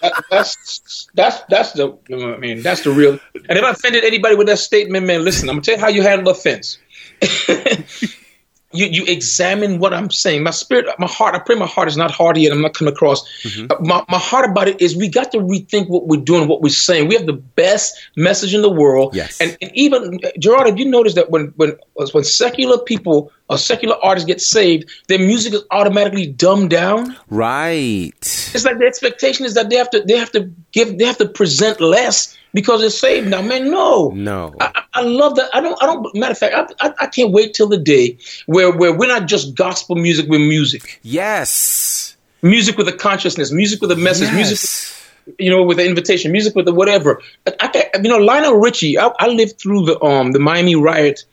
That, 0.01 0.23
that's 0.29 1.07
that's 1.13 1.41
that's 1.49 1.71
the 1.73 1.97
I 2.11 2.37
mean 2.37 2.61
that's 2.61 2.81
the 2.83 2.91
real. 2.91 3.19
And 3.33 3.57
if 3.57 3.63
I 3.63 3.71
offended 3.71 4.03
anybody 4.03 4.35
with 4.35 4.47
that 4.47 4.59
statement, 4.59 5.05
man, 5.05 5.25
listen, 5.25 5.49
I'm 5.49 5.55
gonna 5.55 5.63
tell 5.63 5.75
you 5.75 5.81
how 5.81 5.87
you 5.89 6.03
handle 6.03 6.31
offense. 6.31 6.77
you 8.71 8.85
you 8.85 9.05
examine 9.05 9.79
what 9.79 9.93
I'm 9.93 10.11
saying. 10.11 10.43
My 10.43 10.51
spirit, 10.51 10.85
my 10.99 11.07
heart. 11.07 11.33
I 11.33 11.39
pray 11.39 11.55
my 11.55 11.65
heart 11.65 11.87
is 11.87 11.97
not 11.97 12.11
hard 12.11 12.37
yet. 12.37 12.51
I'm 12.51 12.61
not 12.61 12.73
coming 12.75 12.93
across. 12.93 13.27
Mm-hmm. 13.43 13.67
Uh, 13.71 13.75
My 13.79 14.05
my 14.09 14.19
heart 14.19 14.49
about 14.49 14.67
it 14.67 14.79
is 14.81 14.95
we 14.95 15.09
got 15.09 15.31
to 15.31 15.39
rethink 15.39 15.89
what 15.89 16.07
we're 16.07 16.21
doing, 16.21 16.47
what 16.47 16.61
we're 16.61 16.69
saying. 16.69 17.07
We 17.07 17.15
have 17.15 17.25
the 17.25 17.33
best 17.33 17.99
message 18.15 18.53
in 18.53 18.61
the 18.61 18.69
world. 18.69 19.15
Yes. 19.15 19.41
And, 19.41 19.57
and 19.61 19.71
even 19.73 20.19
Gerard, 20.37 20.67
have 20.67 20.77
you 20.77 20.85
noticed 20.85 21.15
that 21.15 21.31
when 21.31 21.47
when 21.55 21.77
when 21.93 22.23
secular 22.23 22.77
people 22.77 23.31
or 23.49 23.57
secular 23.57 23.95
artists 24.03 24.27
get 24.27 24.39
saved, 24.39 24.89
their 25.07 25.19
music 25.19 25.53
is 25.53 25.63
automatically 25.71 26.27
dumbed 26.27 26.69
down? 26.69 27.17
Right. 27.29 28.13
It's 28.21 28.65
like 28.65 28.77
the 28.77 28.85
expectation 28.85 29.45
is 29.45 29.55
that 29.55 29.69
they 29.69 29.77
have 29.77 29.89
to 29.91 30.01
they 30.01 30.17
have 30.17 30.31
to 30.33 30.51
give 30.71 30.97
they 30.97 31.05
have 31.05 31.17
to 31.17 31.27
present 31.27 31.81
less 31.81 32.37
because 32.53 32.81
they're 32.81 32.89
saved 32.89 33.27
now. 33.27 33.41
Man, 33.41 33.69
no, 33.71 34.09
No. 34.09 34.53
I, 34.59 34.83
I- 34.93 35.01
love 35.03 35.35
that. 35.35 35.49
I 35.53 35.61
don't. 35.61 35.81
I 35.81 35.85
don't. 35.85 36.15
Matter 36.15 36.31
of 36.33 36.37
fact, 36.37 36.73
I, 36.81 36.87
I, 36.87 36.93
I 37.01 37.07
can't 37.07 37.31
wait 37.31 37.53
till 37.53 37.67
the 37.67 37.77
day 37.77 38.17
where 38.47 38.71
where 38.75 38.91
we're 38.93 39.07
not 39.07 39.27
just 39.27 39.55
gospel 39.55 39.95
music. 39.95 40.27
We're 40.27 40.39
music, 40.39 40.99
Yes. 41.03 42.15
music 42.41 42.77
with 42.77 42.87
a 42.87 42.93
consciousness, 42.93 43.51
music 43.51 43.81
with 43.81 43.91
a 43.91 43.95
message, 43.95 44.31
music 44.33 44.95
you 45.37 45.49
know, 45.51 45.61
with 45.61 45.79
an 45.79 45.85
invitation, 45.85 46.31
music 46.31 46.55
with 46.55 46.65
the 46.65 46.73
whatever. 46.73 47.21
I, 47.45 47.53
I, 47.93 47.99
you 48.01 48.09
know, 48.09 48.17
Lionel 48.17 48.55
Richie. 48.55 48.97
I, 48.97 49.11
I 49.19 49.27
lived 49.27 49.59
through 49.59 49.85
the 49.85 50.01
um 50.03 50.31
the 50.31 50.39
Miami 50.39 50.75
riot 50.75 51.23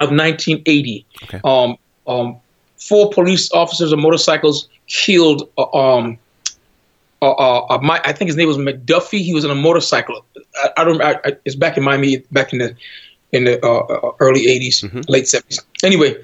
of 0.00 0.10
1980. 0.10 1.04
Okay. 1.24 1.40
Um, 1.44 1.76
um, 2.06 2.36
four 2.78 3.10
police 3.10 3.50
officers 3.52 3.92
on 3.92 4.00
motorcycles 4.00 4.68
killed. 4.86 5.48
Uh, 5.58 5.70
um, 5.72 6.18
uh, 7.20 7.30
uh, 7.30 7.66
uh, 7.70 7.78
my, 7.78 8.00
I 8.04 8.12
think 8.12 8.28
his 8.28 8.36
name 8.36 8.48
was 8.48 8.58
McDuffie. 8.58 9.20
He 9.20 9.34
was 9.34 9.44
on 9.44 9.50
a 9.50 9.54
motorcycle. 9.54 10.24
I, 10.56 10.70
I 10.78 10.84
don't. 10.84 11.02
I, 11.02 11.12
I, 11.24 11.36
it's 11.44 11.56
back 11.56 11.76
in 11.76 11.82
Miami, 11.82 12.18
back 12.30 12.52
in 12.52 12.60
the 12.60 12.76
in 13.32 13.44
the 13.44 13.64
uh, 13.64 13.78
uh, 13.78 14.12
early 14.20 14.46
80s, 14.46 15.08
late 15.08 15.24
70s. 15.24 15.60
Anyway, 15.84 16.16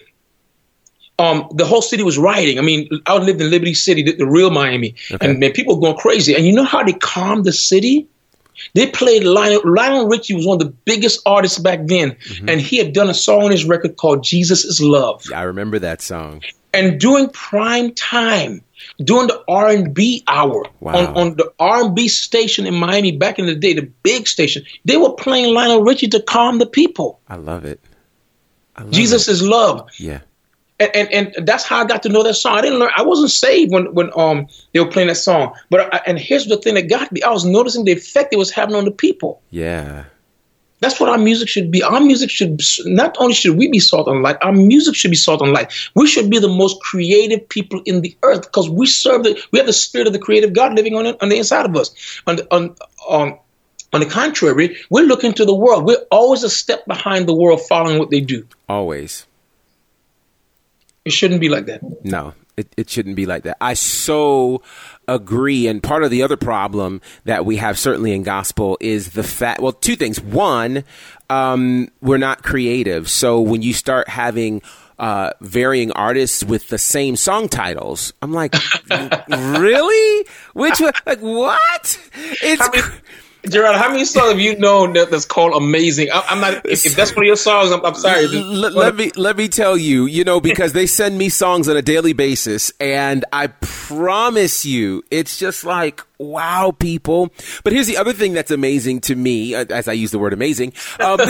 um, 1.18 1.48
the 1.52 1.64
whole 1.64 1.82
city 1.82 2.02
was 2.02 2.16
rioting. 2.16 2.58
I 2.58 2.62
mean, 2.62 2.88
I 3.06 3.16
lived 3.18 3.40
in 3.40 3.50
Liberty 3.50 3.74
City, 3.74 4.02
the, 4.02 4.16
the 4.16 4.26
real 4.26 4.50
Miami, 4.50 4.94
and 5.20 5.38
man, 5.38 5.52
people 5.52 5.76
were 5.76 5.80
going 5.80 5.96
crazy. 5.98 6.34
And 6.34 6.46
you 6.46 6.52
know 6.52 6.64
how 6.64 6.82
they 6.82 6.92
calmed 6.92 7.44
the 7.44 7.52
city? 7.52 8.08
They 8.74 8.86
played 8.86 9.24
Lionel, 9.24 9.62
Lionel 9.64 10.08
Richie 10.08 10.34
was 10.34 10.46
one 10.46 10.60
of 10.60 10.66
the 10.66 10.72
biggest 10.84 11.20
artists 11.26 11.58
back 11.58 11.80
then, 11.86 12.16
and 12.46 12.60
he 12.60 12.78
had 12.78 12.92
done 12.92 13.10
a 13.10 13.14
song 13.14 13.44
on 13.44 13.50
his 13.50 13.64
record 13.64 13.96
called 13.96 14.22
"Jesus 14.22 14.64
Is 14.64 14.80
Love." 14.80 15.24
I 15.34 15.42
remember 15.42 15.80
that 15.80 16.00
song. 16.00 16.42
And 16.72 17.00
during 17.00 17.28
prime 17.28 17.92
time, 17.94 18.62
during 18.98 19.28
the 19.28 19.42
R 19.48 19.68
and 19.68 19.94
B 19.94 20.22
hour 20.26 20.64
Wow. 20.80 20.92
on, 20.94 21.16
on 21.16 21.36
the 21.36 21.52
R 21.58 21.84
and 21.84 21.94
B 21.94 22.08
station 22.08 22.66
in 22.66 22.74
Miami 22.74 23.12
back 23.16 23.38
in 23.38 23.46
the 23.46 23.54
day, 23.54 23.72
the 23.74 23.90
big 24.02 24.26
station, 24.28 24.64
they 24.84 24.96
were 24.96 25.12
playing 25.12 25.54
Lionel 25.54 25.82
Richie 25.82 26.08
to 26.08 26.20
calm 26.22 26.58
the 26.58 26.66
people. 26.66 27.20
I 27.28 27.36
love 27.36 27.64
it. 27.64 27.80
I 28.76 28.82
love 28.82 28.92
Jesus 28.92 29.28
it. 29.28 29.32
is 29.32 29.42
love. 29.42 29.88
Yeah. 29.98 30.20
And, 30.80 31.08
and 31.08 31.36
and 31.36 31.46
that's 31.46 31.64
how 31.64 31.80
I 31.80 31.84
got 31.84 32.02
to 32.02 32.08
know 32.08 32.24
that 32.24 32.34
song. 32.34 32.58
I 32.58 32.60
didn't 32.62 32.80
learn. 32.80 32.90
I 32.96 33.02
wasn't 33.02 33.30
saved 33.30 33.72
when 33.72 33.94
when 33.94 34.10
um 34.16 34.48
they 34.72 34.80
were 34.80 34.90
playing 34.90 35.06
that 35.06 35.14
song. 35.14 35.54
But 35.70 35.94
I, 35.94 36.00
and 36.06 36.18
here's 36.18 36.46
the 36.46 36.56
thing 36.56 36.74
that 36.74 36.88
got 36.88 37.12
me. 37.12 37.22
I 37.22 37.30
was 37.30 37.44
noticing 37.44 37.84
the 37.84 37.92
effect 37.92 38.32
it 38.32 38.38
was 38.38 38.50
having 38.50 38.74
on 38.74 38.84
the 38.84 38.90
people. 38.90 39.40
Yeah. 39.50 40.04
That's 40.84 41.00
what 41.00 41.08
our 41.08 41.16
music 41.16 41.48
should 41.48 41.70
be. 41.70 41.82
Our 41.82 41.98
music 41.98 42.28
should 42.28 42.60
not 42.84 43.16
only 43.18 43.32
should 43.32 43.56
we 43.56 43.68
be 43.68 43.78
salt 43.78 44.06
and 44.06 44.22
light, 44.22 44.36
our 44.42 44.52
music 44.52 44.94
should 44.94 45.10
be 45.10 45.16
salt 45.16 45.40
and 45.40 45.50
light. 45.50 45.72
We 45.94 46.06
should 46.06 46.28
be 46.28 46.38
the 46.38 46.48
most 46.48 46.78
creative 46.82 47.48
people 47.48 47.80
in 47.86 48.02
the 48.02 48.14
earth 48.22 48.42
because 48.42 48.68
we 48.68 48.84
serve 48.84 49.22
the 49.24 49.42
we 49.50 49.58
have 49.58 49.66
the 49.66 49.72
spirit 49.72 50.08
of 50.08 50.12
the 50.12 50.18
creative 50.18 50.52
God 50.52 50.74
living 50.74 50.94
on, 50.94 51.06
on 51.06 51.30
the 51.30 51.38
inside 51.38 51.64
of 51.64 51.74
us. 51.74 52.20
On, 52.26 52.38
on, 52.50 52.76
on, 53.08 53.38
on 53.94 54.00
the 54.00 54.06
contrary, 54.06 54.76
we're 54.90 55.06
looking 55.06 55.32
to 55.32 55.46
the 55.46 55.54
world. 55.54 55.86
We're 55.86 56.04
always 56.10 56.42
a 56.42 56.50
step 56.50 56.84
behind 56.84 57.26
the 57.26 57.34
world, 57.34 57.62
following 57.62 57.98
what 57.98 58.10
they 58.10 58.20
do. 58.20 58.46
Always. 58.68 59.26
It 61.06 61.14
shouldn't 61.14 61.40
be 61.40 61.48
like 61.48 61.64
that. 61.64 61.80
No, 62.04 62.34
it, 62.56 62.72
it 62.76 62.90
shouldn't 62.90 63.16
be 63.16 63.26
like 63.26 63.44
that. 63.44 63.56
I 63.60 63.74
so 63.74 64.62
agree. 65.08 65.66
And 65.66 65.82
part 65.82 66.04
of 66.04 66.10
the 66.10 66.22
other 66.22 66.36
problem 66.36 67.00
that 67.24 67.44
we 67.44 67.56
have 67.56 67.78
certainly 67.78 68.12
in 68.12 68.22
gospel 68.22 68.78
is 68.80 69.10
the 69.10 69.22
fact, 69.22 69.60
well, 69.60 69.72
two 69.72 69.96
things. 69.96 70.20
One, 70.20 70.84
um, 71.30 71.88
we're 72.00 72.18
not 72.18 72.42
creative. 72.42 73.10
So 73.10 73.40
when 73.40 73.62
you 73.62 73.72
start 73.72 74.08
having 74.08 74.62
uh, 74.98 75.32
varying 75.40 75.92
artists 75.92 76.44
with 76.44 76.68
the 76.68 76.78
same 76.78 77.16
song 77.16 77.48
titles. 77.48 78.12
I'm 78.22 78.32
like, 78.32 78.54
really? 79.28 80.26
Which 80.52 80.80
one? 80.80 80.92
Like, 81.04 81.20
what? 81.20 82.10
It's. 82.14 82.68
Gerard, 83.48 83.76
how 83.76 83.90
many 83.90 84.04
songs 84.04 84.30
have 84.30 84.40
you 84.40 84.56
known 84.58 84.94
that, 84.94 85.10
that's 85.10 85.26
called 85.26 85.54
amazing? 85.54 86.08
I, 86.12 86.24
am 86.28 86.40
not. 86.40 86.66
If, 86.66 86.86
if, 86.86 86.96
that's 86.96 87.14
one 87.14 87.24
of 87.24 87.26
your 87.26 87.36
songs, 87.36 87.70
I'm, 87.70 87.84
I'm 87.84 87.94
sorry. 87.94 88.24
L- 88.24 88.70
let 88.70 88.96
me 88.96 89.10
let 89.16 89.36
me 89.36 89.48
tell 89.48 89.76
you. 89.76 90.06
You 90.06 90.24
know, 90.24 90.40
because 90.54 90.72
they 90.72 90.86
send 90.86 91.18
me 91.18 91.28
songs 91.28 91.68
on 91.68 91.76
a 91.76 91.82
daily 91.82 92.14
basis, 92.14 92.72
and 92.80 93.24
I 93.32 93.48
promise 93.48 94.64
you, 94.64 95.04
it's 95.10 95.38
just 95.38 95.64
like 95.64 96.00
wow, 96.18 96.72
people. 96.78 97.30
But 97.64 97.72
here's 97.72 97.86
the 97.86 97.96
other 97.96 98.12
thing 98.12 98.32
that's 98.32 98.50
amazing 98.50 99.00
to 99.02 99.14
me, 99.14 99.54
uh, 99.54 99.66
as 99.70 99.88
I 99.88 99.92
use 99.92 100.10
the 100.10 100.18
word 100.18 100.32
amazing. 100.32 100.72
Um, 101.00 101.20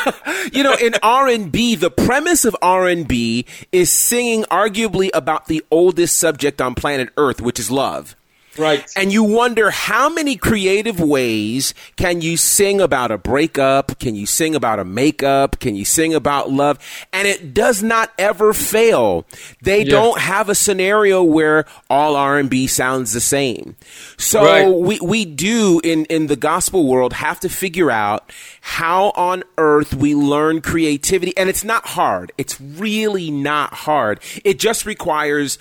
you 0.52 0.62
know, 0.62 0.74
in 0.74 0.94
R 1.02 1.28
and 1.28 1.50
B, 1.50 1.74
the 1.74 1.90
premise 1.90 2.44
of 2.44 2.56
R 2.62 2.86
and 2.86 3.06
B 3.08 3.46
is 3.72 3.90
singing 3.90 4.44
arguably 4.44 5.10
about 5.12 5.46
the 5.46 5.64
oldest 5.70 6.16
subject 6.16 6.60
on 6.60 6.74
planet 6.74 7.10
Earth, 7.16 7.40
which 7.40 7.58
is 7.58 7.70
love. 7.70 8.16
Right. 8.58 8.88
And 8.96 9.12
you 9.12 9.24
wonder 9.24 9.70
how 9.70 10.08
many 10.08 10.36
creative 10.36 11.00
ways 11.00 11.74
can 11.96 12.20
you 12.20 12.36
sing 12.36 12.80
about 12.80 13.10
a 13.10 13.18
breakup? 13.18 13.98
Can 13.98 14.14
you 14.14 14.26
sing 14.26 14.54
about 14.54 14.78
a 14.78 14.84
makeup? 14.84 15.58
Can 15.58 15.74
you 15.74 15.84
sing 15.84 16.14
about 16.14 16.50
love? 16.50 16.78
And 17.12 17.26
it 17.26 17.54
does 17.54 17.82
not 17.82 18.12
ever 18.18 18.52
fail. 18.52 19.26
They 19.62 19.82
yeah. 19.82 19.90
don't 19.90 20.20
have 20.20 20.48
a 20.48 20.54
scenario 20.54 21.22
where 21.22 21.64
all 21.90 22.16
R&B 22.16 22.66
sounds 22.68 23.12
the 23.12 23.20
same. 23.20 23.76
So 24.16 24.44
right. 24.44 24.68
we, 24.68 25.00
we 25.00 25.24
do 25.24 25.80
in, 25.82 26.04
in 26.06 26.28
the 26.28 26.36
gospel 26.36 26.86
world 26.86 27.14
have 27.14 27.40
to 27.40 27.48
figure 27.48 27.90
out 27.90 28.30
how 28.60 29.10
on 29.16 29.42
earth 29.58 29.94
we 29.94 30.14
learn 30.14 30.60
creativity. 30.60 31.36
And 31.36 31.48
it's 31.48 31.64
not 31.64 31.86
hard. 31.86 32.32
It's 32.38 32.60
really 32.60 33.30
not 33.30 33.74
hard. 33.74 34.20
It 34.44 34.58
just 34.58 34.86
requires, 34.86 35.58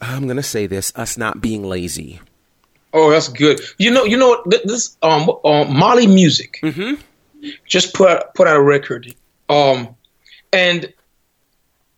I'm 0.00 0.24
going 0.24 0.36
to 0.36 0.42
say 0.42 0.66
this, 0.66 0.92
us 0.96 1.18
not 1.18 1.40
being 1.40 1.64
lazy. 1.64 2.20
Oh, 2.92 3.10
that's 3.10 3.28
good. 3.28 3.60
You 3.78 3.90
know, 3.90 4.04
you 4.04 4.16
know 4.16 4.42
this 4.64 4.96
um, 5.02 5.30
um 5.44 5.76
Mali 5.76 6.06
Music 6.06 6.58
mm-hmm. 6.62 7.00
just 7.66 7.94
put 7.94 8.10
out, 8.10 8.34
put 8.34 8.48
out 8.48 8.56
a 8.56 8.62
record, 8.62 9.14
um, 9.48 9.94
and 10.52 10.92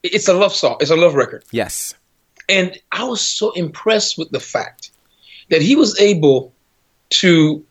it's 0.03 0.29
a 0.29 0.35
love 0.35 0.55
song. 0.55 0.77
It's 0.81 0.91
a 0.91 0.97
love 0.97 1.15
record. 1.15 1.45
Yes. 1.51 1.95
And 2.49 2.79
I 2.91 3.05
was 3.05 3.21
so 3.21 3.53
impressed 3.53 4.19
with 4.19 4.31
the 4.31 4.41
fact 4.41 4.91
that 5.51 5.63
he 5.63 5.77
was 5.77 5.99
able 6.01 6.53
to 7.11 7.65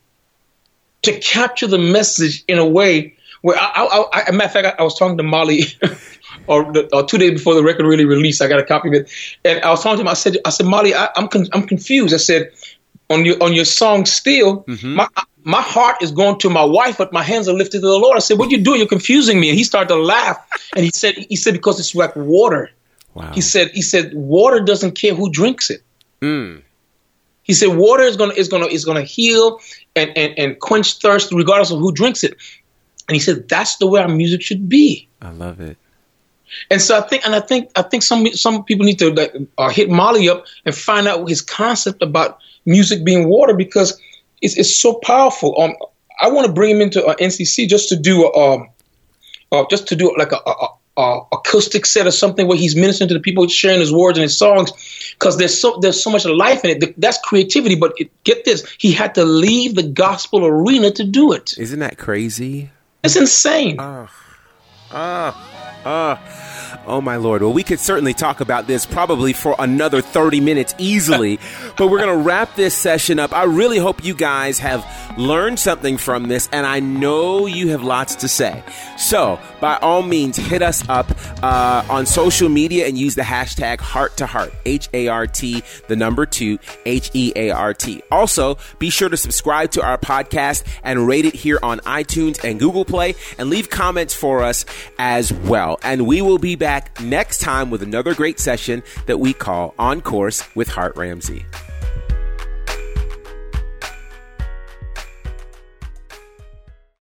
to 1.03 1.19
capture 1.19 1.67
the 1.67 1.77
message 1.77 2.43
in 2.47 2.57
a 2.57 2.65
way 2.65 3.15
where 3.41 3.57
I, 3.59 4.07
I, 4.13 4.23
I 4.27 4.31
matter 4.31 4.45
of 4.45 4.51
fact, 4.53 4.79
I, 4.79 4.81
I 4.81 4.83
was 4.83 4.97
talking 4.97 5.17
to 5.17 5.23
Mali. 5.23 5.63
or, 6.47 6.71
the, 6.71 6.87
or, 6.93 7.05
two 7.05 7.17
days 7.17 7.31
before 7.31 7.55
the 7.55 7.63
record 7.63 7.85
really 7.85 8.05
released. 8.05 8.41
I 8.41 8.47
got 8.47 8.59
a 8.59 8.63
copy 8.63 8.89
of 8.89 8.93
it, 8.93 9.11
and 9.43 9.61
I 9.63 9.69
was 9.69 9.83
talking 9.83 9.97
to 9.97 10.01
him. 10.01 10.07
I 10.07 10.13
said, 10.13 10.37
I 10.45 10.49
said, 10.49 10.65
Mali, 10.65 10.93
I, 10.93 11.09
am 11.15 11.27
con- 11.27 11.47
I'm 11.53 11.67
confused. 11.67 12.13
I 12.13 12.17
said, 12.17 12.51
on 13.11 13.25
your 13.25 13.41
on 13.41 13.53
your 13.53 13.65
song 13.65 14.05
still 14.05 14.63
mm-hmm. 14.63 14.95
my 14.95 15.07
my 15.43 15.61
heart 15.61 16.01
is 16.01 16.11
going 16.11 16.37
to 16.39 16.49
my 16.49 16.63
wife 16.63 16.97
but 16.97 17.11
my 17.11 17.23
hands 17.23 17.47
are 17.47 17.53
lifted 17.53 17.81
to 17.81 17.87
the 17.87 17.97
lord. 17.97 18.15
I 18.15 18.19
said 18.19 18.37
what 18.37 18.47
are 18.47 18.51
you 18.51 18.63
doing? 18.63 18.79
You're 18.79 18.87
confusing 18.87 19.39
me. 19.39 19.49
And 19.49 19.57
he 19.57 19.63
started 19.63 19.89
to 19.89 19.95
laugh. 19.95 20.37
And 20.75 20.85
he 20.85 20.91
said 20.91 21.15
he 21.15 21.35
said 21.35 21.53
because 21.53 21.79
it's 21.79 21.95
like 21.95 22.15
water. 22.15 22.71
Wow. 23.13 23.31
he 23.33 23.41
said 23.41 23.71
he 23.73 23.81
said 23.81 24.13
water 24.13 24.61
doesn't 24.61 24.93
care 24.93 25.13
who 25.13 25.29
drinks 25.31 25.69
it. 25.69 25.81
Mm. 26.21 26.61
he 27.41 27.53
said 27.53 27.75
water 27.75 28.03
is 28.03 28.15
gonna 28.15 28.33
is 28.33 28.47
gonna 28.47 28.67
is 28.67 28.85
gonna 28.85 29.01
heal 29.01 29.59
and, 29.95 30.15
and 30.15 30.37
and 30.37 30.59
quench 30.59 30.99
thirst 30.99 31.31
regardless 31.31 31.71
of 31.71 31.79
who 31.79 31.91
drinks 31.91 32.23
it. 32.23 32.37
And 33.07 33.15
he 33.15 33.19
said 33.19 33.49
that's 33.49 33.77
the 33.77 33.87
way 33.87 34.01
our 34.01 34.07
music 34.07 34.41
should 34.41 34.69
be. 34.69 35.07
I 35.21 35.31
love 35.31 35.59
it. 35.59 35.77
And 36.69 36.81
so 36.81 36.97
I 36.97 37.01
think, 37.01 37.25
and 37.25 37.35
I 37.35 37.39
think, 37.39 37.71
I 37.75 37.81
think 37.81 38.03
some 38.03 38.27
some 38.27 38.63
people 38.63 38.85
need 38.85 38.99
to 38.99 39.13
like, 39.13 39.33
uh, 39.57 39.69
hit 39.69 39.89
Mali 39.89 40.29
up 40.29 40.45
and 40.65 40.75
find 40.75 41.07
out 41.07 41.27
his 41.27 41.41
concept 41.41 42.01
about 42.01 42.39
music 42.65 43.03
being 43.03 43.27
water 43.27 43.53
because 43.53 43.99
it's, 44.41 44.57
it's 44.57 44.75
so 44.75 44.95
powerful. 44.95 45.59
Um, 45.59 45.75
I 46.19 46.29
want 46.29 46.47
to 46.47 46.53
bring 46.53 46.71
him 46.71 46.81
into 46.81 47.05
uh, 47.05 47.15
NCC 47.15 47.67
just 47.67 47.89
to 47.89 47.95
do 47.95 48.25
a, 48.25 48.37
um, 48.37 48.69
uh, 49.51 49.65
just 49.69 49.87
to 49.87 49.95
do 49.95 50.15
like 50.17 50.31
a, 50.31 50.37
a, 50.37 50.67
a, 50.97 51.21
acoustic 51.33 51.85
set 51.85 52.07
or 52.07 52.11
something 52.11 52.47
where 52.47 52.57
he's 52.57 52.75
ministering 52.75 53.07
to 53.09 53.13
the 53.13 53.19
people, 53.19 53.47
sharing 53.47 53.79
his 53.79 53.91
words 53.91 54.17
and 54.17 54.23
his 54.23 54.37
songs, 54.37 54.71
because 55.13 55.37
there's 55.37 55.59
so 55.59 55.79
there's 55.81 56.01
so 56.01 56.09
much 56.09 56.25
life 56.25 56.63
in 56.63 56.81
it. 56.81 56.99
That's 56.99 57.17
creativity. 57.17 57.75
But 57.75 57.93
it, 57.97 58.23
get 58.23 58.45
this, 58.45 58.69
he 58.79 58.91
had 58.91 59.15
to 59.15 59.25
leave 59.25 59.75
the 59.75 59.83
gospel 59.83 60.45
arena 60.45 60.91
to 60.91 61.03
do 61.03 61.33
it. 61.33 61.57
Isn't 61.57 61.79
that 61.79 61.97
crazy? 61.97 62.69
It's 63.03 63.15
insane. 63.15 63.77
Ah, 63.79 64.11
ah, 64.91 65.81
ah. 65.85 66.50
Oh 66.85 67.01
my 67.01 67.15
lord. 67.15 67.41
Well, 67.41 67.53
we 67.53 67.63
could 67.63 67.79
certainly 67.79 68.13
talk 68.13 68.41
about 68.41 68.67
this 68.67 68.85
probably 68.85 69.33
for 69.33 69.55
another 69.59 70.01
30 70.01 70.39
minutes 70.39 70.75
easily, 70.77 71.39
but 71.77 71.87
we're 71.87 71.99
going 71.99 72.17
to 72.17 72.23
wrap 72.23 72.55
this 72.55 72.75
session 72.75 73.19
up. 73.19 73.33
I 73.33 73.43
really 73.43 73.77
hope 73.77 74.03
you 74.03 74.13
guys 74.13 74.59
have 74.59 74.85
learned 75.17 75.59
something 75.59 75.97
from 75.97 76.27
this, 76.27 76.49
and 76.51 76.65
I 76.65 76.79
know 76.79 77.45
you 77.45 77.69
have 77.69 77.83
lots 77.83 78.15
to 78.15 78.27
say. 78.27 78.63
So, 78.97 79.39
by 79.59 79.77
all 79.77 80.01
means, 80.03 80.37
hit 80.37 80.61
us 80.61 80.87
up 80.89 81.11
uh, 81.43 81.85
on 81.89 82.05
social 82.05 82.49
media 82.49 82.87
and 82.87 82.97
use 82.97 83.15
the 83.15 83.21
hashtag 83.21 83.79
heart 83.79 84.17
to 84.17 84.25
heart, 84.25 84.53
H 84.65 84.89
A 84.93 85.07
R 85.07 85.27
T, 85.27 85.63
the 85.87 85.95
number 85.95 86.25
two, 86.25 86.59
H 86.85 87.11
E 87.13 87.31
A 87.35 87.51
R 87.51 87.73
T. 87.73 88.01
Also, 88.11 88.57
be 88.79 88.89
sure 88.89 89.09
to 89.09 89.17
subscribe 89.17 89.71
to 89.71 89.83
our 89.83 89.97
podcast 89.97 90.63
and 90.83 91.07
rate 91.07 91.25
it 91.25 91.35
here 91.35 91.59
on 91.63 91.79
iTunes 91.81 92.43
and 92.43 92.59
Google 92.59 92.85
Play, 92.85 93.15
and 93.37 93.49
leave 93.49 93.69
comments 93.69 94.13
for 94.13 94.43
us 94.43 94.65
as 94.97 95.33
well. 95.33 95.79
And 95.83 96.07
we 96.07 96.21
will 96.21 96.37
be 96.37 96.55
back 96.61 97.01
next 97.01 97.39
time 97.39 97.71
with 97.71 97.81
another 97.81 98.13
great 98.13 98.39
session 98.39 98.83
that 99.07 99.19
we 99.19 99.33
call 99.33 99.73
On 99.79 99.99
Course 99.99 100.47
with 100.55 100.67
Hart 100.67 100.95
Ramsey. 100.95 101.43